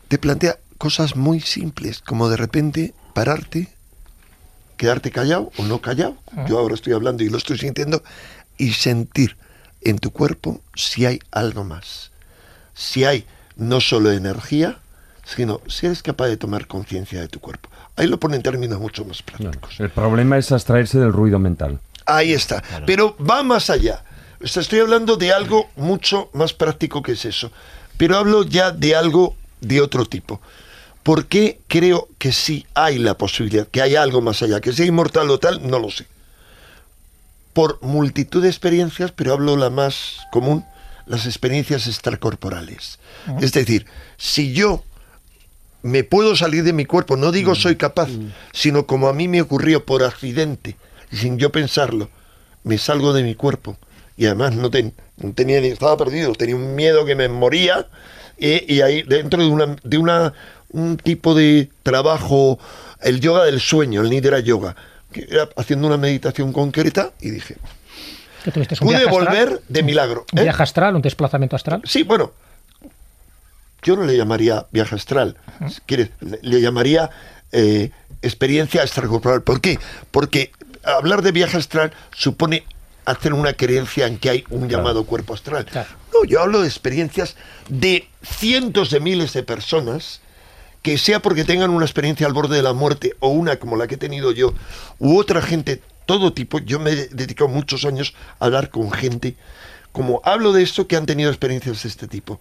[0.07, 3.69] te plantea cosas muy simples, como de repente pararte,
[4.77, 8.03] quedarte callado o no callado, yo ahora estoy hablando y lo estoy sintiendo,
[8.57, 9.37] y sentir
[9.81, 12.11] en tu cuerpo si hay algo más.
[12.73, 13.25] Si hay
[13.55, 14.79] no solo energía,
[15.23, 17.69] sino si eres capaz de tomar conciencia de tu cuerpo.
[17.95, 19.79] Ahí lo pone en términos mucho más prácticos.
[19.79, 21.79] El problema es abstraerse del ruido mental.
[22.05, 22.63] Ahí está.
[22.85, 24.03] Pero va más allá.
[24.43, 27.51] O sea, estoy hablando de algo mucho más práctico que es eso.
[27.97, 30.41] Pero hablo ya de algo de otro tipo.
[31.05, 34.59] ¿Por qué creo que sí hay la posibilidad, que hay algo más allá?
[34.59, 36.07] Que sea inmortal o tal, no lo sé.
[37.53, 40.65] Por multitud de experiencias, pero hablo la más común,
[41.05, 42.97] las experiencias extracorporales.
[43.39, 43.85] Es decir,
[44.17, 44.83] si yo
[45.83, 48.09] me puedo salir de mi cuerpo, no digo soy capaz,
[48.51, 50.75] sino como a mí me ocurrió por accidente,
[51.11, 52.09] y sin yo pensarlo,
[52.63, 53.77] me salgo de mi cuerpo.
[54.17, 57.87] Y además no, ten- no tenía ni, estaba perdido, tenía un miedo que me moría,
[58.37, 60.33] eh, y ahí dentro de una, de una
[60.75, 62.59] un tipo de trabajo,
[63.01, 64.75] el yoga del sueño, el Nidra Yoga,
[65.11, 67.55] que era haciendo una meditación concreta, y dije,
[68.43, 69.11] ¿Que tuviste un pude astral?
[69.11, 70.25] volver de milagro.
[70.33, 70.43] ¿Un ¿eh?
[70.43, 71.81] viaje astral, un desplazamiento astral?
[71.85, 72.33] Sí, bueno,
[73.81, 75.37] yo no le llamaría viaje astral,
[75.69, 77.09] si quieres, le, le llamaría
[77.51, 77.91] eh,
[78.21, 79.43] experiencia extracorporal.
[79.43, 79.79] ¿Por qué?
[80.11, 80.51] Porque
[80.83, 82.65] hablar de viaje astral supone
[83.05, 85.65] hacer una creencia en que hay un llamado cuerpo astral.
[85.65, 85.87] Claro.
[86.13, 87.35] No, yo hablo de experiencias
[87.69, 90.21] de cientos de miles de personas
[90.85, 93.87] que sea porque tengan una experiencia al borde de la muerte o una como la
[93.87, 94.53] que he tenido yo,
[94.99, 99.35] u otra gente, todo tipo, yo me he dedicado muchos años a hablar con gente,
[99.91, 102.39] como hablo de esto, que han tenido experiencias de este tipo,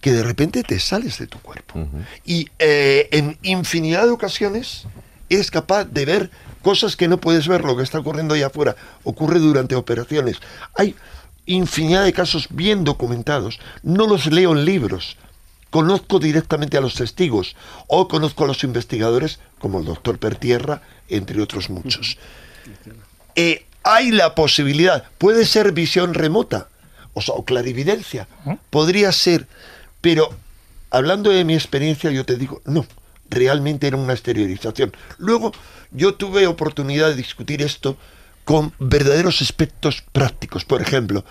[0.00, 1.86] que de repente te sales de tu cuerpo.
[2.24, 4.86] Y eh, en infinidad de ocasiones
[5.28, 6.30] eres capaz de ver
[6.62, 10.38] cosas que no puedes ver, lo que está ocurriendo allá afuera, ocurre durante operaciones.
[10.74, 10.96] Hay
[11.44, 15.18] infinidad de casos bien documentados, no los leo en libros,
[15.74, 17.56] conozco directamente a los testigos
[17.88, 22.16] o conozco a los investigadores como el doctor Pertierra, entre otros muchos.
[23.34, 26.68] Eh, hay la posibilidad, puede ser visión remota
[27.12, 28.28] o, sea, o clarividencia,
[28.70, 29.48] podría ser,
[30.00, 30.32] pero
[30.90, 32.86] hablando de mi experiencia yo te digo, no,
[33.28, 34.92] realmente era una exteriorización.
[35.18, 35.50] Luego
[35.90, 37.96] yo tuve oportunidad de discutir esto
[38.44, 40.64] con verdaderos aspectos prácticos.
[40.64, 41.24] Por ejemplo,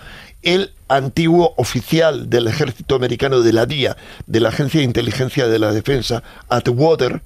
[0.43, 3.97] el antiguo oficial del ejército americano de la DIA,
[4.27, 7.21] de la Agencia de Inteligencia de la Defensa, Atwater,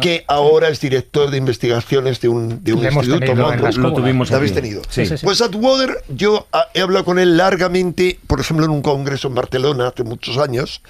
[0.00, 3.20] que ahora es director de investigaciones de un, de un instituto.
[3.20, 3.70] tenido ¿no?
[3.70, 4.82] Lo tuvimos ¿Lo habéis tenido?
[4.88, 5.06] Sí.
[5.06, 5.24] Sí, sí.
[5.24, 9.34] Pues Atwater, yo ah, he hablado con él largamente, por ejemplo, en un congreso en
[9.34, 10.80] Barcelona hace muchos años,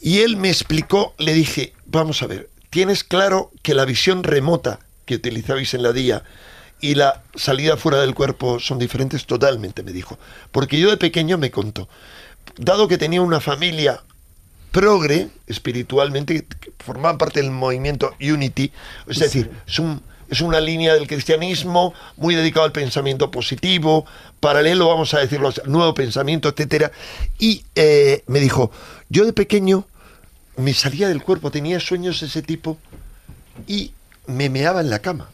[0.00, 4.78] y él me explicó, le dije, vamos a ver, tienes claro que la visión remota
[5.04, 6.22] que utilizabais en la DIA
[6.80, 10.18] y la salida fuera del cuerpo son diferentes totalmente, me dijo.
[10.52, 11.88] Porque yo de pequeño me contó,
[12.56, 14.02] dado que tenía una familia
[14.72, 18.70] progre espiritualmente, que formaban parte del movimiento Unity,
[19.06, 24.04] es decir, es, un, es una línea del cristianismo muy dedicado al pensamiento positivo,
[24.38, 26.92] paralelo, vamos a decirlo, nuevo pensamiento, etcétera.
[27.38, 28.70] Y eh, me dijo,
[29.08, 29.86] yo de pequeño
[30.56, 32.76] me salía del cuerpo, tenía sueños de ese tipo
[33.66, 33.92] y
[34.26, 35.30] me meaba en la cama.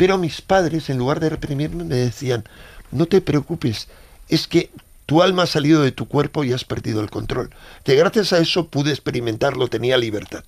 [0.00, 2.44] Pero mis padres, en lugar de reprimirme, me decían,
[2.90, 3.88] no te preocupes,
[4.30, 4.70] es que
[5.04, 7.50] tu alma ha salido de tu cuerpo y has perdido el control.
[7.84, 10.42] Que gracias a eso pude experimentarlo, tenía libertad.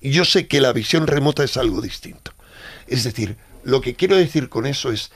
[0.00, 2.34] Y yo sé que la visión remota es algo distinto.
[2.86, 5.10] Es decir, lo que quiero decir con eso es,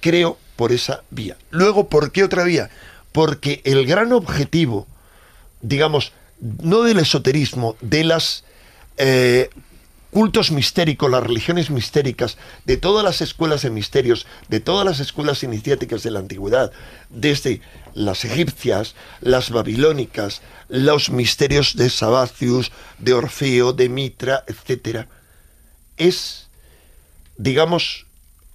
[0.00, 1.36] creo por esa vía.
[1.50, 2.70] Luego, ¿por qué otra vía?
[3.12, 4.86] Porque el gran objetivo,
[5.60, 8.44] digamos, no del esoterismo, de las
[8.96, 9.50] eh,
[10.14, 15.42] cultos mistéricos, las religiones mistéricas, de todas las escuelas de misterios, de todas las escuelas
[15.42, 16.70] iniciáticas de la antigüedad,
[17.10, 17.60] desde
[17.94, 22.70] las egipcias, las babilónicas, los misterios de Sabacius,
[23.00, 25.08] de Orfeo, de Mitra, etcétera,
[25.96, 26.48] es,
[27.36, 28.06] digamos,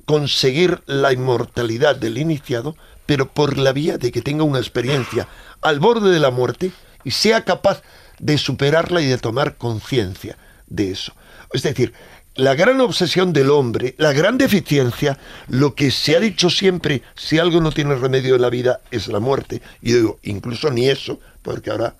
[0.05, 5.27] conseguir la inmortalidad del iniciado, pero por la vía de que tenga una experiencia
[5.59, 6.71] al borde de la muerte
[7.03, 7.81] y sea capaz
[8.17, 10.37] de superarla y de tomar conciencia
[10.67, 11.11] de eso.
[11.51, 11.93] Es decir,
[12.35, 15.17] la gran obsesión del hombre, la gran deficiencia,
[15.47, 19.07] lo que se ha dicho siempre, si algo no tiene remedio en la vida, es
[19.07, 19.61] la muerte.
[19.81, 21.95] Y digo, incluso ni eso, porque ahora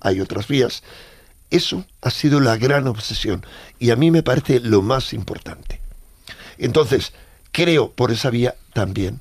[0.00, 0.82] hay otras vías.
[1.50, 3.44] Eso ha sido la gran obsesión
[3.78, 5.80] y a mí me parece lo más importante.
[6.58, 7.12] Entonces,
[7.52, 9.20] creo por esa vía también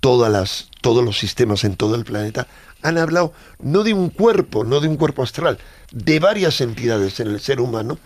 [0.00, 2.48] todas las, todos los sistemas en todo el planeta
[2.82, 5.58] han hablado no de un cuerpo, no de un cuerpo astral,
[5.90, 7.98] de varias entidades en el ser humano,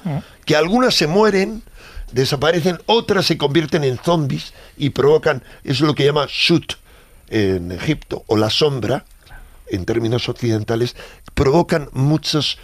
[0.44, 1.62] que algunas se mueren,
[2.12, 6.74] desaparecen, otras se convierten en zombies y provocan, es lo que llama Shut
[7.28, 9.04] en Egipto, o la sombra,
[9.68, 10.94] en términos occidentales,
[11.34, 12.58] provocan muchas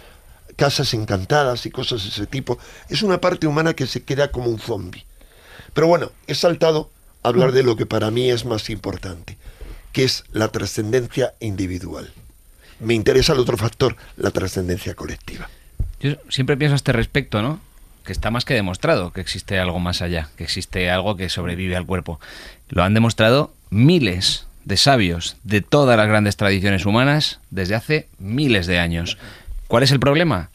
[0.55, 2.57] casas encantadas y cosas de ese tipo.
[2.89, 5.05] Es una parte humana que se queda como un zombie.
[5.73, 6.89] Pero bueno, he saltado
[7.23, 9.37] a hablar de lo que para mí es más importante,
[9.93, 12.11] que es la trascendencia individual.
[12.81, 15.49] Me interesa el otro factor, la trascendencia colectiva.
[16.01, 17.61] Yo siempre pienso a este respecto, ¿no?
[18.03, 21.77] Que está más que demostrado que existe algo más allá, que existe algo que sobrevive
[21.77, 22.19] al cuerpo.
[22.67, 28.67] Lo han demostrado miles de sabios de todas las grandes tradiciones humanas desde hace miles
[28.67, 29.17] de años.
[29.67, 30.49] ¿Cuál es el problema?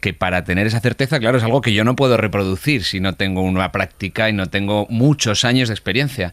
[0.00, 3.14] Que para tener esa certeza, claro, es algo que yo no puedo reproducir si no
[3.14, 6.32] tengo una práctica y no tengo muchos años de experiencia.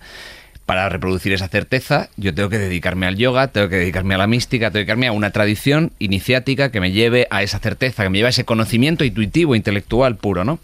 [0.69, 4.27] Para reproducir esa certeza, yo tengo que dedicarme al yoga, tengo que dedicarme a la
[4.27, 8.09] mística, tengo que dedicarme a una tradición iniciática que me lleve a esa certeza, que
[8.11, 10.59] me lleve a ese conocimiento intuitivo, intelectual puro, ¿no?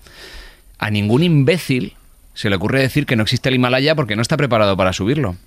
[0.78, 1.94] A ningún imbécil
[2.36, 5.38] se le ocurre decir que no existe el Himalaya porque no está preparado para subirlo.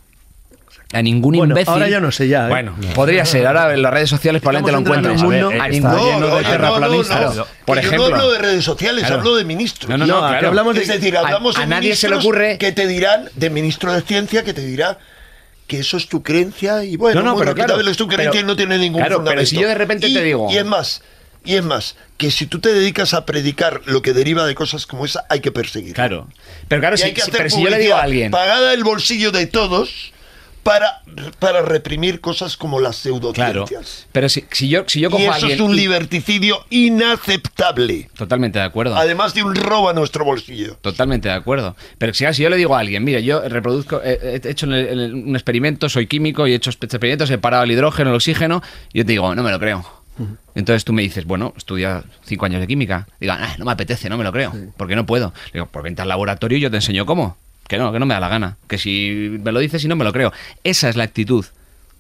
[0.93, 1.73] A ningún Bueno, imbécil.
[1.73, 2.49] ahora ya no sé ya, ¿eh?
[2.49, 3.47] Bueno, podría ser.
[3.47, 5.23] Ahora en las redes sociales probablemente lo Estamos encuentres.
[5.23, 7.37] entrando en un A ningún- de no, no, terraplanistas.
[7.37, 8.09] no, Por que yo ejemplo.
[8.11, 9.21] no hablo de redes sociales, Claro.
[9.21, 9.89] hablo de ministros.
[9.91, 10.49] No, no, no, No, aquí claro.
[10.49, 13.51] hablamos de- es decir, hablamos a de nadie se le ocurre- que te dirán, de
[13.51, 14.99] ministro de ciencia, que te dirá
[15.67, 18.07] que eso es tu creencia y bueno, No, no, bueno, pero que claro, es tu
[18.09, 19.51] creencia pero- y no tiene ningún claro, pero fundamento.
[19.51, 21.03] si yo de repente Y- te digo- Y es más,
[21.45, 24.87] y es más, que si tú te dedicas a predicar lo que deriva de cosas
[24.87, 25.93] como esa, hay que perseguir.
[25.95, 26.27] Claro.
[26.69, 28.31] Pero claro, si, hay que si- hacer pero si yo le digo a publicidad alguien.
[28.31, 30.13] pagada del bolsillo de todos
[30.69, 31.03] para,
[31.39, 33.67] para reprimir cosas como las Claro.
[33.67, 34.07] pseudociencias.
[34.13, 35.53] Pero si, si yo, si yo cojo Y a eso alguien.
[35.55, 38.11] es un liberticidio inaceptable.
[38.17, 38.95] Totalmente de acuerdo.
[38.97, 40.77] Además de un robo a nuestro bolsillo.
[40.83, 41.75] Totalmente de acuerdo.
[41.97, 45.35] Pero si, si yo le digo a alguien, mira, yo reproduzco, he, he hecho un
[45.35, 48.63] experimento, soy químico y he hecho experimentos, he parado el hidrógeno, el oxígeno,
[48.93, 49.85] y yo te digo, no me lo creo.
[50.55, 53.07] Entonces tú me dices, bueno, estudia cinco años de química.
[53.21, 55.33] Diga, "Ah, no me apetece, no me lo creo, porque no puedo.
[55.47, 57.37] Le digo, pues vente al laboratorio y yo te enseño cómo.
[57.69, 58.57] Que no, que no me da la gana.
[58.67, 60.33] Que si me lo dices y no me lo creo.
[60.65, 61.45] Esa es la actitud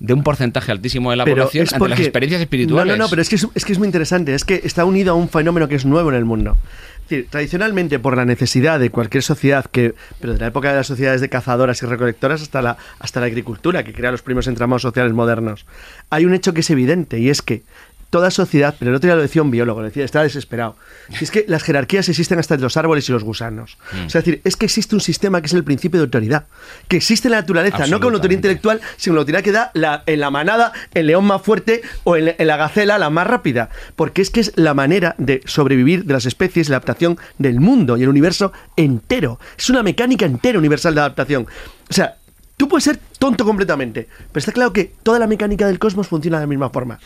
[0.01, 2.93] de un porcentaje altísimo de la Pero población ante las experiencias espirituales.
[2.93, 4.35] No, no, no, pero es que es, es que es muy interesante.
[4.35, 6.57] Es que está unido a un fenómeno que es nuevo en el mundo.
[7.03, 10.77] Es decir, tradicionalmente, por la necesidad de cualquier sociedad, que, pero de la época de
[10.77, 14.47] las sociedades de cazadoras y recolectoras hasta la, hasta la agricultura, que crea los primeros
[14.47, 15.65] entramados sociales modernos,
[16.11, 17.63] hay un hecho que es evidente y es que
[18.11, 20.77] toda sociedad, pero el otro día lo decía un biólogo, lo decía, estaba desesperado.
[21.21, 23.77] Es que las jerarquías existen hasta en los árboles y los gusanos.
[24.07, 26.47] O sea, es decir, es que existe un sistema que es el principio de autoridad,
[26.89, 30.03] que existe en la naturaleza, no con autoridad intelectual, sino la autoridad que da la-
[30.07, 33.69] en la manada el león más fuerte o en, en la gacela la más rápida.
[33.95, 37.97] Porque es que es la manera de sobrevivir de las especies, la adaptación del mundo
[37.99, 39.39] y el universo entero.
[39.59, 41.47] Es una mecánica entera universal de adaptación.
[41.91, 42.17] O sea,
[42.57, 46.39] tú puedes ser tonto completamente, pero está claro que toda la mecánica del cosmos funciona
[46.39, 46.99] de la misma forma.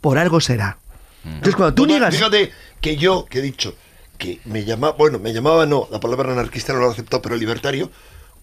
[0.00, 0.78] Por algo será.
[1.24, 2.14] Entonces, cuando tú niegas...
[2.14, 2.50] Fíjate
[2.80, 3.74] que yo, que he dicho,
[4.16, 7.36] que me llamaba, bueno, me llamaba no, la palabra anarquista no lo he aceptado, pero
[7.36, 7.90] libertario,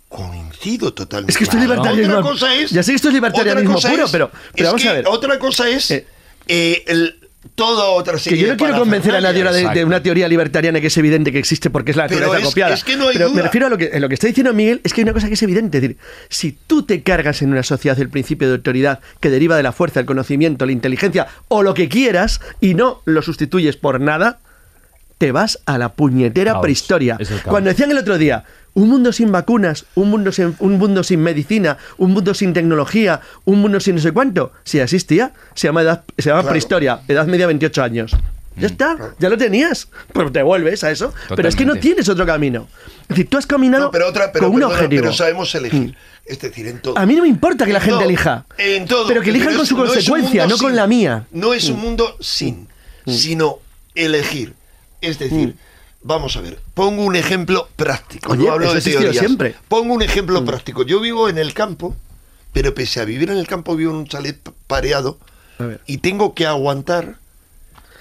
[0.10, 1.32] coincido totalmente.
[1.32, 2.18] Es que esto es libertarismo.
[2.18, 2.72] Otra cosa es.
[2.72, 5.06] Ya sé que esto es libertarianismo puro, pero- pero vamos a ver.
[5.08, 5.92] Otra cosa es.
[5.92, 6.08] Eh,
[6.48, 7.17] eh, el,
[7.56, 10.28] toda otra Que serie yo no de quiero convencer a nadie ahora de, una teoría
[10.28, 12.74] libertariana que es evidente que existe porque es la Pero es- copiada.
[12.74, 14.54] es que no hay Pero me refiero a lo que, en lo que está diciendo
[14.54, 15.78] Miguel, es que hay una cosa que es evidente.
[15.78, 15.98] Es decir,
[16.30, 19.72] si tú te cargas en una sociedad el principio de autoridad que deriva de la
[19.72, 24.40] fuerza, el conocimiento, la inteligencia o lo que quieras y no lo sustituyes por nada,
[25.18, 26.62] te vas a la puñetera Caos.
[26.64, 27.18] prehistoria.
[27.46, 28.44] Cuando decían el otro día,
[28.78, 33.22] un mundo sin vacunas, un mundo sin, un mundo sin medicina, un mundo sin tecnología,
[33.44, 36.50] un mundo sin no sé cuánto, si existía, se llama, edad, se llama Claro.
[36.52, 38.16] prehistoria, edad media 28 años.
[38.56, 39.88] Ya está, ya lo tenías.
[40.14, 41.12] Pero te vuelves a eso.
[41.36, 42.68] Pero es que no tienes otro camino.
[43.04, 45.02] Es decir, tú has caminado No, pero otra, pero, con un objetivo.
[45.04, 45.96] pero sabemos elegir.
[46.26, 46.98] Es decir, en todo.
[46.98, 48.46] A mí no me importa que la En gente elija.
[48.58, 49.08] En todo.
[49.08, 51.26] Pero que elijan con es- su no consecuencia, no con la mía.
[51.32, 52.68] No es un mundo sin,
[53.08, 53.60] sino
[53.96, 54.54] elegir.
[55.02, 55.56] Es decir,
[56.08, 58.32] vamos a ver, pongo un ejemplo práctico.
[58.32, 59.18] Oye, no hablo de teorías.
[59.18, 59.56] siempre.
[59.68, 60.84] Pongo un ejemplo práctico.
[60.84, 61.96] Yo vivo en el campo,
[62.54, 65.20] pero pese a vivir en el campo, vivo en un chalet pareado
[65.86, 67.16] y tengo que aguantar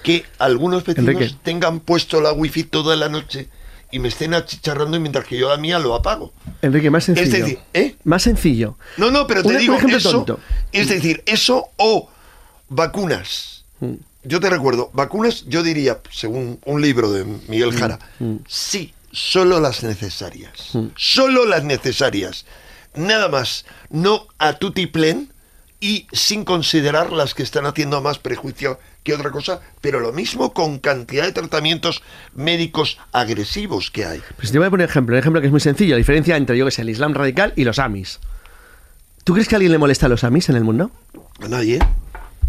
[0.03, 1.35] que algunos vecinos Enrique.
[1.43, 3.49] tengan puesto la wifi toda la noche
[3.91, 6.33] y me estén achicharrando mientras que yo la mía lo apago.
[6.62, 7.27] Enrique, más sencillo.
[7.27, 7.97] Es decir, ¿eh?
[8.05, 8.77] Más sencillo.
[8.99, 10.11] No, no, pero te Un- un digo ejemplo eso.
[10.11, 10.41] tonto.
[10.73, 12.09] Es decir, eso o
[12.69, 13.65] vacunas.
[13.81, 13.95] Mm.
[14.27, 17.98] Yo te recuerdo, vacunas, yo diría, según un libro de Miguel Mm, Jara,
[18.48, 20.73] sí, solo las necesarias.
[20.97, 22.44] Solo las necesarias.
[22.94, 23.65] Nada más.
[23.90, 25.32] No a tutiplén
[25.81, 30.53] y sin considerar las que están haciendo más prejuicio que otra cosa, pero lo mismo
[30.53, 32.03] con cantidad de tratamientos
[32.35, 34.20] médicos agresivos que hay.
[34.36, 36.36] Pues te voy a poner un ejemplo, un ejemplo que es muy sencillo, la diferencia
[36.36, 38.19] entre, yo que sé, el Islam radical y los Amis.
[39.23, 40.90] ¿Tú crees que a alguien le molesta a los Amis en el mundo?
[41.40, 41.78] A nadie.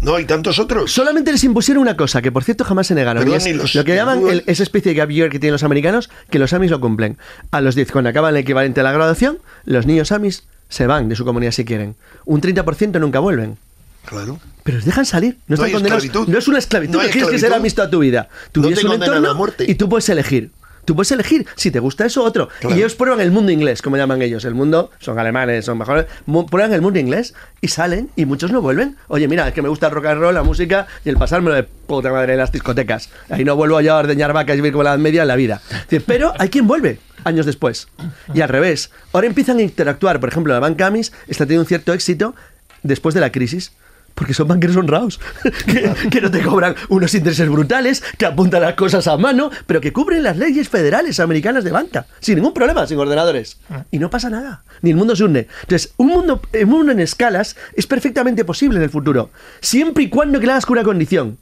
[0.00, 0.92] No hay tantos otros.
[0.92, 3.24] Solamente les impusieron una cosa, que por cierto jamás se negaron.
[3.24, 5.52] Perdón, y es los- lo que llaman el- esa especie de gap year que tienen
[5.52, 7.18] los americanos, que los amis lo cumplen.
[7.50, 11.08] A los 10, cuando acaban el equivalente a la graduación, los niños amis se van
[11.08, 11.96] de su comunidad si quieren.
[12.26, 13.56] Un 30% nunca vuelven.
[14.04, 14.38] Claro.
[14.62, 15.36] Pero les dejan salir.
[15.48, 16.04] No, No están condenados.
[16.04, 16.32] esclavitud.
[16.32, 16.92] No es una esclavitud.
[16.92, 17.60] No No tienes que ser esclavitud.
[17.60, 18.28] amis toda tu vida.
[18.52, 19.64] Tú No te un entorno a muerte.
[19.68, 20.50] y tú puedes elegir.
[20.88, 22.48] Tú puedes elegir si te gusta eso o otro.
[22.60, 22.74] Claro.
[22.74, 24.46] Y ellos prueban el mundo inglés, como llaman ellos.
[24.46, 26.06] El mundo, son alemanes, son mejores.
[26.50, 28.96] Prueban el mundo inglés y salen y muchos no vuelven.
[29.08, 31.54] Oye, mira, es que me gusta el rock and roll, la música y el pasármelo
[31.56, 33.10] de puta madre en las discotecas.
[33.28, 35.60] Ahí no vuelvo yo a ordeñar vacas y vivir como la media en la vida.
[36.06, 37.88] Pero hay quien vuelve años después.
[38.32, 38.90] Y al revés.
[39.12, 40.20] Ahora empiezan a interactuar.
[40.20, 42.34] Por ejemplo, la banca Amis está teniendo un cierto éxito
[42.82, 43.72] después de la crisis.
[44.18, 45.20] Porque son banqueros honrados,
[45.66, 49.80] que, que no te cobran unos intereses brutales, que apuntan las cosas a mano, pero
[49.80, 53.58] que cubren las leyes federales americanas de banca, sin ningún problema, sin ordenadores.
[53.92, 55.46] Y no pasa nada, ni el mundo se hunde.
[55.62, 59.30] Entonces, un mundo, un mundo en escalas es perfectamente posible en el futuro,
[59.60, 61.38] siempre y cuando que lo hagas con una condición,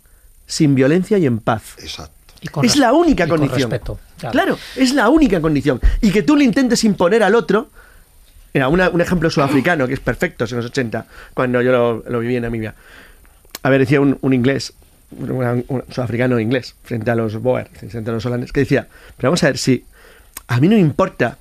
[0.46, 1.62] sin violencia y en paz.
[1.78, 2.12] Exacto.
[2.42, 3.70] Y con Es la única y con condición.
[3.70, 4.32] respeto, claro.
[4.32, 5.80] claro, es la única condición.
[6.02, 7.70] Y que tú le intentes imponer al otro.
[8.56, 11.04] Mira, una- un ejemplo sudafricano que es perfecto en los 80,
[11.34, 12.74] cuando yo lo, lo viví en Namibia.
[13.62, 14.72] A ver, decía un, un inglés,
[15.10, 15.30] un,
[15.68, 18.88] un sudafricano inglés, frente a los Boer, frente a los holandeses, que decía:
[19.18, 19.84] Pero vamos a ver, si
[20.48, 21.36] a mí no me importa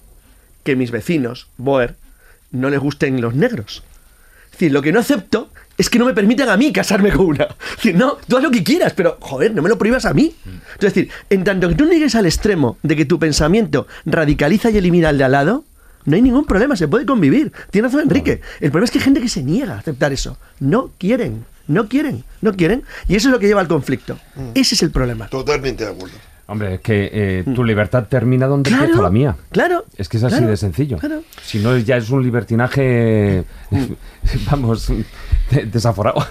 [0.65, 1.95] que mis vecinos, Boer,
[2.51, 3.81] no les gusten los negros.
[4.47, 7.27] Es decir, lo que no acepto es que no me permitan a mí casarme con
[7.27, 7.45] una.
[7.45, 10.13] Es decir, no, tú haz lo que quieras, pero joder, no me lo prohíbas a
[10.13, 10.35] mí.
[10.73, 14.69] Es decir, en tanto que tú no llegues al extremo de que tu pensamiento radicaliza
[14.69, 15.63] y elimina al de al lado,
[16.05, 17.51] no hay ningún problema, se puede convivir.
[17.71, 18.41] Tiene razón Enrique.
[18.61, 20.37] El problema es que hay gente que se niega a aceptar eso.
[20.59, 22.83] No quieren, no quieren, no quieren.
[23.07, 24.17] Y eso es lo que lleva al conflicto.
[24.53, 25.27] Ese es el problema.
[25.27, 26.15] Totalmente de acuerdo.
[26.47, 29.35] Hombre, es que eh, tu libertad termina donde Claro, empieza la mía.
[29.49, 30.97] claro, Es que es así claro, de sencillo.
[30.99, 31.23] claro.
[31.43, 33.43] Si no, ya es un libertinaje,
[34.51, 34.89] vamos,
[35.49, 36.23] de- desaforado.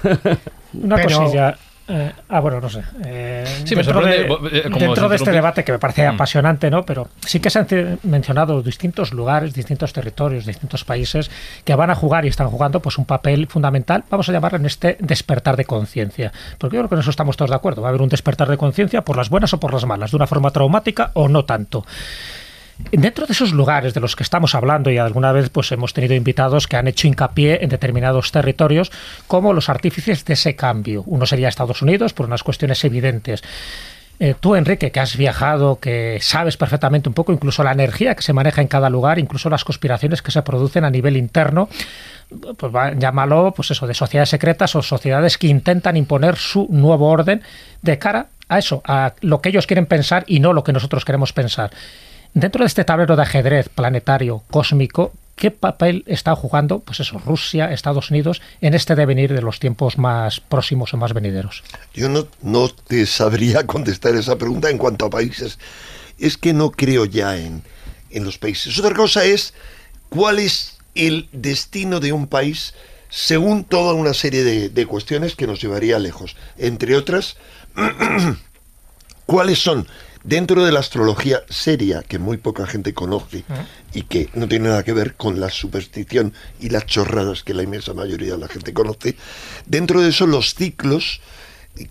[0.73, 1.59] Una Pero- cosilla.
[1.89, 2.83] Eh, ah, bueno, no sé.
[3.05, 4.27] eh, Sí, dentro de, eh,
[4.65, 6.15] como dentro se de este debate que me parece Mm.
[6.15, 6.85] apasionante, ¿no?
[6.85, 11.31] Pero sí que se han mencionado distintos lugares, distintos territorios, distintos países
[11.65, 14.67] que van a jugar y están jugando pues un papel fundamental, vamos a llamarlo en
[14.67, 16.33] este despertar de conciencia.
[16.59, 17.83] Porque yo creo que en eso estamos todos de acuerdo.
[17.83, 20.17] Va a haber un despertar de conciencia por las buenas o por las malas, de
[20.17, 21.85] una forma traumática o no tanto.
[22.91, 26.15] Dentro de esos lugares de los que estamos hablando y alguna vez pues hemos tenido
[26.15, 28.91] invitados que han hecho hincapié en determinados territorios
[29.29, 31.05] como los artífices de ese cambio.
[31.07, 33.43] Uno sería Estados Unidos por unas cuestiones evidentes.
[34.21, 38.23] Eh, tú, Enrique, que has viajado, que sabes perfectamente un poco incluso la energía que
[38.23, 41.69] se maneja en cada lugar, incluso las conspiraciones que se producen a nivel interno,
[42.57, 47.43] pues llámalo, pues eso, de sociedades secretas o sociedades que intentan imponer su nuevo orden
[47.83, 51.05] de cara a eso, a lo que ellos quieren pensar y no lo que nosotros
[51.05, 51.71] queremos pensar.
[52.35, 57.71] Dentro de este tablero de ajedrez planetario, cósmico, ¿qué papel está jugando, pues eso, Rusia,
[57.73, 61.63] Estados Unidos, en este devenir de los tiempos más próximos o más venideros?
[61.95, 65.61] Yo no, no te sabría contestar esa pregunta en cuanto a países.
[66.19, 67.63] Es que no creo ya en,
[68.11, 68.77] en los países.
[68.81, 69.55] Otra cosa es
[70.09, 72.75] cuál es el destino de un país
[73.11, 76.35] según toda una serie de, de cuestiones que nos llevaría lejos.
[76.59, 77.37] Entre otras,
[79.27, 79.87] cuáles son
[80.25, 83.45] dentro de la astrología seria, que muy poca gente conoce
[83.93, 87.63] y que no tiene nada que ver con la superstición y las chorradas que la
[87.63, 89.17] inmensa mayoría de la gente conoce,
[89.67, 91.21] dentro de eso los ciclos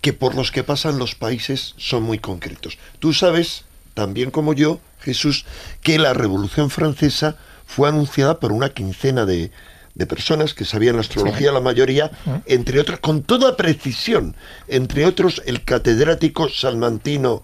[0.02, 2.78] que por los que pasan los países son muy concretos.
[3.00, 5.46] Tú sabes, también como yo, Jesús,
[5.82, 9.52] que la Revolución Francesa fue anunciada por una quincena de,
[9.94, 12.12] de personas que sabían la astrología, la mayoría,
[12.46, 14.36] entre otros, con toda precisión,
[14.68, 17.44] entre otros el catedrático salmantino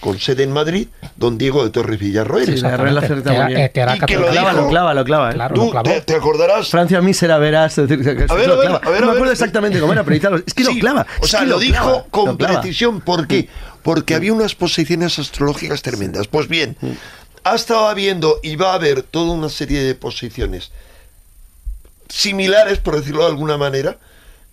[0.00, 2.46] con sede en Madrid, don Diego de Torres Villarroel.
[2.46, 3.04] Sí, la Exactamente.
[3.04, 3.60] acerta Que muy era- bien.
[3.60, 3.70] eh,
[4.14, 4.68] lo Lo lo.
[5.34, 5.90] Claro, lo Tú clavó.
[5.90, 6.68] te, te acordarás.
[6.68, 7.78] Francia mísera verás.
[7.78, 8.80] A ver, lo a ver, clava.
[8.82, 10.36] a ver, no me acuerdo exactamente cómo era, pero.
[10.46, 11.06] Es que Sí, lo clava.
[11.20, 13.00] O sea, lo, dijo clava, con lo precisión.
[13.00, 13.48] ¿Por qué?
[13.82, 16.26] Porque había unas posiciones astrológicas tremendas.
[16.28, 16.76] Pues bien,
[17.44, 20.70] ha estado habiendo y va a haber toda una serie de posiciones
[22.08, 23.98] similares, por decirlo de alguna manera,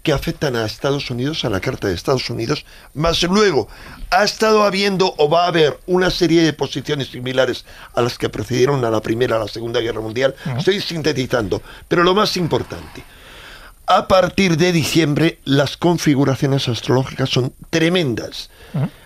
[0.08, 2.64] que afectan a Estados Unidos, a la Carta de Estados Unidos,
[2.94, 3.68] más luego
[4.10, 8.30] ha estado habiendo o va a haber una serie de posiciones similares a las que
[8.30, 10.34] precedieron a la Primera, a la Segunda Guerra Mundial.
[10.58, 13.04] Estoy sintetizando, pero lo más importante,
[13.86, 18.50] a partir de diciembre las configuraciones astrológicas son tremendas.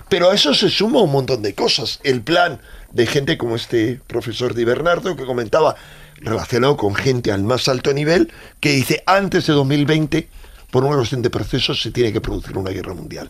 [0.08, 2.00] Pero a eso se suma un montón de cosas.
[2.04, 2.62] El plan
[2.92, 5.76] de gente como este profesor Di Bernardo que comentaba,
[6.18, 10.30] relacionado con gente al más alto nivel, que dice antes de 2020,
[10.72, 13.30] por una cuestión de procesos, se tiene que producir una guerra mundial.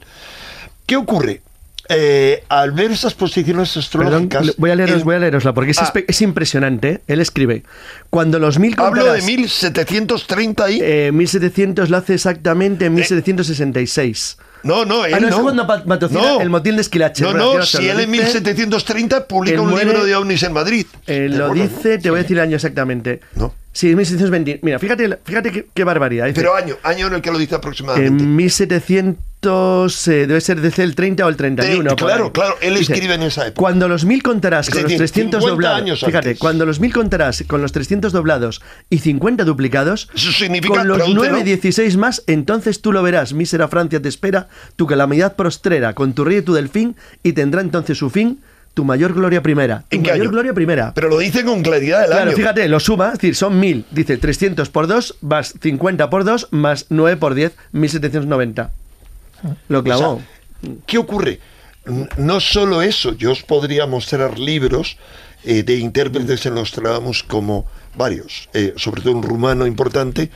[0.86, 1.42] ¿Qué ocurre?
[1.90, 4.56] eh, al ver esas posiciones astrológicas...
[4.58, 5.92] voy a leeros, el- voy a leerosla porque es, Ah.
[6.08, 6.90] es impresionante.
[6.90, 7.02] ¿eh?
[7.08, 7.64] Él escribe:
[8.10, 10.80] Cuando los mil Hablo de contarás- 1730 ahí.
[10.82, 14.38] Eh, 1700 lo hace exactamente en 1766.
[14.64, 15.36] No, no, él Ah, no, no.
[15.36, 16.42] es cuando pa- patrocina No.
[16.42, 17.24] el motín de Esquilache.
[17.24, 18.24] No, Bueno, no, si él en dice.
[18.42, 20.86] 1730 publica un muere- libro de ovnis en Madrid.
[21.08, 22.02] Eh, ¿De lo acuerdo, dice, no?
[22.04, 23.20] te voy a decir el año exactamente.
[23.36, 23.54] No.
[23.74, 24.60] Sí, 1720.
[24.64, 26.26] Mira, fíjate, fíjate qué, qué barbaridad.
[26.26, 28.24] Dice, Pero año, año en el que lo dice aproximadamente.
[28.24, 31.82] en 1700 eh, debe ser desde el 30 o el 31.
[31.82, 33.60] Eh, por claro, claro, él Dice, escribe en esa época.
[33.60, 36.00] Cuando los mil contarás con los decir, 300 50 doblados.
[36.00, 36.40] Fíjate, antes.
[36.40, 40.10] cuando los mil contarás con los 300 doblados y 50 duplicados.
[40.14, 41.30] Eso significa, Con los pregúntelo.
[41.32, 43.34] 9 16 más, entonces tú lo verás.
[43.34, 47.62] Mísera Francia te espera, tu calamidad prostrera, con tu río y tu delfín, y tendrá
[47.62, 48.40] entonces su fin,
[48.74, 49.86] tu mayor gloria primera.
[49.90, 50.32] Tu ¿En qué mayor año?
[50.32, 50.94] gloria primera.
[50.94, 52.38] Pero lo dice con claridad el Claro, año.
[52.38, 56.50] fíjate, lo suma, es decir, son 1000, dice 300 por 2, más 50 por 2,
[56.52, 58.72] más 9 por 10, 1790.
[59.68, 60.14] Lo clavó.
[60.14, 60.26] O sea,
[60.86, 61.40] ¿Qué ocurre?
[62.18, 64.98] No solo eso, yo os podría mostrar libros
[65.44, 67.66] eh, de intérpretes en Nostradamus como
[67.96, 70.30] varios, eh, sobre todo un rumano importante,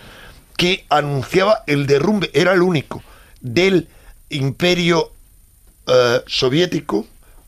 [0.58, 3.04] que anunciaba el derrumbe, era el único,
[3.42, 3.88] del
[4.30, 5.12] imperio
[5.86, 7.06] eh, soviético,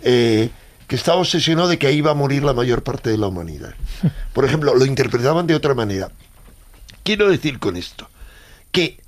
[0.00, 0.48] eh,
[0.88, 3.74] que estaba obsesionado de que ahí iba a morir la mayor parte de la humanidad.
[4.32, 6.10] Por ejemplo, lo interpretaban de otra manera.
[7.02, 8.08] Quiero decir con esto
[8.72, 8.98] que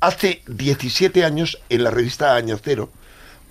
[0.00, 2.90] hace 17 años en la revista Año Cero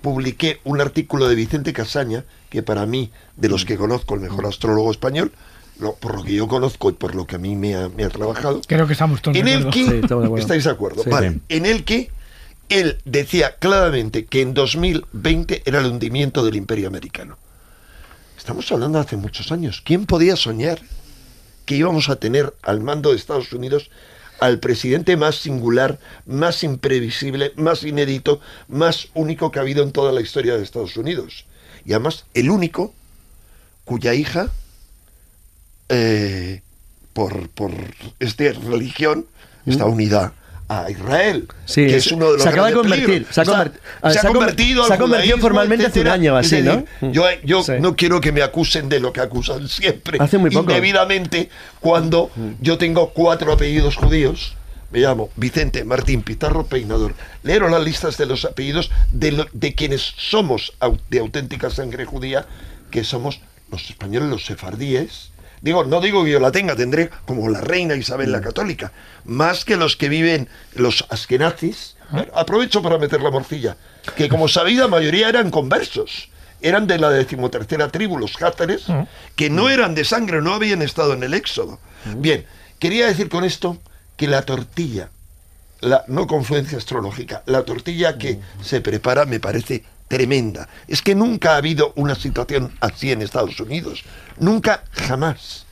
[0.02, 4.44] publiqué un artículo de Vicente Casaña, que para mí, de los que conozco, el mejor
[4.44, 5.32] astrólogo español,
[5.80, 8.04] lo- por lo que yo conozco y por lo que a mí me ha, me
[8.04, 9.70] ha trabajado, Creo que estamos todos en de el acuerdo.
[9.72, 10.36] que Sí, estamos de acuerdo.
[10.42, 11.08] estáis de acuerdo, Sí.
[11.10, 12.10] vale, en el que
[12.68, 17.38] él decía claramente que en 2020 era el hundimiento del imperio americano.
[18.36, 19.82] Estamos hablando de hace muchos años.
[19.84, 20.80] ¿Quién podía soñar
[21.64, 23.90] que íbamos a tener al mando de Estados Unidos
[24.38, 30.12] al presidente más singular, más imprevisible, más inédito, más único que ha habido en toda
[30.12, 31.46] la historia de Estados Unidos?
[31.84, 32.92] Y además, el único
[33.84, 34.50] cuya hija,
[35.88, 36.62] eh,
[37.12, 37.72] por, por
[38.18, 39.26] esta religión,
[39.64, 40.34] está unida
[40.68, 43.50] a Israel, Sí, que es- uno de los se acaba de convertir, se ha se
[43.50, 46.84] se ha conver- convertido se ha convertido formalmente hace un año así, ¿no?
[47.12, 47.72] Yo, yo Sí.
[47.80, 50.68] no quiero que me acusen de lo que acusan siempre, Hace muy poco.
[50.70, 52.30] indebidamente, cuando
[52.60, 54.56] yo tengo cuatro apellidos judíos.
[54.92, 57.14] Me llamo Vicente Martín Pizarro Peinador.
[57.42, 60.72] Leeros las listas de los apellidos de, lo- de quienes somos
[61.10, 62.46] de auténtica sangre judía,
[62.90, 63.40] que somos
[63.70, 65.30] los españoles, los sefardíes.
[65.60, 68.92] Digo, no digo que yo la tenga, tendré como la reina Isabel la Católica,
[69.24, 71.96] más que los que viven los askenazis.
[72.10, 73.76] Bueno, aprovecho para meter la morcilla,
[74.16, 76.28] que como sabéis la mayoría eran conversos,
[76.60, 78.84] eran de la decimotercera tribu, los játares,
[79.34, 81.80] que no eran de sangre, no habían estado en el éxodo.
[82.16, 82.46] Bien,
[82.78, 83.78] quería decir con esto
[84.16, 85.10] que la tortilla,
[85.80, 90.68] la no confluencia astrológica, la tortilla que se prepara me parece tremenda.
[90.88, 94.04] Es que nunca ha habido una situación así en Estados Unidos.
[94.38, 95.66] Nunca, jamás.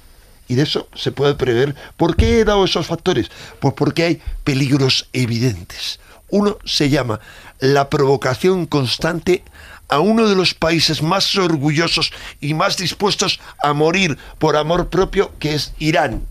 [0.48, 1.74] Y de eso se puede prever.
[1.97, 3.31] ¿Por qué he dado esos factores?
[3.61, 6.01] Pues porque hay peligros evidentes.
[6.28, 7.20] Uno se llama
[7.61, 9.43] la provocación constante
[9.89, 15.32] a uno de los países más orgullosos y más dispuestos a morir por amor propio,
[15.39, 16.27] que es Irán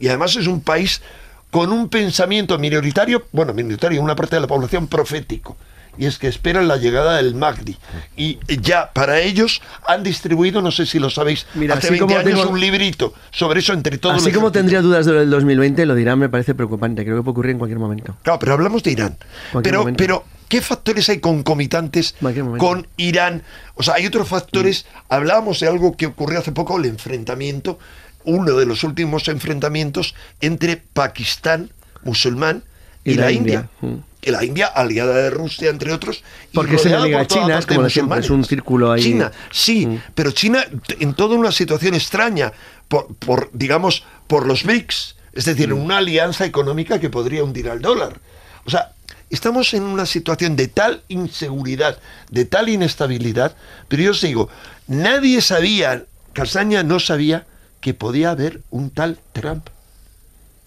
[0.00, 1.02] y además es un país
[1.50, 5.56] con un pensamiento minoritario, bueno, minoritario, una parte de la población profético,
[5.96, 7.76] y es que esperan la llegada del Magdi.
[8.16, 12.00] Y ya para ellos han distribuido, no sé si lo sabéis, Mira, hace así 20
[12.14, 14.16] como años tengo- un librito sobre eso entre todos.
[14.16, 17.04] Así como tendría dudas de lo del 2020, lo dirán, me parece preocupante.
[17.04, 18.16] Creo que puede ocurrir en cualquier momento.
[18.22, 19.16] Claro, pero hablamos de Irán.
[19.62, 19.98] Pero, momento.
[19.98, 22.14] pero, ¿qué factores hay concomitantes
[22.58, 23.42] con Irán?
[23.74, 24.86] O sea, hay otros factores.
[25.08, 27.78] Hablábamos de algo que ocurrió hace poco, el enfrentamiento,
[28.24, 31.70] uno de los últimos enfrentamientos entre Pakistán,
[32.02, 32.62] musulmán,
[33.04, 33.70] y, la, India.
[33.80, 33.94] Mm.
[34.20, 36.22] Que la India, aliada de Rusia, entre otros.
[36.52, 38.92] y Porque es rodeada enemiga por de toda China, es como siempre, es un círculo
[38.92, 39.02] ahí.
[39.02, 40.02] China, sí, Mm.
[40.14, 40.64] pero China
[40.98, 42.52] en toda una situación extraña,
[42.88, 45.80] por, por, digamos, por los BRICS, es decir, Mm.
[45.84, 48.18] una alianza económica que podría hundir al dólar.
[48.66, 48.92] O sea,
[49.30, 51.98] estamos en una situación de tal inseguridad,
[52.30, 53.54] de tal inestabilidad,
[53.88, 54.48] pero yo os digo,
[54.88, 57.46] nadie sabía, Casaña no sabía
[57.80, 59.68] que podía haber un tal Trump.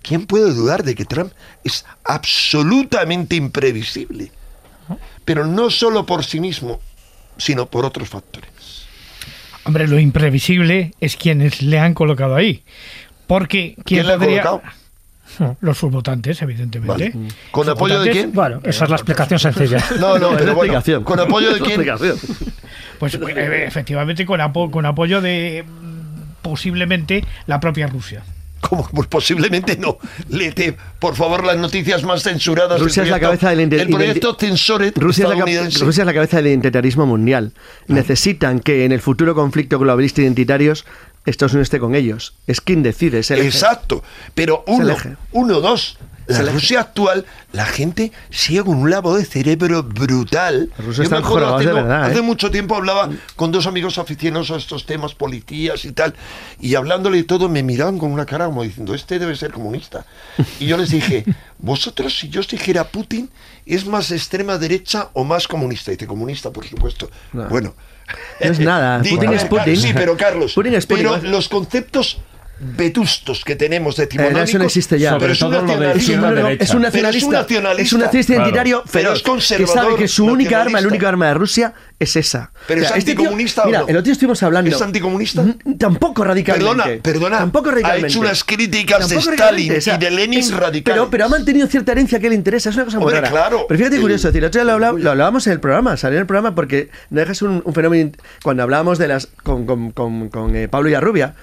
[0.01, 1.31] ¿Quién puede dudar de que Trump
[1.63, 4.31] es absolutamente imprevisible?
[5.25, 6.79] Pero no solo por sí mismo,
[7.37, 8.49] sino por otros factores.
[9.63, 12.63] Hombre, lo imprevisible es quienes le han colocado ahí.
[13.27, 14.41] Porque ¿Quién ¿quién le ha podría...
[14.43, 15.57] colocado?
[15.61, 17.11] Los subvotantes, evidentemente.
[17.13, 17.27] Vale.
[17.51, 18.33] ¿Con apoyo de quién?
[18.33, 19.77] Bueno, esa es la explicación sencilla.
[19.99, 20.81] No, no, pero bueno.
[21.05, 21.85] ¿con apoyo de quién?
[22.99, 28.23] Pues eh, efectivamente con, apo- con apoyo de mm, posiblemente la propia Rusia.
[28.71, 28.87] ¿Cómo?
[28.93, 29.97] Pues posiblemente no.
[30.29, 32.79] Léete, por favor, las noticias más censuradas.
[32.79, 34.37] del Rusia es la cabeza del El proyecto
[34.95, 35.85] Rusia es, la.
[35.85, 37.51] Rusia es la cabeza del identitarismo mundial.
[37.87, 40.85] Necesitan que en el futuro conflicto globalista identitarios
[41.25, 42.33] Estados Unidos esté con ellos.
[42.47, 43.19] Es quien decide.
[43.19, 43.47] Es el eje.
[43.47, 44.03] Exacto.
[44.33, 44.95] Pero uno,
[45.31, 45.97] uno, dos.
[46.27, 46.51] La.
[46.51, 50.69] Rusia actual, la gente sigue con un lavo de cerebro brutal.
[50.93, 52.21] Yo me acuerdo hace, verdad, hace ¿eh?
[52.21, 56.13] mucho tiempo hablaba con dos amigos aficionados a estos temas, policías y tal,
[56.59, 60.05] y hablándole de todo me miraban con una cara como diciendo, este debe ser comunista.
[60.59, 61.25] Y yo les dije,
[61.57, 63.29] vosotros si yo os dijera Putin,
[63.65, 65.91] ¿es más extrema derecha o más comunista?
[65.91, 67.09] Y dice, comunista, por supuesto.
[67.33, 67.49] No.
[67.49, 67.73] Bueno.
[68.39, 69.01] No es nada.
[69.09, 69.77] Putin es Putin.
[69.77, 71.07] Sí, pero Carlos, Putin es Putin.
[71.11, 72.17] pero los conceptos
[72.63, 75.17] vetustos que tenemos de decimonónicos, eso no existe ya.
[75.17, 76.11] pero es un lo de nacionalista.
[76.11, 76.11] derecha.
[76.11, 77.31] es un Pero es un nacionalista.
[77.31, 77.81] nacionalista.
[77.81, 78.43] Es un nacionalista Claro.
[78.49, 80.87] identitario Pero feroz es conservador, que sabe que su única arma, el nacionalista.
[80.95, 82.51] único arma de Rusia es esa.
[82.67, 83.87] Pero es este tío- anticomunista o Mira, no?
[83.87, 84.69] el otro día estuvimos hablando.
[84.75, 85.45] ¿Es anticomunista?
[85.77, 86.75] Tampoco radicalmente.
[86.75, 87.37] Perdona, perdona.
[87.39, 88.07] Tampoco Ha radicalmente.
[88.09, 90.99] hecho unas críticas de Stalin radicalmente, y de Lenin es- radicales.
[90.99, 92.69] Pero, pero ha mantenido cierta herencia que le interesa.
[92.69, 93.31] Es una cosa muy Hombre, rara.
[93.31, 93.65] claro.
[93.67, 95.59] Pero fíjate El- curioso, es decir, el otro día lo, hablaba- lo hablábamos en el
[95.59, 98.11] programa, salió en el programa porque no dejas un, un fenómeno.
[98.43, 99.27] Cuando hablábamos de las.
[99.43, 101.33] con, con, con, con, eh, Pablo Yarrubia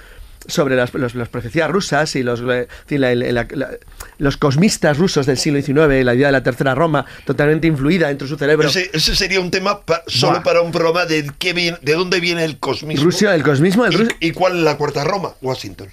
[0.46, 3.70] sobre las, los- las profecías rusas y los, eh, la- la- la-
[4.18, 8.26] los cosmistas rusos del siglo XIX, la idea de la tercera Roma, totalmente influida dentro
[8.26, 8.68] de su cerebro.
[8.68, 10.42] Ese, ese sería un tema pa- solo Buah.
[10.42, 13.04] para un programa de qué viene, de dónde viene el cosmismo.
[13.04, 15.34] Rusia, el cosmismo, el y, Rus- y cuál es la cuarta Roma?
[15.42, 15.88] Washington.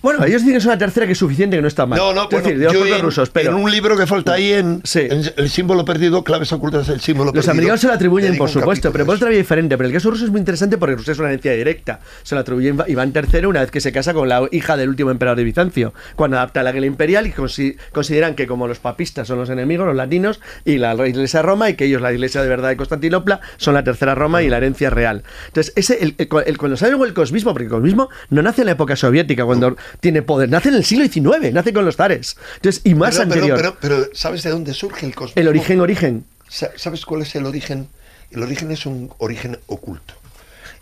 [0.00, 1.98] Bueno, ellos dicen que es una tercera que es suficiente, que no está mal.
[1.98, 4.06] No, no, es bueno, decir, de los yo en, rusos, pero en un libro que
[4.06, 5.00] falta ahí en, Sí.
[5.00, 7.50] en El símbolo perdido, claves ocultas del símbolo los perdido.
[7.50, 9.76] americanos se lo atribuyen, por supuesto, pero por otra vía diferente.
[9.76, 11.98] Pero el caso ruso es muy interesante porque Rusia es una herencia directa.
[12.22, 14.88] Se lo atribuye Iva- Iván III una vez que se casa con la hija del
[14.88, 18.78] último emperador de Bizancio, cuando adapta la guerra imperial y consi- consideran que como los
[18.78, 22.42] papistas son los enemigos, los latinos, y la iglesia Roma, y que ellos, la iglesia
[22.42, 25.22] de verdad de Constantinopla, son la tercera Roma y la herencia real.
[25.48, 28.66] Entonces, ese, el, el- el- cuando sale el cosmismo, porque el cosmismo no nace en
[28.66, 32.36] la época soviética, cuando tiene poder, nace en el siglo XIX, nace con los zares.
[32.56, 33.56] Entonces, y más Pero, anterior.
[33.56, 35.40] pero, pero, ¿sabes de dónde surge el cosmismo?
[35.40, 36.24] el origen, origen.
[36.48, 37.88] Sa- ¿Sabes cuál es el origen?
[38.30, 40.14] El origen es un origen oculto.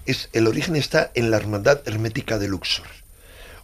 [0.06, 2.86] Es, el origen está en la hermandad hermética de Luxor.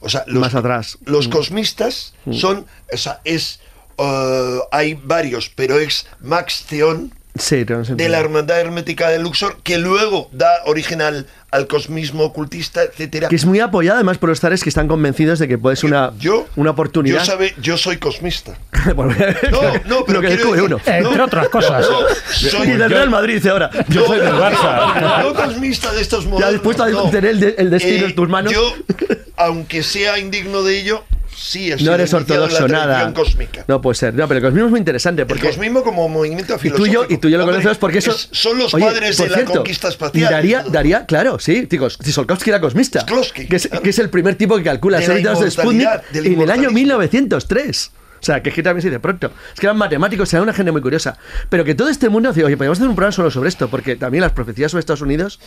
[0.01, 0.98] O sea, los, Más atrás.
[1.05, 1.31] los Mm.
[1.31, 3.60] cosmistas son, o sea, es,
[3.98, 7.94] eh, hay varios, pero es Max Theon Sí, no sé.
[7.94, 13.28] de la hermandad hermética de Luxor que luego da origen al, al cosmismo ocultista, etcétera.
[13.28, 15.88] Que es muy apoyada además por los zares que están convencidos de que puede ser
[15.88, 17.20] una, yo, una oportunidad.
[17.20, 18.59] Yo, sabe, yo soy cosmista.
[18.94, 19.04] No,
[19.86, 20.76] no, pero lo que decir- uno.
[20.84, 21.86] Entre no, otras cosas.
[21.88, 21.98] no,
[22.50, 23.70] soy- Y del Real Madrid ahora.
[23.88, 25.22] Yo soy del Barça.
[25.22, 26.52] No cosmista de estos Ya modernos.
[26.52, 27.10] dispuesto a no.
[27.10, 28.52] tener el, de- el destino Eh, en tus manos.
[28.52, 28.74] Yo,
[29.36, 31.04] aunque sea indigno de ello,
[31.43, 33.12] sí he no eres ortodoxo, nada.
[33.12, 33.64] cósmica.
[33.69, 34.14] No puede ser.
[34.14, 35.47] No, pero el cosmismo es muy interesante El porque.
[35.48, 36.93] cosmismo como movimiento y tú, y filosófico.
[36.93, 38.10] yo, y tú y yo lo Hombre, conocemos porque eso.
[38.12, 40.31] es- son los Oye, padres de la conquista espacial.
[40.32, 41.66] Daría, daría, claro, sí.
[41.69, 43.01] Digo, Tsiolkovsky era cosmista.
[43.01, 43.82] Shklovsky, que, es, claro.
[43.82, 46.51] que es el primer tipo que calcula De los la hábitos de Sputnik en el
[46.51, 46.73] año inmortalismo.
[46.73, 47.90] 1903.
[48.20, 49.32] O sea, que es que también se dice pronto.
[49.52, 51.19] Es que eran matemáticos, era una gente muy curiosa.
[51.48, 54.23] Pero que todo este mundo, oye, podemos hacer un programa solo sobre esto, porque también
[54.23, 55.40] las profecías sobre Estados Unidos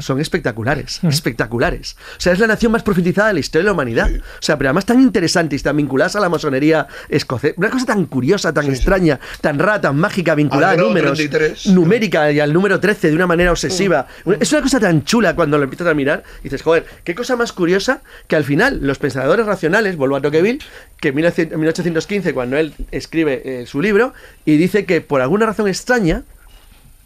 [0.00, 1.96] son espectaculares, espectaculares.
[2.16, 4.10] O sea, es la nación más profetizada de la historia de la humanidad.
[4.10, 7.54] O sea, pero además tan interesantes, tan vinculadas a la masonería escocesa.
[7.56, 11.68] Una cosa tan curiosa, tan extraña, tan rara, tan mágica, vinculada a números, 33.
[11.68, 14.06] numérica y al número 13 de una manera obsesiva.
[14.40, 17.36] Es una cosa tan chula cuando lo empiezas a mirar y dices, joder, qué cosa
[17.36, 20.60] más curiosa que al final los pensadores racionales, vuelvo a Tocqueville,
[21.00, 24.12] que en 1900 en 1815, cuando él escribe eh, su libro,
[24.44, 26.22] y dice que por alguna razón extraña,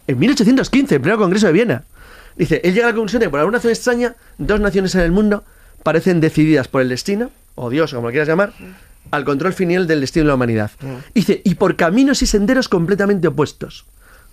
[0.06, 1.84] en 1815, en pleno Congreso de Viena,
[2.36, 5.00] dice, él llega a la conclusión de que por alguna razón extraña, dos naciones en
[5.02, 5.44] el mundo
[5.82, 8.52] parecen decididas por el destino, o Dios, como lo quieras llamar,
[9.10, 10.70] al control final del destino de la humanidad.
[11.14, 13.84] Dice, y por caminos y senderos completamente opuestos.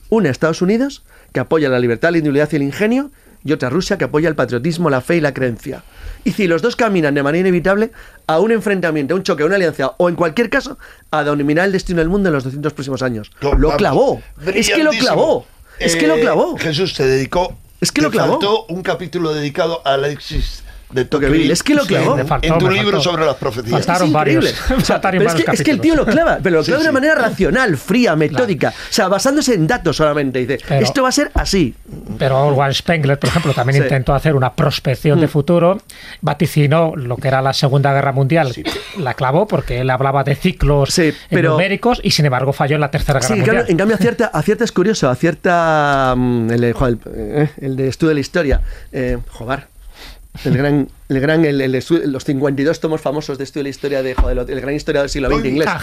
[0.10, 1.03] Una Estados Unidos,
[1.34, 3.11] que apoya la libertad, la individualidad y el ingenio,
[3.44, 5.84] y otra Rusia, que apoya el patriotismo, la fe y la creencia.
[6.26, 7.91] Y si los dos caminan de manera inevitable
[8.26, 10.78] a un enfrentamiento, a un choque, a una alianza, o en cualquier caso,
[11.11, 13.32] a dominar el destino del mundo en los 200 próximos años.
[13.41, 14.22] No, Lo vamos, clavó.
[14.53, 15.45] Es que lo clavó.
[15.80, 16.57] Es que lo Eh, clavó.
[16.57, 17.57] Jesús te dedicó.
[17.80, 18.34] Es que te lo clavó.
[18.34, 21.52] faltó un capítulo dedicado a Alexis de Tocqueville.
[21.52, 22.12] Es que lo clavó.
[22.12, 23.72] en- Me faltó, en tu libro sobre las profecías.
[23.86, 24.52] Faltaron Es increíble.
[24.52, 24.72] varios.
[24.84, 26.64] O sea, Faltaron pero es, que, varios es que el tío lo clava, pero lo
[26.64, 28.70] Sí, clava de una manera racional, fría, metódica.
[28.70, 30.40] O sea, basándose en datos solamente.
[30.40, 31.76] Dice, Pero- esto va a ser así.
[32.18, 33.82] Pero Orwell Spengler, por ejemplo, también Sí.
[33.82, 33.84] Mm.
[33.86, 35.80] intentó hacer una prospección de futuro,
[36.22, 38.54] vaticinó lo que era la Segunda Guerra Mundial,
[38.98, 42.82] la clavó porque él hablaba de ciclos Sí, pero- numéricos y sin embargo falló en
[42.82, 43.56] la Tercera Guerra Mundial.
[43.58, 47.76] cambio, en cambio acierta, acierta es curioso, acierta mm, el, de- joder, el, eh, el
[47.76, 48.62] de estudio de la historia,
[48.92, 49.68] eh, Jobar.
[50.46, 54.04] El gran, el gran, el, el los 52 tomos famosos de estudio de la historia
[54.04, 55.68] de, joder, el gran historiador del siglo XX inglés.
[55.70, 55.80] Ah,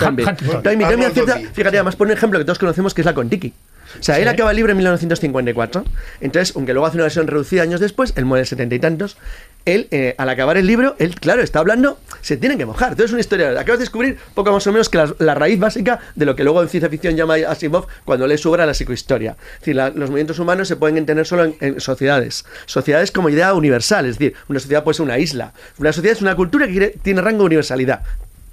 [0.63, 0.85] Toynbee.
[1.07, 3.53] Acierta- fíjate, además pone un ejemplo que todos conocemos que es la Contiki.
[4.01, 5.85] O sea, él acaba el libro en 1954.
[6.21, 9.17] Entonces, aunque luego hace una versión reducida años después, él muere en setenta y tantos.
[9.65, 12.91] Él, eh, al acabar el libro, él, claro, está hablando, se tiene que mojar.
[12.91, 13.51] Entonces, es una historia.
[13.51, 16.63] Acabas de descubrir poco más o menos que la, raíz básica de lo que luego
[16.63, 19.37] en ciencia ficción llama Asimov cuando lee su obra La psicohistoria.
[19.55, 22.45] Es decir, los movimientos humanos se pueden entender solo en, en sociedades.
[22.67, 24.07] Sociedades como idea universal.
[24.07, 25.53] Es decir, una sociedad puede ser una isla.
[25.79, 28.03] Una sociedad es una cultura que tiene rango de universalidad.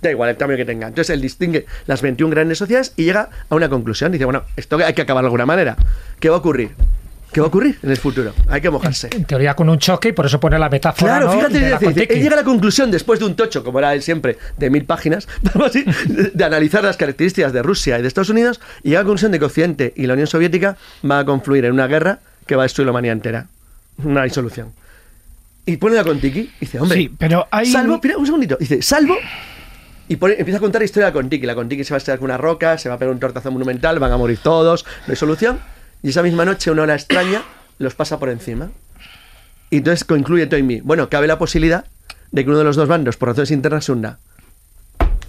[0.01, 0.87] Da igual el tamaño que tenga.
[0.87, 4.11] Entonces él distingue las 21 grandes sociedades y llega a una conclusión.
[4.11, 5.77] Dice, bueno, esto hay que acabar de alguna manera.
[6.19, 6.71] ¿Qué va a ocurrir?
[7.31, 8.33] ¿Qué va a ocurrir en el futuro?
[8.49, 9.09] Hay que mojarse.
[9.15, 11.33] En teoría con un choque y por eso pone la metáfora Claro, ¿no?
[11.47, 12.13] fíjate, de Contiki.
[12.13, 14.83] él llega a la conclusión después de un tocho, como era él siempre, de mil
[14.85, 15.27] páginas,
[15.65, 15.85] así,
[16.33, 19.31] de, analizar las características de Rusia y de Estados Unidos, y llega a la conclusión
[19.31, 22.63] de que Occidente y la Unión Soviética van a confluir en una guerra que va
[22.63, 23.47] a destruir la humanidad entera.
[23.97, 24.73] No hay solución.
[25.65, 28.81] Y pone la Contiki y dice, hombre, Sí, pero hay salvo, mira, un segundito, dice,
[28.81, 29.15] salvo
[30.09, 31.45] y pone- empieza a contar la historia de la Contiki.
[31.45, 33.51] La Contiki se va a estar con una roca, se va a pegar un tortazo
[33.51, 35.59] monumental, van a morir todos, no hay solución.
[36.03, 37.43] Y esa misma noche una ola extraña
[37.77, 38.71] los pasa por encima.
[39.69, 40.81] Y entonces concluye Toynbee.
[40.81, 41.85] Bueno, cabe la posibilidad
[42.31, 44.19] de que uno de los dos bandos, por razones internas, se hunda.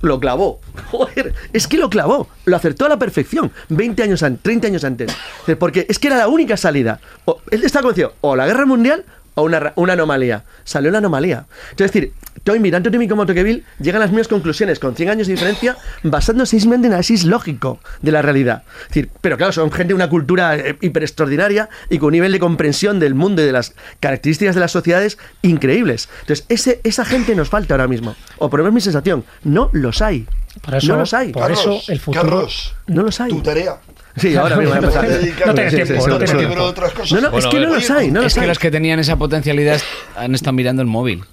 [0.00, 0.60] Lo clavó.
[0.90, 2.28] Joder, es que lo clavó.
[2.44, 3.52] Lo acertó a la perfección.
[3.68, 5.12] 20 años antes, 30 años antes.
[5.58, 7.00] Porque es que era la única salida.
[7.24, 10.44] O, él está convencido o la guerra mundial o una, ra- una anomalía.
[10.64, 11.46] Salió la anomalía.
[11.70, 12.12] Entonces, es decir,
[12.44, 15.76] Toynbee, tanto Toynbee como Tocqueville llegan a las mismas conclusiones con 100 años de diferencia
[16.02, 18.64] basándose simplemente en análisis lógico de la realidad.
[18.82, 22.12] Es decir, pero claro, son gente de una cultura eh, hiper extraordinaria y con un
[22.12, 26.08] nivel de comprensión del mundo y de las características de las sociedades increíbles.
[26.22, 28.14] Entonces, ese, esa gente nos falta ahora mismo.
[28.38, 30.26] O por lo menos mi sensación, no los hay.
[30.62, 31.32] Por eso, no los hay.
[31.32, 32.22] por eso Carlos, el futuro.
[32.24, 33.30] Carlos, No los hay.
[33.30, 33.78] tu tarea.
[34.16, 35.04] Sí, ahora mismo voy a empezar.
[35.46, 36.38] No tiene tiempo, no seguro.
[36.48, 36.62] tiempo.
[36.64, 37.12] Otras cosas.
[37.12, 38.46] No, no, Bueno, es que no los hay, no es los que hay.
[38.46, 39.80] los que tenían esa potencialidad
[40.16, 41.24] han estado mirando el móvil.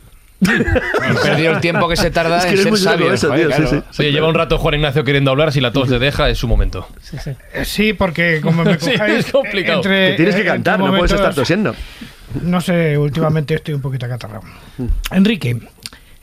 [0.47, 3.11] Han perdido el tiempo que se tarda Es que en ser sabio.
[3.11, 3.83] eso, joder, tío, sí, claro.
[3.91, 4.01] sí.
[4.01, 6.47] Oye, lleva un rato Juan Ignacio queriendo hablar, si la tos le deja, es su
[6.47, 6.87] momento.
[7.53, 9.79] Eh, Sí, porque como me Sí, cojáis es complicado.
[9.79, 11.75] entre- Que tienes que cantar, no puedes estar tosiendo.
[12.43, 14.43] No sé, últimamente estoy un poquito acatarrado.
[15.11, 15.59] Enrique,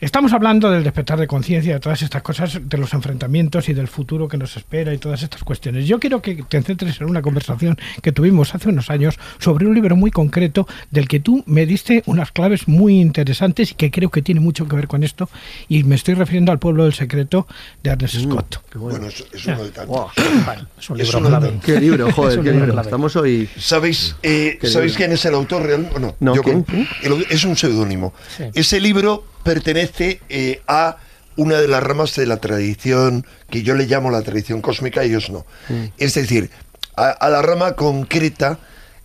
[0.00, 3.88] estamos hablando del despertar de conciencia, de todas estas cosas, de los enfrentamientos y del
[3.88, 5.86] futuro que nos espera y todas estas cuestiones.
[5.86, 9.74] Yo quiero que te centres en una conversación que tuvimos hace unos años sobre un
[9.74, 14.10] libro muy concreto del que tú me diste unas claves muy interesantes y que creo
[14.10, 15.28] que tiene mucho que ver con esto.
[15.68, 17.46] Y me estoy refiriendo al pueblo del secreto
[17.82, 18.60] de Ernest Scott.
[18.74, 20.12] Bueno, es, es uno de tantos.
[20.44, 21.48] Bueno, es un Es libro de clave.
[21.48, 21.64] tantos.
[21.64, 22.72] Qué libro, Es joder, un qué libro libro.
[22.74, 22.86] clave.
[22.88, 23.48] Estamos hoy.
[23.58, 24.94] ¿Sabéis, eh, ¿sabéis libro.
[24.96, 25.88] quién es el autor real?
[25.94, 26.14] ¿O no?
[26.20, 26.62] No, Yo ¿quién?
[26.62, 28.12] con- el- es un seudónimo.
[28.36, 28.44] Sí.
[28.54, 30.96] Ese libro pertenece eh, a
[31.36, 35.30] una de las ramas de la tradición que yo le llamo la tradición cósmica, ellos
[35.30, 35.46] no.
[35.68, 35.84] Mm.
[35.98, 36.50] Es decir,
[36.96, 38.58] a, a la rama concreta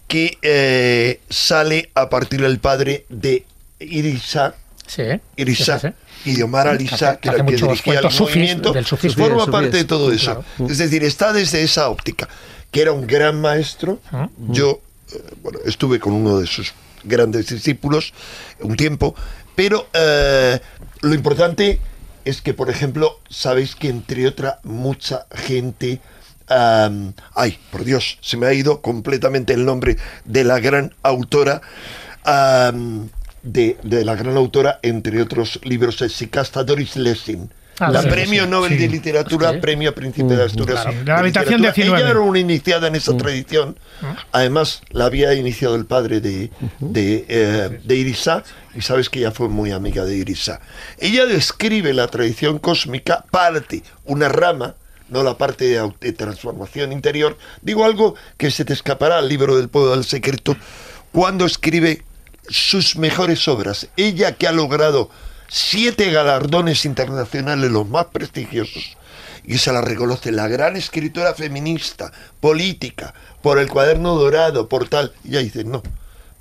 [0.07, 3.45] que eh, sale a partir del padre de
[3.80, 4.55] Irisa,
[4.88, 5.03] Sí.
[5.38, 5.93] Irisa Sí, sí,
[6.26, 6.31] sí.
[6.31, 9.77] y de Omar Alisa, Hace- que era que dirigía el sufis, movimiento, del forma parte
[9.77, 10.43] de todo eso.
[10.68, 12.27] Es decir, está desde esa óptica,
[12.72, 13.99] que era un gran maestro.
[14.11, 14.27] Ah.
[14.49, 14.81] Yo
[15.13, 16.73] eh, bueno, estuve con uno de sus
[17.05, 18.13] grandes discípulos
[18.59, 19.15] un tiempo,
[19.56, 20.60] pero eh,
[21.02, 21.80] lo importante
[22.26, 26.02] es que, por ejemplo, sabéis que entre otra mucha gente...
[26.48, 31.61] ay, por Dios, se me ha ido completamente el nombre de la gran autora.
[33.44, 37.49] de, de la gran autora, entre otros libros, es Sicasta Doris Lessing.
[37.82, 38.78] Ah, la sí, premio sí, Nobel sí.
[38.78, 40.84] de Literatura, premio Príncipe de Asturias.
[40.84, 41.62] Claro, de la habitación.
[41.62, 41.99] 19.
[41.99, 43.80] Ella era una iniciada en esa tradición.
[44.32, 48.44] Además, la había iniciado el padre de, de, eh, de Irisa,
[48.76, 50.62] y sabes que ella fue muy amiga de Irisa.
[50.99, 54.76] Ella describe la tradición cósmica, parte, una rama,
[55.10, 57.36] no la parte de, de transformación interior.
[57.64, 60.56] Digo algo que se te escapará al libro del pueblo del secreto,
[61.12, 62.03] cuando escribe
[62.48, 63.88] sus mejores obras.
[63.98, 65.10] Ella que ha logrado
[65.53, 68.95] siete galardones internacionales, los más prestigiosos,
[69.44, 75.11] y se la reconoce la gran escritora feminista, política, por el cuaderno dorado, por tal.
[75.26, 75.84] Y ella dice, no,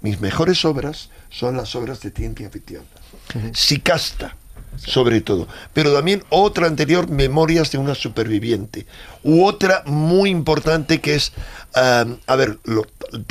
[0.00, 2.84] mis mejores obras son las obras de ciencia ficción.
[3.52, 4.36] Sicasta,
[4.76, 5.48] sobre todo.
[5.72, 8.86] Pero también otra anterior, Memorias de una superviviente.
[9.24, 11.32] U otra muy importante que es,
[11.74, 12.86] a ver, lo-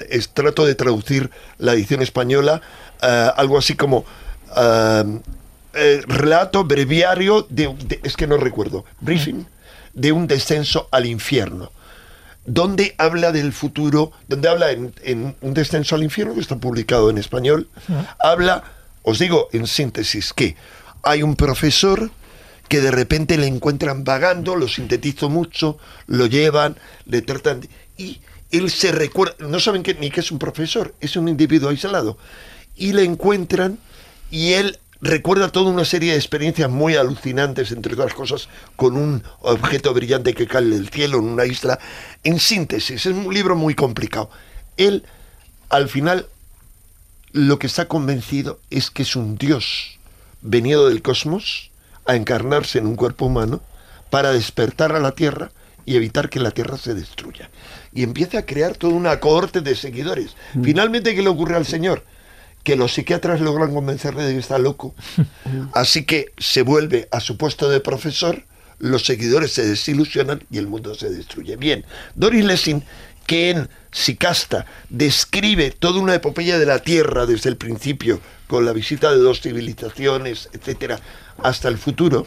[0.10, 2.61] es- trato de traducir la edición española,
[3.01, 4.03] ah, algo así como
[5.73, 9.45] eh, relato breviario de, de- es que no recuerdo, briefing,
[9.93, 11.71] de un descenso al infierno
[12.45, 17.11] donde habla del futuro, donde habla en, en un descenso al infierno, que está publicado
[17.11, 17.67] en español,
[18.17, 18.63] habla,
[19.03, 20.55] os digo en síntesis, que
[21.03, 22.09] hay un profesor
[22.67, 25.77] que de repente le encuentran vagando, lo sintetizo mucho,
[26.07, 26.75] lo llevan,
[27.05, 28.19] le tratan, de- y
[28.49, 32.17] él se recuerda, no saben que, ni que es un profesor, es un individuo aislado,
[32.75, 33.77] y le encuentran
[34.31, 39.23] y él recuerda toda una serie de experiencias muy alucinantes, entre otras cosas, con un
[39.41, 41.80] objeto brillante que cae del cielo en una isla.
[42.23, 44.30] En síntesis, es un libro muy complicado.
[44.77, 45.03] Él,
[45.69, 46.27] al final,
[47.31, 49.99] lo que está convencido es que es un dios
[50.41, 51.71] venido del cosmos
[52.05, 53.61] a encarnarse en un cuerpo humano
[54.09, 55.51] para despertar a la Tierra
[55.85, 57.49] y evitar que la Tierra se destruya.
[57.93, 60.35] Y empieza a crear toda una cohorte de seguidores.
[60.63, 62.03] Finalmente, ¿qué le ocurre al Señor?
[62.64, 64.94] Que los psiquiatras logran convencerle de que está loco.
[65.73, 68.44] Así que se vuelve a su puesto de profesor,
[68.80, 71.57] los seguidores se desilusionan y el mundo se destruye.
[71.57, 72.84] Bien, Doris Lessing,
[73.27, 78.73] que en Sicasta describe toda una epopeya de la Tierra desde el principio, con la
[78.73, 80.99] visita de dos civilizaciones, etcétera,
[81.44, 82.26] hasta el futuro,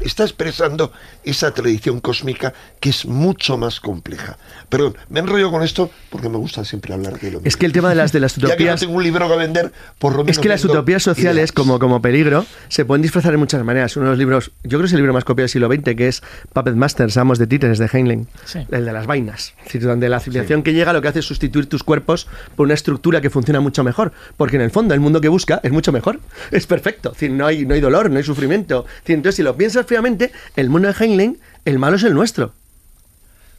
[0.00, 0.92] está expresando
[1.24, 4.38] esa tradición cósmica que es mucho más compleja.
[4.68, 7.48] Perdón, me enrollo con esto porque me gusta siempre hablar de lo mismo.
[7.48, 8.80] Es que el tema de las, de las Ya que no utopías...
[8.80, 12.00] tengo un libro que vender, por lo menos Es que las utopías sociales, como, como
[12.00, 13.96] peligro, se pueden disfrazar de muchas maneras.
[13.96, 15.96] Uno de los libros, yo creo que es el libro más copiado del siglo XX,
[15.96, 16.22] que es
[16.52, 18.28] Puppet Masters, Amos de Títeres, de Heinlein.
[18.44, 18.60] Sí.
[18.70, 19.54] El de las vainas.
[19.58, 22.66] Es decir, donde la civilización que llega lo que hace es sustituir tus cuerpos por
[22.66, 24.12] una estructura que funciona mucho mejor.
[24.36, 26.20] Porque en el fondo, el mundo que busca es mucho mejor.
[26.50, 27.10] Es perfecto.
[27.10, 28.86] Es decir, no hay, no hay dolor, no hay sufrimiento.
[28.88, 32.14] Es decir, entonces, si lo piensas fríamente, el mundo de Heinlein, el malo es el
[32.14, 32.52] nuestro.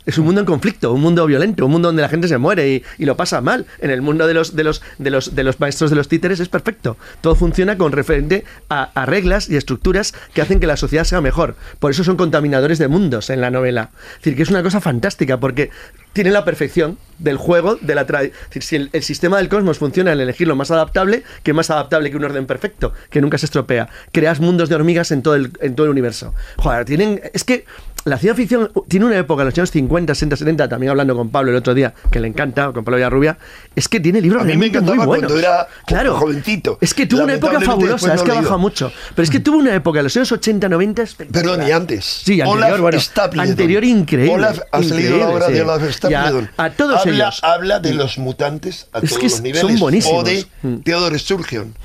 [0.06, 2.70] Es un mundo en conflicto, un mundo violento, un mundo donde la gente se muere
[2.70, 3.66] y, y lo pasa mal.
[3.80, 6.40] En el mundo de los, de, los, de, los, de los maestros de los títeres
[6.40, 6.98] es perfecto.
[7.22, 11.56] Todo funciona con referente a, reglas y estructuras que hacen que la sociedad sea mejor.
[11.80, 13.92] Por eso son contaminadores de mundos en la novela.
[14.14, 15.70] Es decir, que es una cosa fantástica porque
[16.14, 18.06] tiene la perfección del juego, de la
[18.60, 22.10] Si el, el sistema del cosmos funciona en elegir lo más adaptable, que más adaptable
[22.10, 23.90] que un orden perfecto, que nunca se estropea.
[24.12, 26.34] Creas mundos de hormigas en todo el, en todo el universo.
[26.58, 27.22] Joder, tienen.
[27.34, 27.66] Es que
[28.06, 31.30] la ciencia ficción tiene una época, en los años 50, 60, 70, también hablando con
[31.30, 33.38] Pablo el otro día, que le encanta, con Pablo Villarrubia,
[33.76, 35.28] es que tiene libros A mí me muy encantaba buenos.
[35.32, 36.78] cuando era claro, jovencito.
[36.82, 38.92] Es que tuvo una época fabulosa, es que ha bajado mucho.
[39.16, 41.44] Pero es que tuvo una época, en los años 80, 90, espectacular.
[41.58, 42.06] Perdón, y antes.
[42.06, 43.50] Sí, anterior, Olaf bueno, Stapledon.
[43.50, 44.34] anterior increíble.
[44.34, 45.54] Olaf, ¿has leído la obra sí.
[45.54, 46.50] de Olaf a- Stapledon?
[46.58, 47.40] a todos habla, ellos.
[47.44, 49.80] Habla de los mutantes a Es todos que los son niveles.
[49.80, 50.22] buenísimos.
[50.22, 50.78] O de Mm.
[50.80, 51.76] Theodore Sturgeon.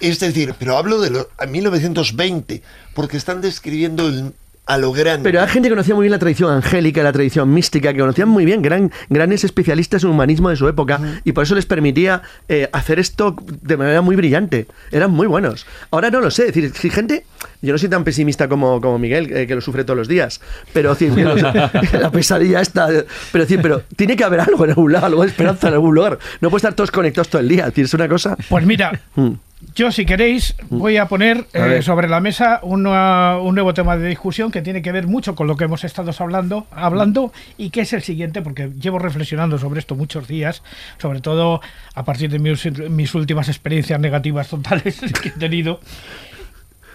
[0.00, 2.62] Es decir, pero hablo de los, a 1920,
[2.94, 4.32] porque están describiendo el-
[4.66, 5.28] a lo grande.
[5.28, 8.28] Pero hay gente que conocía muy bien la tradición angélica, la tradición mística, que conocían
[8.28, 12.22] muy bien, eran grandes especialistas en humanismo de su época, y por eso les permitía
[12.48, 14.66] eh, hacer esto de manera muy brillante.
[14.90, 15.66] Eran muy buenos.
[15.90, 17.24] Ahora no lo sé, es decir, si gente,
[17.60, 20.40] yo no soy tan pesimista como, como Miguel, eh, que lo sufre todos los días,
[20.72, 21.12] pero decir,
[21.92, 22.88] la pesadilla está.
[23.32, 25.94] Pero, decir, pero tiene que haber algo en algún lado, algo de esperanza en algún
[25.94, 26.18] lugar.
[26.40, 28.36] No puede estar todos conectados todo el día, es decir, es una cosa.
[28.48, 29.32] Pues mira, Mm.
[29.74, 33.96] Yo si queréis voy a poner A eh, sobre la mesa una- un nuevo tema
[33.96, 37.70] de discusión que tiene que ver mucho con lo que hemos estado hablando, hablando y
[37.70, 40.62] que es el siguiente, porque llevo reflexionando sobre esto muchos días,
[40.98, 41.60] sobre todo
[41.94, 45.80] a partir de mis, mis últimas experiencias negativas totales que he tenido.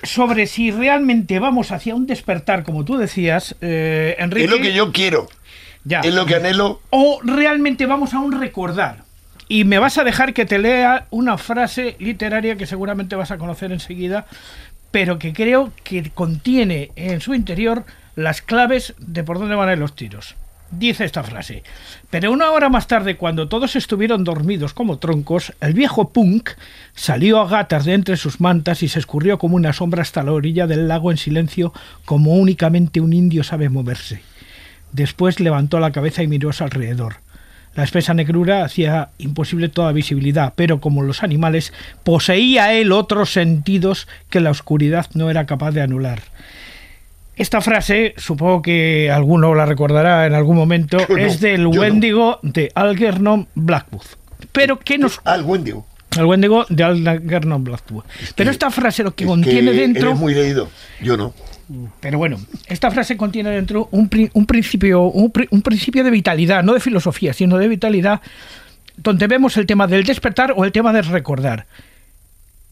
[0.04, 4.46] Sobre si realmente vamos hacia un despertar, como tú decías, eh, Enrique.
[4.46, 5.28] es lo que yo quiero.
[5.84, 6.02] Ya.
[6.02, 6.82] Es lo que anhelo.
[6.92, 9.07] O realmente vamos a un recordar.
[9.48, 13.38] Y me vas a dejar que te lea una frase literaria que seguramente vas a
[13.38, 14.26] conocer enseguida,
[14.92, 19.74] pero que creo que contiene en su interior las claves de por dónde van a
[19.74, 20.36] ir los tiros.
[20.70, 21.64] Dice esta frase.
[22.10, 26.50] Pero una hora más tarde, cuando todos estuvieron dormidos como troncos, el viejo punk
[26.94, 30.34] salió a gatas de entre sus mantas y se escurrió como una sombra hasta la
[30.34, 31.72] orilla del lago en silencio,
[32.04, 34.22] como únicamente un indio sabe moverse.
[34.92, 37.18] Después levantó la cabeza y miró a su alrededor.
[37.78, 41.74] La espesa negrura hacía imposible toda visibilidad, pero como los animales,
[42.04, 46.24] poseía él otros sentidos que la oscuridad no era capaz de anular.
[47.36, 51.70] Esta frase, supongo que alguno la recordará en algún momento, Yo no, es del no.
[51.70, 54.08] Wendigo de Algernon Blackwood.
[54.52, 55.22] Pero que nos...
[55.24, 55.86] Al Wendigo.
[56.18, 58.06] El Wendigo de Algernon Blackwood.
[58.34, 60.08] Pero esta frase lo que Es contiene que dentro...
[60.08, 60.68] Eres muy leído.
[61.00, 61.32] Yo no.
[62.00, 62.38] Pero bueno,
[62.68, 66.80] esta frase contiene dentro un, un principio, un, pri- un principio de vitalidad, no de
[66.80, 68.22] filosofía, sino de vitalidad,
[68.96, 71.66] donde vemos el tema del despertar o el tema del recordar.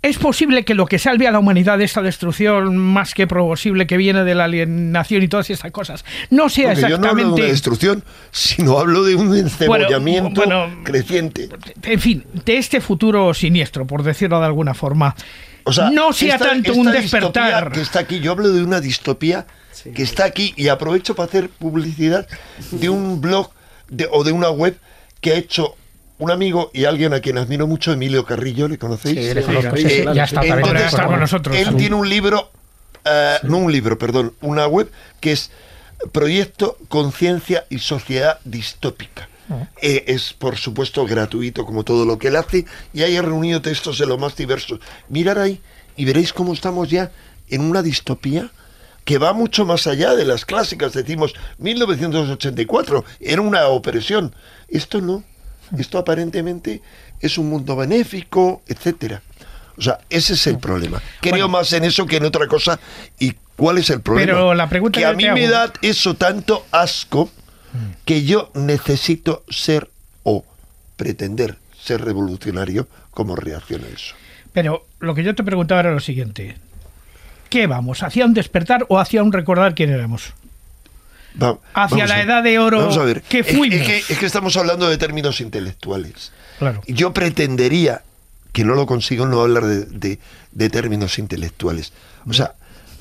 [0.01, 3.87] Es posible que lo que salve a la humanidad de esta destrucción más que posible
[3.87, 7.23] que viene de la alienación y todas esas cosas no sea Porque yo no hablo
[7.23, 11.49] de una exactamente destrucción, sino hablo de un encebollamiento bueno, creciente.
[11.81, 15.15] en fin, de este futuro siniestro, por decirlo de alguna forma.
[15.65, 17.71] O sea, no sea esta- tanto esta un distopía despertar.
[17.71, 19.45] Que está aquí, yo hablo de una distopía
[19.95, 22.27] que está aquí y aprovecho para hacer publicidad
[22.71, 23.49] de un blog
[23.89, 24.77] de- o de una web
[25.21, 25.75] que ha hecho
[26.17, 29.19] un amigo y alguien a quien admiro mucho, Emilio Carrillo, ¿le conocéis?
[29.27, 31.55] Sí, le conozco, sí, Eh, ya está entonces, con nosotros.
[31.57, 31.75] Él Sí.
[31.75, 32.51] tiene un libro,
[33.03, 34.89] eh, no un libro, perdón, una web
[35.19, 35.51] que es
[36.11, 39.27] Proyecto Conciencia y Sociedad Distópica.
[39.81, 43.97] Eh, es, por supuesto, gratuito como todo lo que él hace y haya reunido textos
[43.99, 44.79] de lo más diversos.
[45.09, 45.61] Mirar ahí
[45.95, 47.11] y veréis cómo estamos ya
[47.49, 48.49] en una distopía
[49.03, 50.93] que va mucho más allá de las clásicas.
[50.93, 54.33] Decimos, 1984 era una opresión.
[54.67, 55.23] Esto no.
[55.77, 56.81] Esto aparentemente
[57.19, 59.21] es un mundo benéfico, etcétera.
[59.77, 61.01] O sea, ese es el problema.
[61.21, 61.49] Creo Bueno.
[61.49, 62.79] más en eso que en otra cosa.
[63.19, 64.31] ¿Y cuál es el problema?
[64.33, 67.29] Pero la pregunta que que a mí hago- me da eso tanto asco
[68.05, 69.89] que yo necesito ser
[70.23, 70.43] o
[70.95, 74.15] pretender ser revolucionario como reacción a eso.
[74.53, 76.55] Pero lo que yo te preguntaba era lo siguiente.
[77.49, 78.01] ¿Qué vamos?
[78.03, 80.33] ¿Hacia un despertar o hacia un recordar quién éramos?
[81.41, 83.21] Va- Hacia la edad de oro Vamos a ver.
[83.21, 83.79] que Es- fuimos.
[83.81, 86.31] Es, que, es que estamos hablando de términos intelectuales.
[86.59, 86.81] Claro.
[86.87, 88.01] Yo pretendería,
[88.53, 90.19] que no lo consigo, no hablar de, de-
[90.53, 91.91] de términos intelectuales.
[92.27, 92.53] O sea,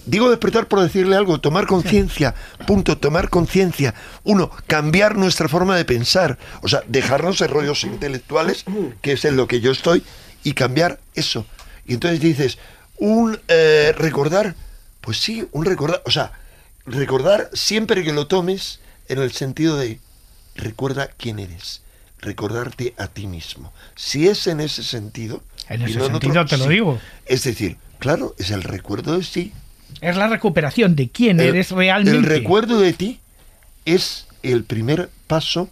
[0.06, 2.34] digo despertar por decirle algo, tomar conciencia,
[2.66, 3.94] punto, tomar conciencia.
[4.22, 6.38] Uno, cambiar nuestra forma de pensar.
[6.62, 8.64] O sea, dejarnos de rollos intelectuales,
[9.02, 10.02] que es en lo que yo estoy,
[10.42, 11.46] y cambiar eso.
[11.86, 12.58] Y entonces dices,
[12.98, 14.54] un eh, recordar,
[15.00, 16.32] pues sí, un recordar, o sea,
[16.86, 20.00] recordar siempre que lo tomes en el sentido de
[20.54, 21.82] recuerda quién eres,
[22.20, 23.72] recordarte a ti mismo.
[23.96, 26.70] Si es en ese sentido, En ese no sentido te lo sí.
[26.70, 27.00] digo.
[27.26, 29.52] Es decir, claro, es el recuerdo de sí.
[30.04, 32.18] Es la recuperación de quién El- eres realmente.
[32.18, 33.20] El recuerdo de ti
[33.84, 35.70] es el primer paso,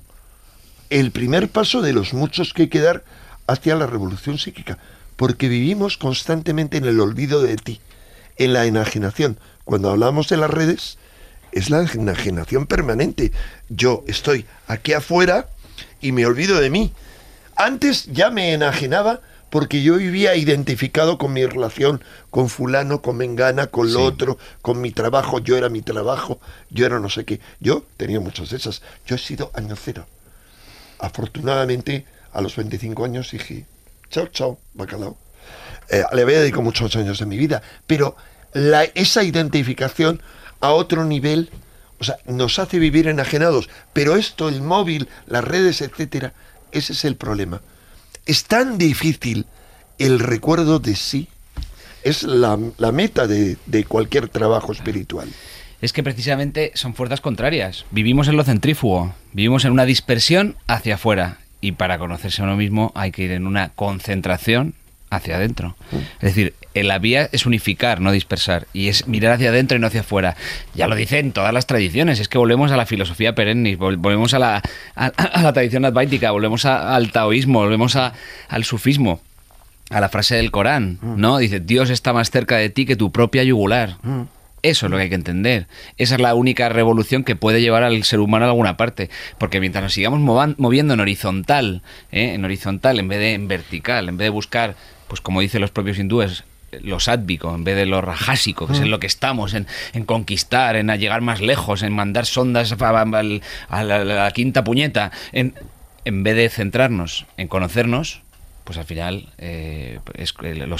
[0.91, 3.05] el primer paso de los muchos que hay que dar
[3.47, 4.79] hacia la revolución psíquica,
[5.17, 7.81] porque vivimos constantemente en el olvido de ti,
[8.39, 9.39] en la enajenación.
[9.65, 10.97] Cuando hablamos de las redes,
[11.53, 13.33] es la enajenación permanente.
[13.69, 15.49] Yo estoy aquí afuera
[16.01, 16.93] y me olvido de mí.
[17.55, 19.21] Antes ya me enajenaba
[19.53, 24.81] porque yo vivía identificado con mi relación con fulano, con mengana, con lo otro, con
[24.81, 27.39] mi trabajo, yo era mi trabajo, yo era no sé qué.
[27.61, 28.81] Yo tenía muchas de esas.
[29.07, 30.07] Yo he sido año cero.
[30.99, 33.67] Afortunadamente, a los 25 años dije,
[34.11, 35.19] chao, chao, bacalao.
[35.91, 38.17] Eh, le había dedicado muchos años de mi vida, pero
[38.55, 40.23] la- esa identificación
[40.61, 41.51] a otro nivel,
[42.01, 43.69] o sea, nos hace vivir enajenados.
[43.93, 46.33] Pero esto, el móvil, las redes, etcétera,
[46.71, 47.61] ese es el problema.
[48.27, 49.47] Es tan difícil
[49.99, 51.29] el recuerdo de sí,
[52.05, 52.57] es la,
[52.93, 55.29] meta de, de cualquier trabajo espiritual.
[55.81, 57.85] Es que precisamente son fuerzas contrarias.
[57.91, 61.39] Vivimos en lo centrífugo, vivimos en una dispersión hacia afuera.
[61.61, 64.75] Y para conocerse a uno mismo hay que ir en una concentración
[65.15, 65.77] hacia adentro.
[66.21, 68.67] Es decir, la vía es unificar, no dispersar.
[68.73, 70.37] Y es mirar hacia adentro y no hacia afuera.
[70.75, 72.19] Ya lo dicen todas las tradiciones.
[72.19, 74.63] Es que volvemos a la filosofía perenne, vol- volvemos a la,
[74.97, 79.21] a, a la tradición adváitica, volvemos a- al taoísmo, volvemos al sufismo
[79.91, 81.37] a la frase del Corán, ¿no?
[81.37, 83.97] Dice, Dios está más cerca de ti que tu propia yugular.
[84.63, 85.67] Eso es lo que hay que entender.
[85.99, 89.11] Esa es la única revolución que puede llevar al ser humano a alguna parte.
[89.37, 90.21] Porque mientras nos sigamos
[90.57, 91.83] moviendo en horizontal,
[92.13, 92.33] ¿eh?
[92.35, 94.77] en horizontal en vez de en vertical, en vez de buscar,
[95.13, 96.43] pues como dicen los propios hindúes,
[96.81, 100.07] lo sádvico en vez de lo rajásico, que es en lo que estamos, en, en
[100.07, 104.65] conquistar, en llegar más lejos, en mandar sondas a, a- a la, a la quinta
[104.65, 105.53] puñeta, en,
[106.07, 108.23] en vez de centrarnos en conocernos,
[108.65, 110.79] pues al final eh, es- eh, lo,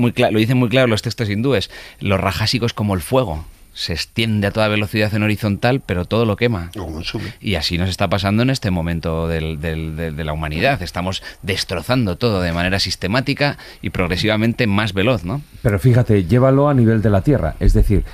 [0.00, 1.72] muy lo dicen muy claro los textos hindúes.
[1.98, 3.44] Lo rajásico es como el fuego.
[3.74, 6.70] Se extiende a toda velocidad en horizontal, pero todo lo quema.
[6.74, 7.34] Lo consume.
[7.40, 10.80] Y así nos está pasando en este momento del- del- de, de la humanidad.
[10.80, 15.42] Estamos destrozando todo de manera sistemática y progresivamente más veloz, ¿no?
[15.62, 17.56] Pero fíjate, llévalo a nivel de la Tierra.
[17.58, 18.04] Es decir,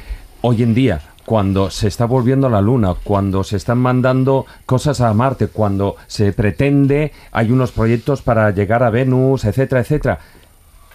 [0.41, 5.01] hoy en día, cuando se está volviendo a la Luna, cuando se están mandando cosas
[5.03, 10.19] a Marte, cuando se pretende, hay unos proyectos para llegar a Venus, etcétera, etcétera,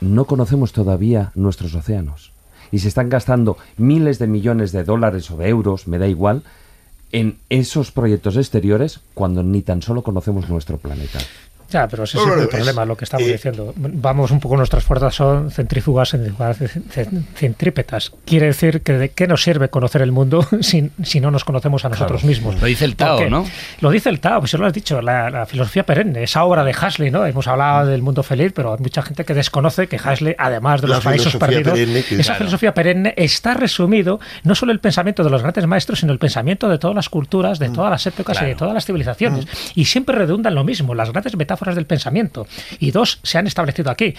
[0.01, 2.31] no conocemos todavía nuestros océanos.
[2.71, 6.43] Y se están gastando miles de millones de dólares o de euros, me da igual,
[7.11, 11.19] en esos proyectos exteriores cuando ni tan solo conocemos nuestro planeta.
[11.69, 13.73] Ya, pero ese Bueno, es el problema, lo que estamos eh, diciendo.
[13.75, 18.11] Vamos un poco, nuestras fuerzas son centrífugas en lugar de cen- centrípetas.
[18.25, 21.83] Quiere decir que de qué nos sirve conocer el mundo si, si no nos conocemos
[21.85, 22.59] a nosotros mismos.
[22.61, 23.45] Lo dice el Tao, Porque ¿no?
[23.81, 26.63] Lo dice el Tao, pues ya lo has dicho, la, la filosofía perenne, esa obra
[26.63, 27.25] de Hasley, ¿no?
[27.25, 30.87] Hemos hablado del mundo feliz, pero hay mucha gente que desconoce que Hasley, además de
[30.87, 32.37] La los países perdidos, perenne que- esa Claro.
[32.37, 36.69] filosofía perenne está resumido no solo el pensamiento de los grandes maestros, sino el pensamiento
[36.69, 39.45] de todas las culturas, de todas las épocas y de todas las civilizaciones.
[39.75, 40.93] Y siempre redunda en lo mismo.
[40.93, 42.47] Las grandes metáforas metáforas del pensamiento.
[42.79, 44.13] Y dos se han establecido aquí.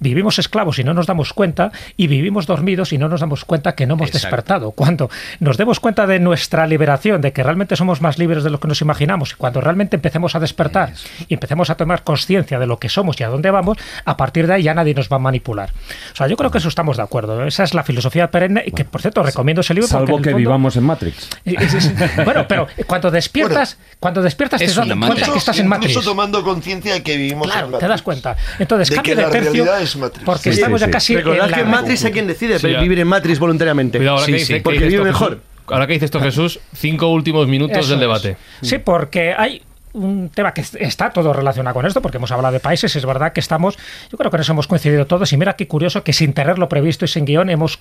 [0.00, 3.74] Vivimos esclavos y no nos damos cuenta, y vivimos dormidos y no nos damos cuenta
[3.74, 4.26] que no hemos Exacto.
[4.26, 4.70] despertado.
[4.72, 5.08] Cuando
[5.40, 8.68] nos demos cuenta de nuestra liberación, de que realmente somos más libres de lo que
[8.68, 10.92] nos imaginamos, y cuando realmente empecemos a despertar
[11.28, 14.46] y empecemos a tomar conciencia de lo que somos y a dónde vamos, a partir
[14.46, 15.70] de ahí ya nadie nos va a manipular.
[16.12, 17.42] O sea, yo creo que eso estamos de acuerdo.
[17.44, 19.88] Esa es la filosofía perenne y que, por cierto, recomiendo ese libro.
[19.88, 21.30] Salvo que fondo- vivamos en Matrix.
[22.24, 26.04] Bueno, pero cuando despiertas, cuando despiertas te das cuenta que estás en Incluso Matrix.
[26.04, 27.80] tomando conciencia de que vivimos en Claro, Matrix.
[27.80, 28.36] te das cuenta.
[28.58, 30.24] Entonces, De cambio que de la tercio, realidad es Matrix.
[30.24, 30.92] porque Sí, estamos sí, ya sí.
[30.92, 31.56] casi Recordad en la...
[31.56, 33.98] que en Matrix hay quien decide Sí, vivir en Matrix voluntariamente.
[33.98, 34.52] Cuidado, ahora Sí, que sí.
[34.54, 35.28] dice, Porque que vive esto, mejor.
[35.30, 38.00] Jesús, ahora que dice esto Jesús, cinco últimos minutos Eso del es.
[38.00, 38.36] debate.
[38.62, 39.62] Sí, porque hay
[39.94, 43.32] un tema que está todo relacionado con esto, porque hemos hablado de países, es verdad
[43.32, 43.78] que estamos,
[44.10, 46.68] yo creo que en eso hemos coincidido todos, y mira qué curioso que sin tenerlo
[46.68, 47.78] previsto y sin guion hemos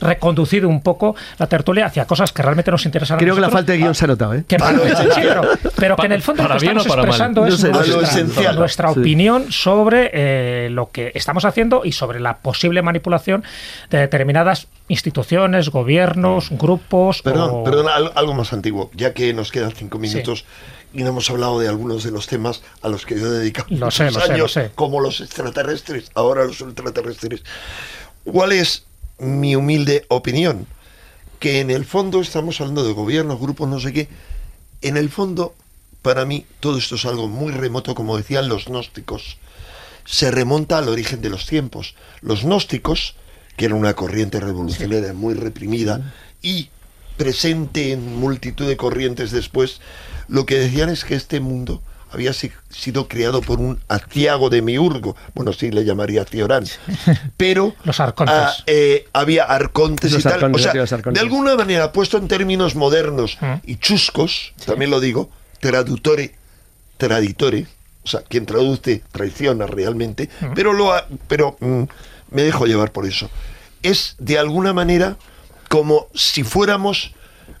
[0.00, 3.50] reconducido un poco la tertulia hacia cosas que realmente nos interesan a Creo que la
[3.50, 4.44] falta de guion se ha notado, ¿eh?
[4.48, 5.42] Que- sí, pero,
[5.76, 8.56] pero que en el fondo lo ¿Para que bien o estamos expresando es nuestra, esencial.
[8.56, 9.00] nuestra Sí.
[9.00, 13.44] opinión sobre eh, lo que estamos haciendo y sobre la posible manipulación
[13.90, 17.22] de determinadas instituciones, gobiernos, grupos.
[17.22, 20.44] Perdón, o- perdón, al- algo más antiguo, ya que nos quedan cinco minutos
[20.92, 23.68] y no hemos hablado de algunos de los temas a los que yo he dedicado
[23.70, 24.70] Lo sé, muchos lo sé, lo años, sé.
[24.74, 27.42] como los extraterrestres, ahora los ultraterrestres.
[28.24, 28.84] ¿Cuál es
[29.18, 30.66] mi humilde opinión?
[31.38, 34.08] Que en el fondo estamos hablando de gobiernos, grupos, no sé qué.
[34.80, 35.54] En el fondo,
[36.02, 39.38] para mí, todo esto es algo muy remoto, como decían los gnósticos.
[40.04, 41.94] Se remonta al origen de los tiempos.
[42.20, 43.16] Los gnósticos,
[43.56, 46.12] que era una corriente revolucionaria muy reprimida
[46.42, 46.70] y
[47.16, 49.80] presente en multitud de corrientes después,
[50.28, 54.60] lo que decían es que este mundo había si- sido creado por un aciago de
[54.60, 56.64] miurgo, bueno, sí le llamaría Ciorán,
[57.38, 58.34] pero Los arcontes.
[58.36, 60.32] ah, eh, había arcontes Los y tal.
[60.34, 63.54] arcontes, o sea, sí, de alguna manera, puesto en términos modernos Mm.
[63.64, 65.30] y chuscos, también lo digo,
[65.60, 66.34] traductore,
[66.98, 67.66] traditore,
[68.04, 71.82] o sea, quien traduce traiciona realmente, pero, lo ha- pero mm,
[72.30, 73.30] me dejo llevar por eso.
[73.82, 75.16] Es de alguna manera
[75.68, 77.12] como si fuéramos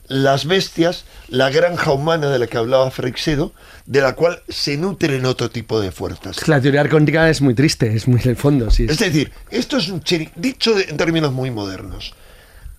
[0.08, 3.52] las bestias, la granja humana de la que hablaba Freixedo,
[3.86, 6.38] de la cual se nutren otro tipo de fuerzas.
[6.38, 8.86] Es que La teoría arcóntica es muy triste, es muy en el fondo, sí.
[8.88, 12.14] Es decir, esto es un chiri- dicho de- en términos muy modernos.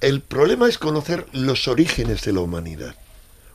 [0.01, 2.95] El problema es conocer los orígenes de la humanidad.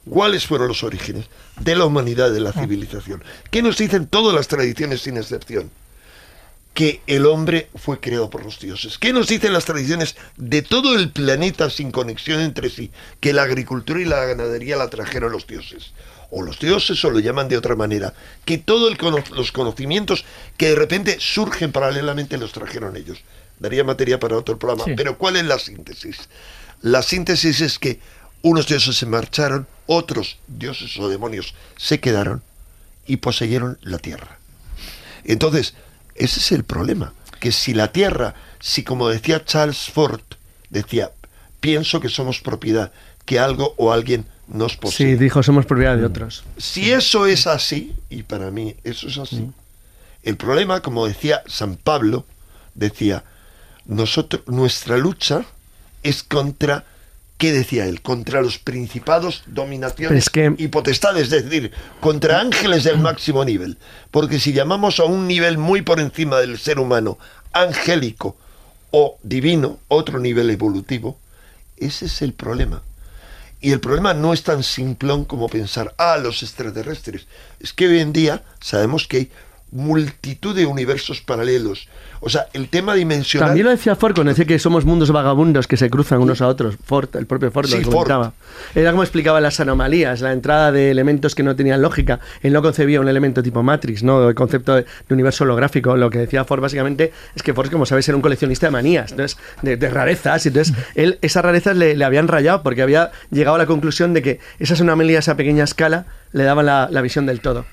[0.09, 1.27] ¿Cuáles fueron los orígenes
[1.61, 3.23] de la humanidad, de la civilización?
[3.51, 5.71] ¿Qué nos dicen todas las tradiciones sin excepción?
[6.75, 8.99] Que el hombre fue creado por los dioses.
[8.99, 12.93] ¿Qué nos dicen las tradiciones de todo el planeta sin conexión entre sí?
[13.21, 15.93] Que la agricultura y la ganadería la trajeron los dioses.
[16.31, 18.15] O los dioses o lo llaman de otra manera.
[18.45, 18.97] Que todos
[19.31, 20.25] los conocimientos
[20.57, 23.19] que de repente surgen paralelamente los trajeron ellos.
[23.59, 24.85] Daría materia para otro programa.
[24.85, 24.93] Sí.
[24.97, 26.29] Pero ¿cuál es la síntesis?
[26.81, 27.99] La síntesis es que
[28.43, 32.43] unos dioses se marcharon, otros dioses o demonios se quedaron
[33.05, 34.39] y poseyeron la tierra.
[35.25, 35.75] Entonces,
[36.19, 40.21] ese es el problema, que si la tierra, si como decía Charles Ford,
[40.71, 41.11] decía,
[41.61, 42.93] pienso que somos propiedad,
[43.25, 45.17] que algo o alguien nos Sí, posee.
[45.17, 46.45] dijo, somos propiedad de otros.
[46.57, 49.51] Si eso es así, y para mí eso es así,
[50.23, 52.25] el problema, como decía San Pablo,
[52.75, 53.25] decía,
[53.87, 55.45] nosotros, nuestra lucha
[56.03, 56.85] es contra,
[57.39, 58.03] ¿qué decía él?
[58.03, 63.79] Contra los principados, dominaciones Es que- y potestades, es decir, contra ángeles del máximo nivel.
[64.11, 67.19] Porque si llamamos a un nivel muy por encima del ser humano,
[67.53, 68.37] angélico
[68.91, 71.19] o divino, otro nivel evolutivo,
[71.77, 72.83] ese es el problema.
[73.61, 77.27] Y el problema no es tan simplón como pensar, ah, los extraterrestres.
[77.61, 79.31] Es que hoy en día sabemos que hay
[79.71, 81.89] multitud de universos paralelos.
[82.21, 83.49] O sea, el tema dimensional...
[83.51, 86.49] También lo decía Ford cuando decía que somos mundos vagabundos que se cruzan unos a
[86.49, 86.77] otros.
[86.85, 87.93] Ford, el propio Ford Sí, lo Ford.
[87.93, 88.33] comentaba.
[88.75, 92.21] Era como explicaba las anomalías, la entrada de elementos que no tenían lógica.
[92.43, 94.29] Él no concebía un elemento tipo Matrix, ¿no?
[94.29, 95.97] El concepto de, de universo holográfico.
[95.97, 99.13] Lo que decía Ford básicamente es que Ford, como sabes, era un coleccionista de manías,
[99.13, 100.45] entonces, de, de rarezas.
[100.45, 104.13] Y entonces, él, esas rarezas le, le habían rayado porque había llegado a la conclusión
[104.15, 107.65] de que esas anomalías a pequeña escala le daban la, la visión del todo.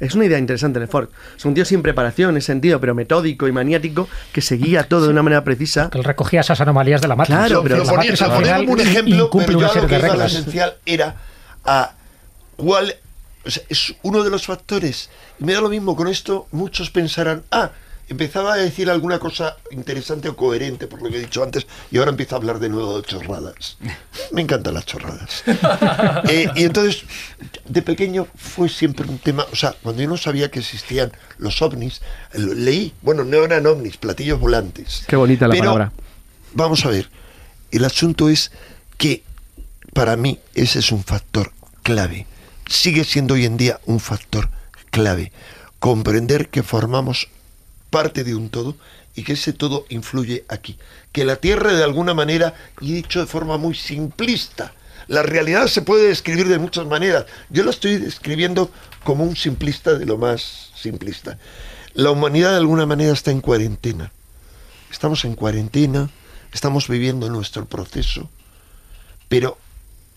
[0.00, 1.08] Es una idea interesante de Ford.
[1.36, 5.02] Es un tío sin preparación en ese sentido, pero metódico y maniático que seguía todo
[5.04, 5.90] de una manera precisa.
[5.90, 7.38] que él recogía esas anomalías de la Matrix.
[7.38, 10.12] Claro, pero la al final como un ejemplo, pero yo lo que de iba lo
[10.12, 10.32] reglas.
[10.32, 11.16] esencial era
[11.64, 11.92] a
[12.56, 12.94] cuál
[13.44, 15.10] o sea, es uno de los factores.
[15.38, 17.70] Y me da lo mismo con esto, muchos pensarán, ah,
[18.10, 21.98] empezaba a decir alguna cosa interesante o coherente por lo que he dicho antes y
[21.98, 23.78] ahora empieza a hablar de nuevo de chorradas.
[24.32, 25.44] Me encantan las chorradas.
[26.28, 27.04] Eh, y entonces,
[27.66, 31.62] de pequeño fue siempre un tema, o sea, cuando yo no sabía que existían los
[31.62, 32.02] ovnis,
[32.34, 35.04] leí, bueno, no eran ovnis, platillos volantes.
[35.06, 35.92] Qué bonita la Pero, palabra.
[36.52, 37.08] Vamos a ver,
[37.70, 38.50] el asunto es
[38.98, 39.22] que
[39.94, 42.26] para mí ese es un factor clave.
[42.68, 44.50] Sigue siendo hoy en día un factor
[44.90, 45.32] clave.
[45.78, 47.28] comprender que formamos
[47.90, 48.76] parte de un todo
[49.14, 50.78] y que ese todo influye aquí.
[51.12, 54.72] Que la Tierra de alguna manera, y dicho de forma muy simplista,
[55.08, 57.26] la realidad se puede describir de muchas maneras.
[57.48, 58.70] Yo la estoy describiendo
[59.02, 61.38] como un simplista de lo más simplista.
[61.94, 64.12] La humanidad de alguna manera está en cuarentena.
[64.90, 66.10] Estamos en cuarentena,
[66.52, 68.30] estamos viviendo nuestro proceso,
[69.28, 69.58] pero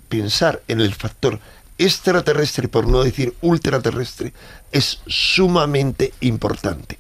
[0.10, 1.40] pensar en el factor
[1.78, 4.34] extraterrestre, por no decir ultraterrestre,
[4.72, 7.00] es sumamente importante.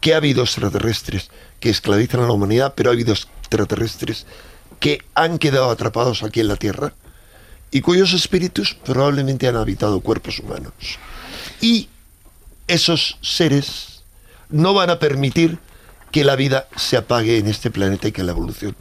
[0.00, 4.26] Que ha habido extraterrestres que esclavizan a la humanidad, pero ha habido extraterrestres
[4.80, 6.92] que han quedado atrapados aquí en la Tierra
[7.70, 10.72] y cuyos espíritus probablemente han habitado cuerpos humanos.
[11.60, 11.88] Y
[12.68, 14.02] esos seres
[14.48, 15.58] no van a permitir
[16.10, 18.76] que la vida se apague en este planeta y que la evolución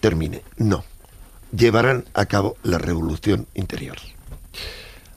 [0.00, 0.42] termine.
[0.56, 0.84] No.
[1.56, 3.96] Llevarán a cabo la revolución interior.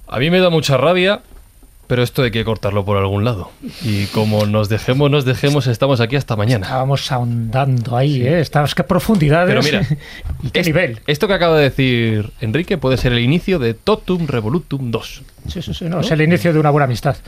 [0.07, 1.21] A mí me da mucha rabia,
[1.91, 3.51] pero esto hay que cortarlo por algún lado.
[3.83, 6.65] Y como nos dejemos, nos dejemos, estamos aquí hasta mañana.
[6.65, 8.39] Estábamos ahondando ahí, ¿eh?
[8.39, 9.85] Estábamos, qué profundidades Pero mira,
[10.41, 11.01] y qué es- nivel.
[11.05, 15.21] Esto que acaba de decir Enrique puede ser el inicio de Totum Revolutum 2.
[15.49, 17.17] Sí, sí, sí, no, es el inicio de una buena amistad.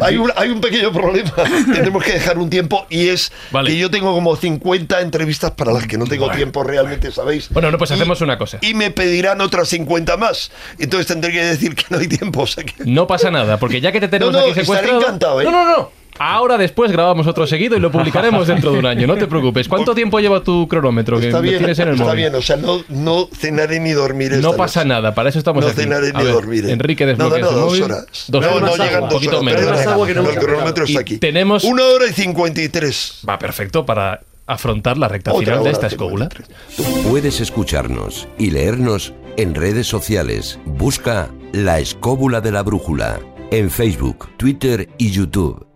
[0.00, 1.32] Hay un, hay un pequeño problema.
[1.74, 3.70] Tenemos que dejar un tiempo y es Vale.
[3.70, 7.48] que yo tengo como 50 entrevistas para las que no tengo tiempo realmente, ¿sabéis?
[7.50, 8.58] Bueno, no, pues Y- hacemos una cosa.
[8.60, 10.50] Y me pedirán otras 50 más.
[10.78, 12.29] Entonces tendré que decir que no hay tiempo.
[12.38, 15.00] O sea que- No pasa nada, porque ya que te tenemos No, no, aquí secuestrado...
[15.00, 15.44] encantado, ¿eh?
[15.44, 16.00] No, no, no.
[16.22, 19.68] Ahora después grabamos otro seguido y lo publicaremos dentro de un año, no te preocupes.
[19.68, 22.16] ¿Cuánto tiempo lleva tu cronómetro que Está bien, tienes en el está móvil?
[22.18, 22.34] bien.
[22.34, 24.36] O sea, no, no cenaré ni dormiré.
[24.36, 24.88] No pasa noche.
[24.88, 25.80] nada, para eso estamos No aquí.
[25.80, 26.72] cenaré A ni ver, dormiré.
[26.72, 28.06] Enrique no, desbloquea no, su dos horas.
[28.28, 28.76] Dos no, horas.
[28.76, 29.44] no llegan dos Poquito horas.
[29.44, 29.60] menos.
[29.62, 31.16] pero no, agua que no, el cronómetro Y está aquí.
[31.18, 33.20] tenemos- Una hora y 53.
[33.26, 36.28] Va perfecto para afrontar la recta Otra final de esta y escóbula.
[36.28, 37.04] 53.
[37.06, 40.58] Puedes escucharnos y leernos en redes sociales.
[40.66, 43.18] Busca La Escóbula de la Brújula
[43.50, 45.69] en Facebook, Twitter y YouTube.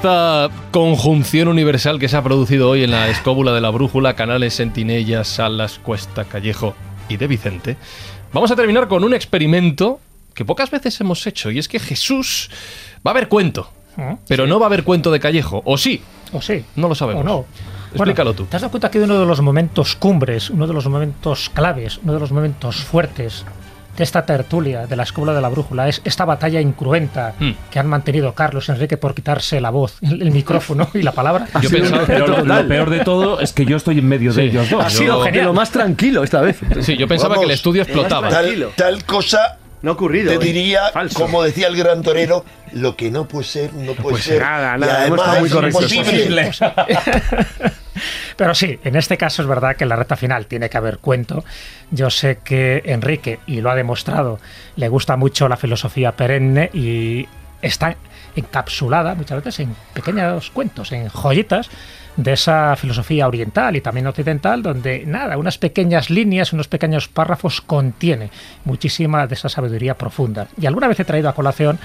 [0.00, 4.54] Esta conjunción universal que se ha producido hoy en la escóbula de la brújula, Canales,
[4.54, 6.74] Sentinella, Salas, Cuesta, Callejo
[7.10, 7.76] y de Vicente,
[8.32, 10.00] vamos a terminar con un experimento
[10.32, 12.48] que pocas veces hemos hecho, y es que Jesús
[13.06, 14.16] va a haber cuento, ¿Eh?
[14.26, 16.00] pero no va a haber cuento de Callejo, o sí,
[16.32, 16.64] ¿O sí?
[16.76, 17.22] no lo sabemos.
[17.22, 17.44] ¿O no?
[17.92, 18.46] Explícalo Bueno, tú.
[18.46, 22.00] ¿Te has dado cuenta que uno de los momentos cumbres, uno de los momentos claves,
[22.02, 23.44] uno de los momentos fuertes
[24.00, 27.50] de esta tertulia de la escuela de la brújula es esta batalla incruenta Hmm.
[27.70, 31.12] que han mantenido Carlos y Enrique por quitarse la voz, el, el micrófono y la
[31.12, 31.46] palabra?
[31.60, 34.42] Yo pensaba, Pero lo, lo peor de todo es que yo estoy en medio de
[34.42, 34.48] Sí.
[34.48, 34.82] ellos dos.
[34.82, 35.42] Ha sido Yo- genial.
[35.42, 36.56] De lo más tranquilo esta vez.
[36.80, 38.30] sí, yo pensaba Vamos, que el estudio explotaba.
[38.30, 40.30] Tal, tal cosa No ha ocurrido.
[40.30, 40.38] te ¿eh?
[40.38, 41.18] diría, Falso.
[41.20, 44.40] como decía el gran torero, lo que no puede ser, no puede puede ser.
[44.40, 46.50] nada, y nada, hemos además estado muy es imposible.
[48.36, 50.98] Pero sí, en este caso es verdad que en la recta final tiene que haber
[50.98, 51.44] cuento.
[51.90, 54.38] Yo sé que Enrique, y lo ha demostrado,
[54.76, 57.28] le gusta mucho la filosofía perenne y
[57.62, 57.96] está
[58.36, 61.68] encapsulada muchas veces en pequeños cuentos, en joyitas
[62.16, 67.60] de esa filosofía oriental y también occidental, donde nada, unas pequeñas líneas, unos pequeños párrafos
[67.60, 68.30] contiene
[68.64, 70.48] muchísima de esa sabiduría profunda.
[70.60, 71.78] Y alguna vez he traído a colación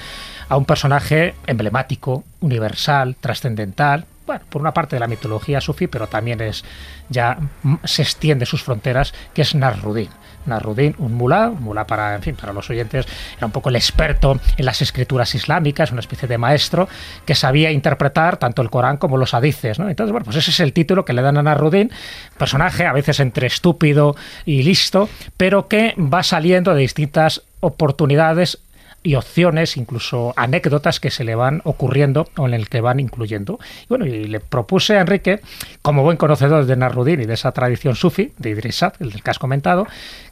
[0.49, 6.07] a un personaje emblemático, universal, trascendental, bueno, por una parte de la mitología sufí, pero
[6.07, 6.63] también es
[7.09, 7.37] ya
[7.83, 10.09] se extiende sus fronteras, que es Nasruddin.
[10.45, 13.05] Nasruddin, un mulá, un mulá para, en fin, para los oyentes,
[13.37, 16.87] era un poco el experto en las escrituras islámicas, una especie de maestro
[17.25, 19.89] que sabía interpretar tanto el Corán como los hadices, ¿no?
[19.89, 21.91] Entonces, bueno, pues ese es el título que le dan a Nasruddin,
[22.37, 24.15] personaje a veces entre estúpido
[24.45, 28.59] y listo, pero que va saliendo de distintas oportunidades
[29.05, 33.59] y opciones, incluso anécdotas que se le van ocurriendo o en el que van incluyendo.
[33.83, 35.39] Y bueno, y le propuse a Enrique,
[35.81, 39.29] como buen conocedor de Nasruddin y de esa tradición sufi, de Idrisat, el del que
[39.29, 39.85] has comentado,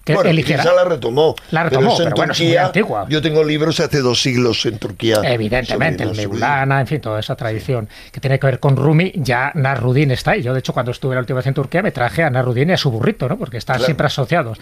[0.04, 0.64] que Bueno, eligiera.
[0.74, 1.36] la retomó.
[1.52, 3.06] La retomó, en pero bueno, es muy antigua.
[3.10, 5.18] Yo tengo libros hace dos siglos en Turquía.
[5.24, 6.16] Evidentemente, el.
[6.16, 10.32] Mevlana, en fin, toda esa tradición que tiene que ver con Rumi, ya Nasruddin está
[10.32, 10.42] ahí.
[10.42, 12.74] Yo, de hecho, cuando estuve la última vez en Turquía, me traje a Nasruddin y
[12.74, 13.38] a su burrito, ¿no?
[13.38, 13.86] Porque están Claro.
[13.86, 14.58] siempre asociados.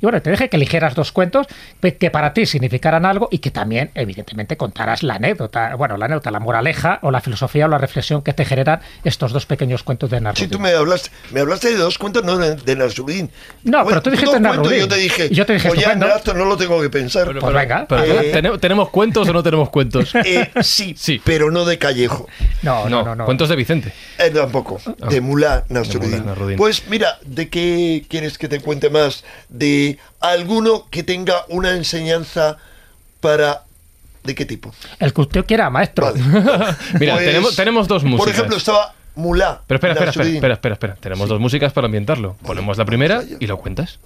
[0.00, 1.46] Y bueno, te dije que eligieras dos cuentos
[1.80, 6.30] que para ti significaran algo y que también, evidentemente, contaras la anécdota, bueno, la anécdota,
[6.30, 10.10] la moraleja o la filosofía o la reflexión que te generan estos dos pequeños cuentos
[10.10, 10.48] de Nasruddin.
[10.48, 12.78] Sí, tú me hablaste, me hablaste de dos cuentos, no de, de.
[13.64, 14.80] No, pero tú dijiste Nasruddin.
[14.80, 15.84] Yo te dije, yo te dije oye,
[16.16, 17.26] esto no lo tengo que pensar.
[17.26, 17.86] Pero, pues venga.
[17.90, 20.14] Eh, ¿tenemos, cuentos o no tenemos cuentos?
[20.14, 22.28] Eh, sí, sí, pero no de Callejo.
[22.62, 23.24] No, no, no.
[23.24, 23.92] Cuentos de Vicente.
[24.18, 25.08] Eh, tampoco, ah.
[25.08, 26.24] de Mulá Nasruddin.
[26.56, 29.24] Pues mira, ¿de qué quieres que te cuente más?
[29.48, 29.87] ¿De
[30.20, 32.56] alguno que tenga una enseñanza
[33.20, 33.62] para
[34.24, 34.74] ¿De qué tipo?
[34.98, 36.12] El que usted quiera, maestro.
[37.00, 38.26] Mira, pues, tenemos, tenemos dos músicas.
[38.26, 39.62] Por ejemplo, estaba Mulá.
[39.66, 40.94] Pero espera, espera, espera, espera, espera, espera.
[41.00, 42.36] Tenemos dos músicas para ambientarlo.
[42.46, 43.98] Ponemos la primera y lo cuentas.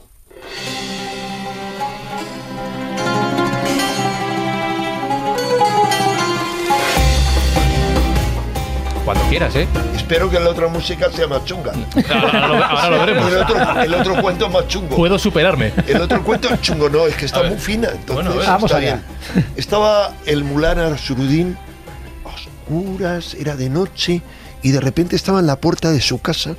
[9.05, 9.67] Cuando quieras, ¿eh?
[9.97, 11.73] Espero que la otra música sea más chunga.
[12.09, 13.33] Ahora, lo, veremos.
[13.85, 14.95] El otro, cuento es más chungo.
[14.95, 15.73] Puedo superarme.
[15.89, 17.89] El otro cuento es chungo, no, es que está muy fina.
[17.93, 19.03] Entonces, vamos está allá.
[19.35, 19.47] Bien.
[19.57, 21.57] Estaba el Mulana Surudín,
[22.23, 24.23] oscuras, era de noche,
[24.63, 26.55] y de repente estaba en la puerta de su casa,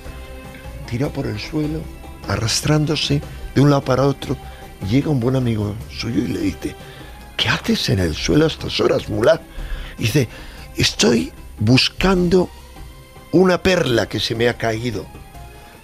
[0.89, 1.79] tirado por el suelo,
[2.27, 3.21] arrastrándose
[3.55, 4.35] de un lado para otro.
[4.89, 6.75] Llega un buen amigo suyo y le dice:
[7.37, 9.39] ¿Qué haces en el suelo a estas horas, Mulá?
[9.97, 10.27] dice:
[10.75, 11.31] Estoy
[11.63, 12.49] buscando
[13.31, 15.05] una perla que se me ha caído.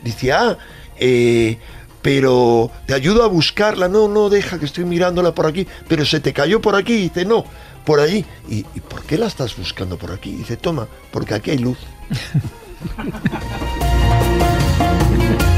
[0.04, 0.58] Dice, ah,
[0.98, 1.58] eh,
[2.02, 3.88] pero te ayudo a buscarla.
[3.88, 5.68] No, no, deja que estoy mirándola por aquí.
[5.88, 6.96] Pero se te cayó por aquí.
[6.96, 7.46] Dice, no,
[7.86, 8.26] por allí.
[8.48, 10.32] ¿Y, ¿y por qué la estás buscando por aquí?
[10.32, 11.78] Dice, toma, porque aquí hay luz.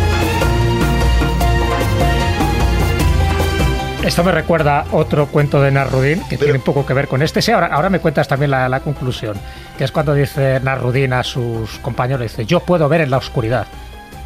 [4.03, 7.39] Esto me recuerda otro cuento de Narrudín que tiene un poco que ver con este.
[7.39, 9.37] Sí, ahora, ahora me cuentas también la, conclusión,
[9.77, 13.67] que es cuando dice Narrudín a sus compañeros, dice, yo puedo ver en la oscuridad.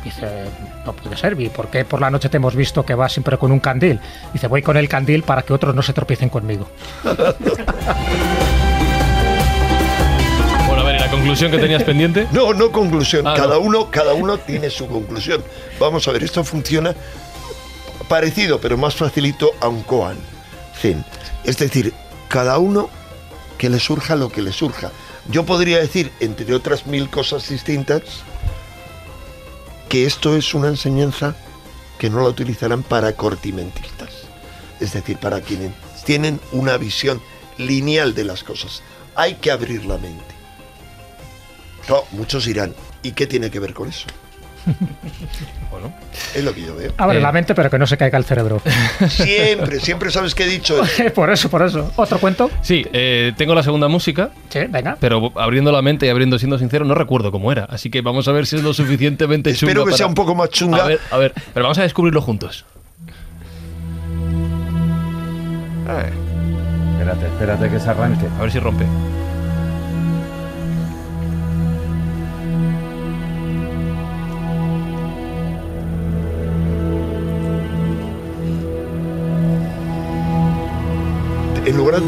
[0.01, 0.45] Dice,
[0.85, 3.37] no puede ser, ¿y por qué por la noche te hemos visto que vas siempre
[3.37, 3.99] con un candil?
[4.31, 6.69] Dice, voy con el candil para que otros no se tropiecen conmigo.
[7.03, 7.33] bueno,
[10.79, 12.27] a ver, ¿y la conclusión que tenías pendiente?
[12.31, 13.27] No, no conclusión.
[13.27, 15.43] Ah, cada, Uno, cada uno tiene su conclusión.
[15.79, 16.95] Vamos a ver, esto funciona
[18.07, 20.17] parecido, pero más facilito a un koan
[20.79, 21.05] zen.
[21.43, 21.93] Es decir,
[22.27, 22.89] cada uno
[23.57, 24.91] que le surja lo que le surja.
[25.29, 28.03] Yo podría decir, entre otras mil cosas distintas,
[29.89, 31.35] que esto es una enseñanza
[31.97, 34.09] que no la utilizarán para cortimentistas.
[34.79, 35.71] Es decir, para quienes
[36.03, 37.21] tienen una visión
[37.57, 38.83] lineal de las cosas.
[39.15, 40.35] Hay que abrir la mente.
[41.87, 44.07] No, muchos dirán, ¿y qué tiene que ver con eso?
[45.71, 45.93] Bueno,
[46.33, 46.93] es lo que yo veo.
[46.95, 47.33] Abre la eh.
[47.33, 48.61] mente, pero que no se caiga el cerebro.
[49.09, 50.81] Siempre, siempre sabes que he dicho.
[51.15, 51.91] por eso, por eso.
[51.97, 52.49] ¿Otro cuento?
[52.61, 54.29] Sí, eh, tengo la segunda música.
[54.47, 54.95] Sí, venga.
[55.01, 57.65] Pero abriendo la mente y abriendo, siendo sincero, no recuerdo cómo era.
[57.65, 59.71] Así que vamos a ver si es lo suficientemente chunga.
[59.71, 60.83] Espero que sea un poco más chunga.
[60.83, 62.65] A ver, a ver, pero vamos a descubrirlo juntos.
[66.93, 68.27] Espérate, espérate que se arranque.
[68.39, 68.85] A ver si rompe.
[81.75, 82.01] En lugar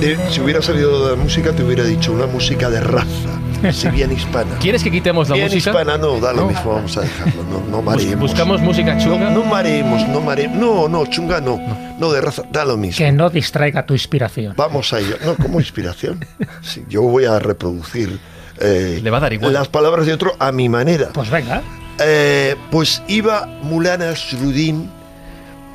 [0.00, 3.40] de, si hubiera sabido de la música, te hubiera dicho una música de raza,
[3.72, 4.56] si bien hispana.
[4.58, 5.70] ¿Quieres que quitemos la bien música?
[5.70, 8.18] hispana no, da lo mismo, vamos a dejarlo, no, no mareemos.
[8.18, 9.30] ¿Buscamos música chunga?
[9.30, 11.60] No, mareemos, no mareemos, no, no, chunga no,
[12.00, 12.98] no, de raza, da lo mismo.
[12.98, 14.54] Que no distraiga tu inspiración.
[14.56, 16.24] Vamos a ello, no, como inspiración.
[16.62, 18.18] Sí, yo voy a reproducir
[18.60, 19.52] eh, Le va a dar igual.
[19.52, 21.10] las palabras de otro a mi manera.
[21.12, 21.62] Pues venga.
[22.00, 24.90] Eh, pues iba Mulana Srudin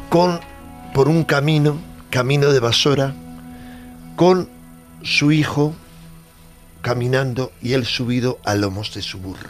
[0.10, 0.40] con,
[0.94, 1.78] por un camino
[2.16, 3.14] camino de Basora
[4.16, 4.48] con
[5.04, 5.76] su hijo
[6.82, 9.50] caminando y él subido a lomos de su burro.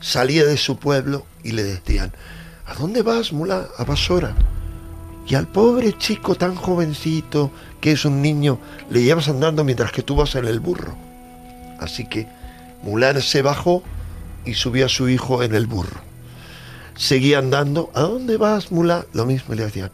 [0.00, 2.10] Salía de su pueblo y le decían,
[2.64, 3.68] ¿a dónde vas, mula?
[3.76, 4.34] A Basora.
[5.26, 7.50] Y al pobre chico tan jovencito,
[7.82, 8.58] que es un niño,
[8.88, 10.96] le llevas andando mientras que tú vas en el burro.
[11.78, 12.26] Así que
[12.82, 13.82] Mulán se bajó
[14.46, 16.00] y subió a su hijo en el burro.
[16.96, 19.04] Seguía andando, ¿a dónde vas, Mulá?
[19.12, 19.90] Lo mismo le decían,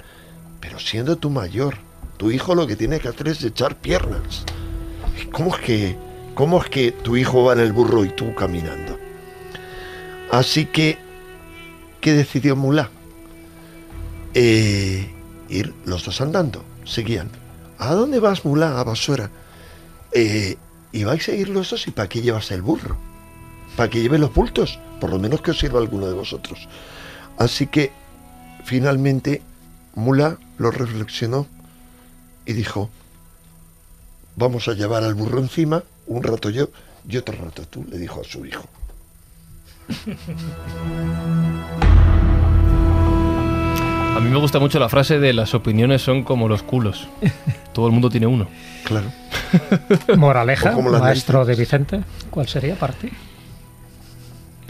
[0.64, 1.76] pero siendo tú mayor,
[2.16, 4.46] tu hijo lo que tiene que hacer es echar piernas.
[5.30, 5.98] ¿Cómo es que,
[6.34, 8.98] cómo es que tu hijo va en el burro y tú caminando?
[10.32, 10.96] Así que,
[12.00, 12.88] ¿qué decidió Mulá?
[14.32, 15.12] Eh,
[15.50, 17.28] ir los dos andando, seguían.
[17.76, 18.80] ¿A dónde vas, Mulá?
[18.80, 19.30] A Basura.
[20.12, 20.56] Eh,
[20.92, 22.96] y vais a ir los dos y para qué llevas el burro.
[23.76, 26.66] Para que lleve los bultos, por lo menos que os sirva alguno de vosotros.
[27.36, 27.92] Así que
[28.64, 29.42] finalmente
[29.94, 31.46] Mula lo reflexionó
[32.46, 32.90] y dijo,
[34.36, 36.68] vamos a llevar al burro encima, un rato yo
[37.08, 38.68] y otro rato tú, le dijo a su hijo.
[44.16, 47.08] A mí me gusta mucho la frase de las opiniones son como los culos.
[47.72, 48.48] Todo el mundo tiene uno.
[48.84, 49.10] Claro.
[50.16, 52.00] Moraleja, como maestro de Vicente,
[52.30, 53.10] ¿cuál sería para ti?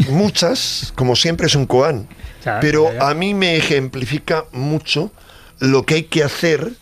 [0.08, 2.08] Muchas, como siempre, es un koan.
[2.44, 3.08] Ya, Pero ya, ya.
[3.10, 5.12] a mí me ejemplifica mucho
[5.58, 6.72] lo que hay que hacer,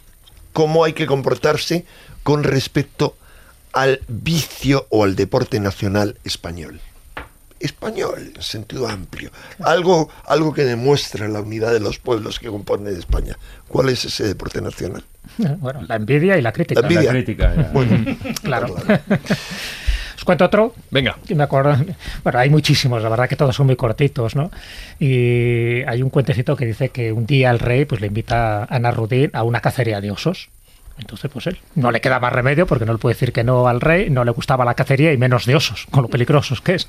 [0.53, 1.85] cómo hay que comportarse
[2.23, 3.16] con respecto
[3.73, 6.81] al vicio o al deporte nacional español.
[7.61, 9.31] Español, en sentido amplio.
[9.61, 13.39] Algo, algo que demuestra la unidad de los pueblos que componen España.
[13.69, 15.05] ¿Cuál es ese deporte nacional?
[15.61, 16.81] Bueno, la envidia y la crítica.
[16.81, 17.05] La envidia.
[17.05, 17.70] La crítica, ya.
[17.73, 18.74] Bueno, Claro.
[20.23, 20.73] Os cuento otro.
[20.93, 21.19] Venga.
[21.27, 21.77] que me acuerdo.
[22.23, 24.53] Bueno, hay muchísimos, la verdad que todos son muy cortitos, ¿no?
[25.01, 28.66] Y hay un cuentecito que dice que un día el rey pues le invita a
[28.77, 30.49] Ana Rudín a una cacería de osos.
[31.03, 33.66] Entonces, pues él no le queda más remedio porque no le puede decir que no
[33.66, 36.77] al rey, no le gustaba la cacería y menos de osos, con lo peligrosos que
[36.77, 36.89] es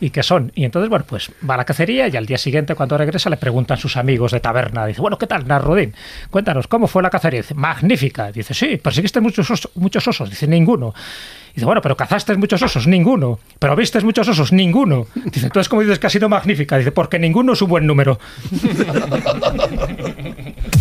[0.00, 0.52] y que son.
[0.54, 3.36] Y entonces, bueno, pues va a la cacería y al día siguiente, cuando regresa, le
[3.36, 4.86] preguntan sus amigos de taberna.
[4.86, 5.94] Dice, bueno, ¿qué tal, Narudín?
[6.30, 7.42] Cuéntanos, ¿cómo fue la cacería?
[7.42, 8.30] Dice, magnífica.
[8.30, 9.72] Dice, sí, perseguiste muchos osos.
[9.74, 10.30] Muchos osos.
[10.30, 10.94] Dice, ninguno.
[11.54, 13.38] Dice, bueno, pero cazaste muchos osos, ninguno.
[13.58, 15.06] Pero viste muchos osos, ninguno.
[15.14, 16.78] Dice, entonces, ¿cómo dices que ha sido magnífica?
[16.78, 18.18] Dice, porque ninguno es un buen número.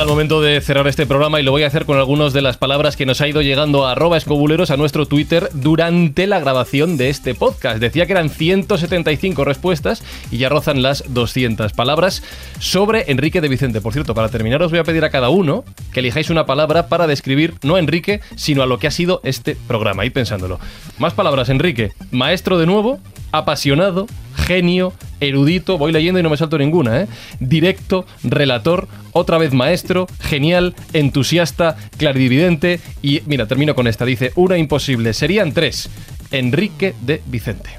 [0.00, 2.40] llega el momento de cerrar este programa y lo voy a hacer con algunas de
[2.40, 6.40] las palabras que nos ha ido llegando a arroba escobuleros a nuestro Twitter durante la
[6.40, 7.80] grabación de este podcast.
[7.80, 12.22] Decía que eran 175 respuestas y ya rozan las 200 palabras
[12.58, 13.82] sobre Enrique de Vicente.
[13.82, 16.88] Por cierto, para terminar os voy a pedir a cada uno que elijáis una palabra
[16.88, 20.06] para describir no a Enrique, sino a lo que ha sido este programa.
[20.06, 20.60] Y pensándolo.
[20.98, 21.92] Más palabras, Enrique.
[22.10, 23.00] Maestro de nuevo,
[23.32, 27.06] apasionado, genio, erudito, voy leyendo y no me salto ninguna, ¿eh?
[27.38, 34.56] Directo, relator, otra vez maestro, genial, entusiasta, clarividente y mira, termino con esta, dice, una
[34.58, 35.90] imposible, serían tres,
[36.30, 37.70] Enrique de Vicente.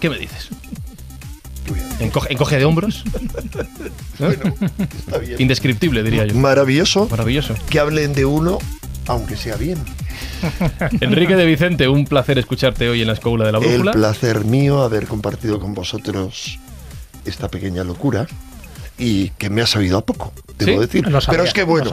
[0.00, 0.48] ¿Qué me dices?
[2.00, 3.04] Encoge, encoge de hombros,
[4.18, 4.54] bueno,
[4.98, 5.36] está bien.
[5.40, 6.34] indescriptible diría yo.
[6.34, 7.54] Maravilloso Maravilloso.
[7.70, 8.58] que hablen de uno,
[9.06, 9.78] aunque sea bien.
[11.00, 13.92] Enrique de Vicente, un placer escucharte hoy en la escuela de la El brújula.
[13.92, 16.58] placer mío haber compartido con vosotros
[17.24, 18.26] esta pequeña locura
[18.98, 21.04] y que me ha sabido a poco, debo Sí, decir.
[21.04, 21.90] sabía, Pero es que bueno,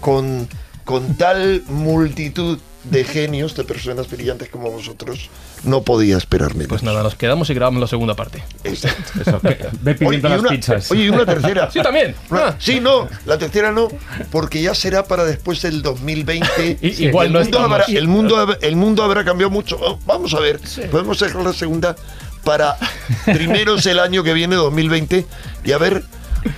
[0.00, 0.46] con,
[0.84, 5.30] con tal multitud de genios, de personas brillantes como vosotros,
[5.64, 6.68] no podía esperar menos.
[6.68, 8.42] Pues nada, nos quedamos y grabamos la segunda parte.
[8.62, 9.20] Exacto.
[9.20, 10.90] Eso, ve Oye, pidiendo y las una, pizzas.
[10.90, 11.70] oye, y una tercera.
[11.70, 12.14] Sí, también.
[12.30, 12.56] Una- Ah.
[12.58, 13.88] Sí, no, la tercera no,
[14.30, 16.78] porque ya será para después del 2020.
[16.82, 19.78] I- igual el, no mundo habrá, el, mundo, el mundo habrá cambiado mucho.
[19.80, 21.96] Oh, Vamos a ver, podemos dejar la segunda
[22.44, 22.76] para
[23.24, 25.24] primeros el año que viene, 2020,
[25.64, 26.04] y a ver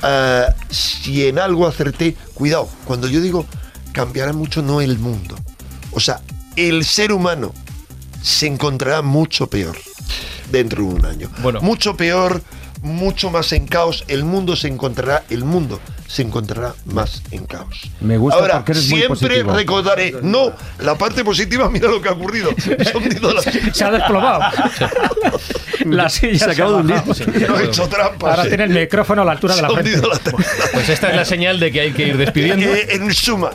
[0.03, 2.17] ah, si en algo acerté.
[2.35, 3.47] Cuidado, cuando yo digo
[3.93, 5.37] cambiará mucho, no el mundo.
[5.97, 6.21] O sea,
[6.57, 7.55] el ser humano
[8.21, 9.79] se encontrará mucho peor
[10.53, 11.31] dentro de un año.
[11.39, 11.63] Bueno.
[11.63, 12.43] Mucho peor,
[12.83, 14.05] mucho más en caos.
[14.07, 17.91] El mundo se encontrará, el mundo se encontrará más en caos.
[18.01, 19.55] Me gusta Ahora, porque eres muy siempre positivo.
[19.55, 22.51] recordaré, no, la parte positiva, mira lo que ha ocurrido.
[22.59, 24.41] Se Se ha desplomado.
[25.87, 27.49] la silla se, acaba ha de hundir.
[27.49, 28.31] no he hecho trampas.
[28.31, 28.49] Ahora eh.
[28.49, 29.97] tiene el micrófono a la altura Se de la frente.
[29.97, 30.33] la
[30.75, 32.67] Pues esta es la señal de que hay que ir despidiendo.
[32.67, 33.53] En suma,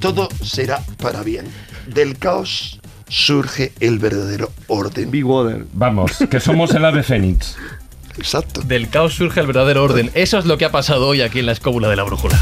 [0.00, 1.46] todo será para bien.
[1.86, 5.10] Del caos surge el verdadero orden.
[5.10, 5.64] Big Water.
[5.72, 7.56] Vamos, que somos el ave fénix.
[8.18, 8.62] Exacto.
[8.62, 10.10] Del caos surge el verdadero orden.
[10.14, 12.38] Eso es lo que ha pasado hoy aquí en la escóbula de la brújula.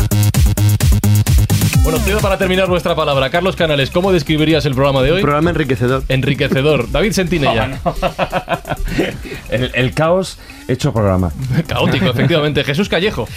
[1.84, 3.28] Bueno, pido para terminar nuestra palabra.
[3.28, 5.20] Carlos Canales, ¿cómo describirías el programa de hoy?
[5.20, 6.02] Programa enriquecedor.
[6.08, 6.90] Enriquecedor.
[6.90, 7.78] David Sentinella.
[9.50, 11.30] El, el caos hecho programa.
[11.66, 12.64] Caótico, efectivamente.
[12.64, 13.28] Jesús Callejo.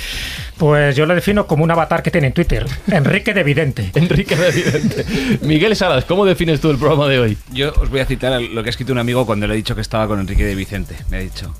[0.57, 2.65] Pues yo lo defino como un avatar que tiene en Twitter.
[2.89, 3.91] Enrique de Vidente.
[3.95, 5.05] Enrique de Vidente.
[5.41, 7.37] Miguel Salas, ¿cómo defines tú el programa de hoy?
[7.51, 9.75] Yo os voy a citar lo que ha escrito un amigo cuando le he dicho
[9.75, 10.95] que estaba con Enrique de Vicente.
[11.09, 11.53] Me ha dicho,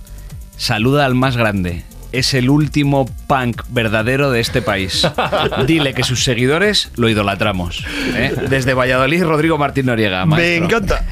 [0.56, 1.84] saluda al más grande.
[2.12, 5.08] Es el último punk verdadero de este país.
[5.68, 7.84] Dile que sus seguidores lo idolatramos.
[8.16, 8.34] ¿eh?
[8.50, 10.26] Desde Valladolid, Rodrigo Martín Noriega.
[10.26, 11.06] Me encanta.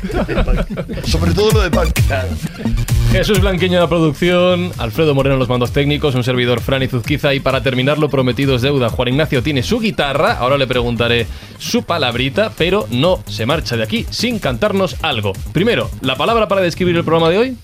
[1.05, 1.99] Sobre todo lo de punk.
[3.11, 6.87] Jesús Blanquiño en la producción, Alfredo Moreno en los mandos técnicos, un servidor Fran y
[6.87, 8.89] Zuzquiza y para terminar lo prometido es deuda.
[8.89, 11.25] Juan Ignacio tiene su guitarra, ahora le preguntaré
[11.57, 15.31] su palabrita, pero no se marcha de aquí sin cantarnos algo.
[15.53, 17.57] Primero, la palabra para describir el programa de hoy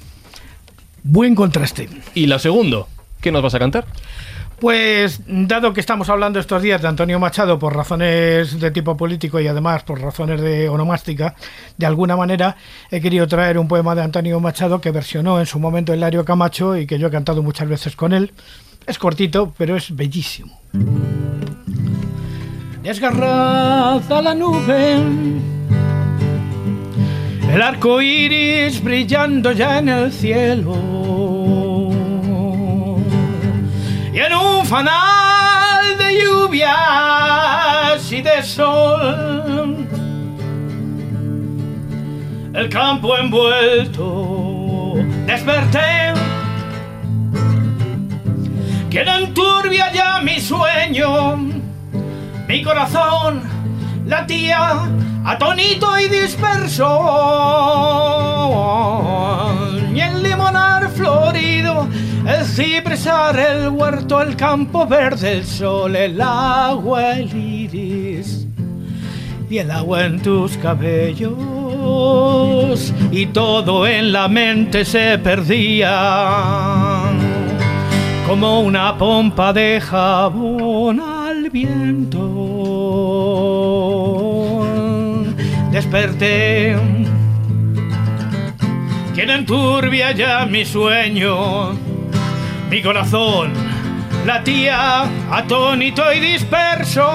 [1.03, 1.89] Buen contraste.
[2.13, 2.87] y la segundo,
[3.21, 3.85] ¿qué nos vas a cantar?
[4.61, 9.39] Pues, dado que estamos hablando estos días de Antonio Machado por razones de tipo político
[9.39, 11.33] y además por razones de onomástica,
[11.77, 12.55] de alguna manera
[12.91, 16.77] he querido traer un poema de Antonio Machado que versionó en su momento Hilario Camacho
[16.77, 18.33] y que yo he cantado muchas veces con él.
[18.85, 20.59] Es cortito, pero es bellísimo.
[22.83, 24.95] Desgarrada la nube,
[27.51, 31.30] el arco iris brillando ya en el cielo.
[34.13, 39.87] Y en un fanal de lluvias y de sol,
[42.53, 46.13] el campo envuelto, desperté.
[48.89, 51.37] Queda enturbia ya mi sueño,
[52.49, 53.41] mi corazón
[54.05, 54.89] latía
[55.23, 56.89] atónito y disperso.
[59.93, 61.87] Y el limonar florido,
[62.27, 68.47] el cipresar, el huerto, el campo verde, el sol, el agua, el iris
[69.49, 71.37] y el agua en tus cabellos
[73.11, 75.89] y todo en la mente se perdía
[78.27, 82.21] como una pompa de jabón al viento.
[85.69, 86.77] Desperté,
[89.13, 91.73] quien enturbia ya mi sueño,
[92.69, 93.53] mi corazón
[94.25, 97.07] latía atónito y disperso.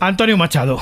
[0.00, 0.78] Antonio Machado.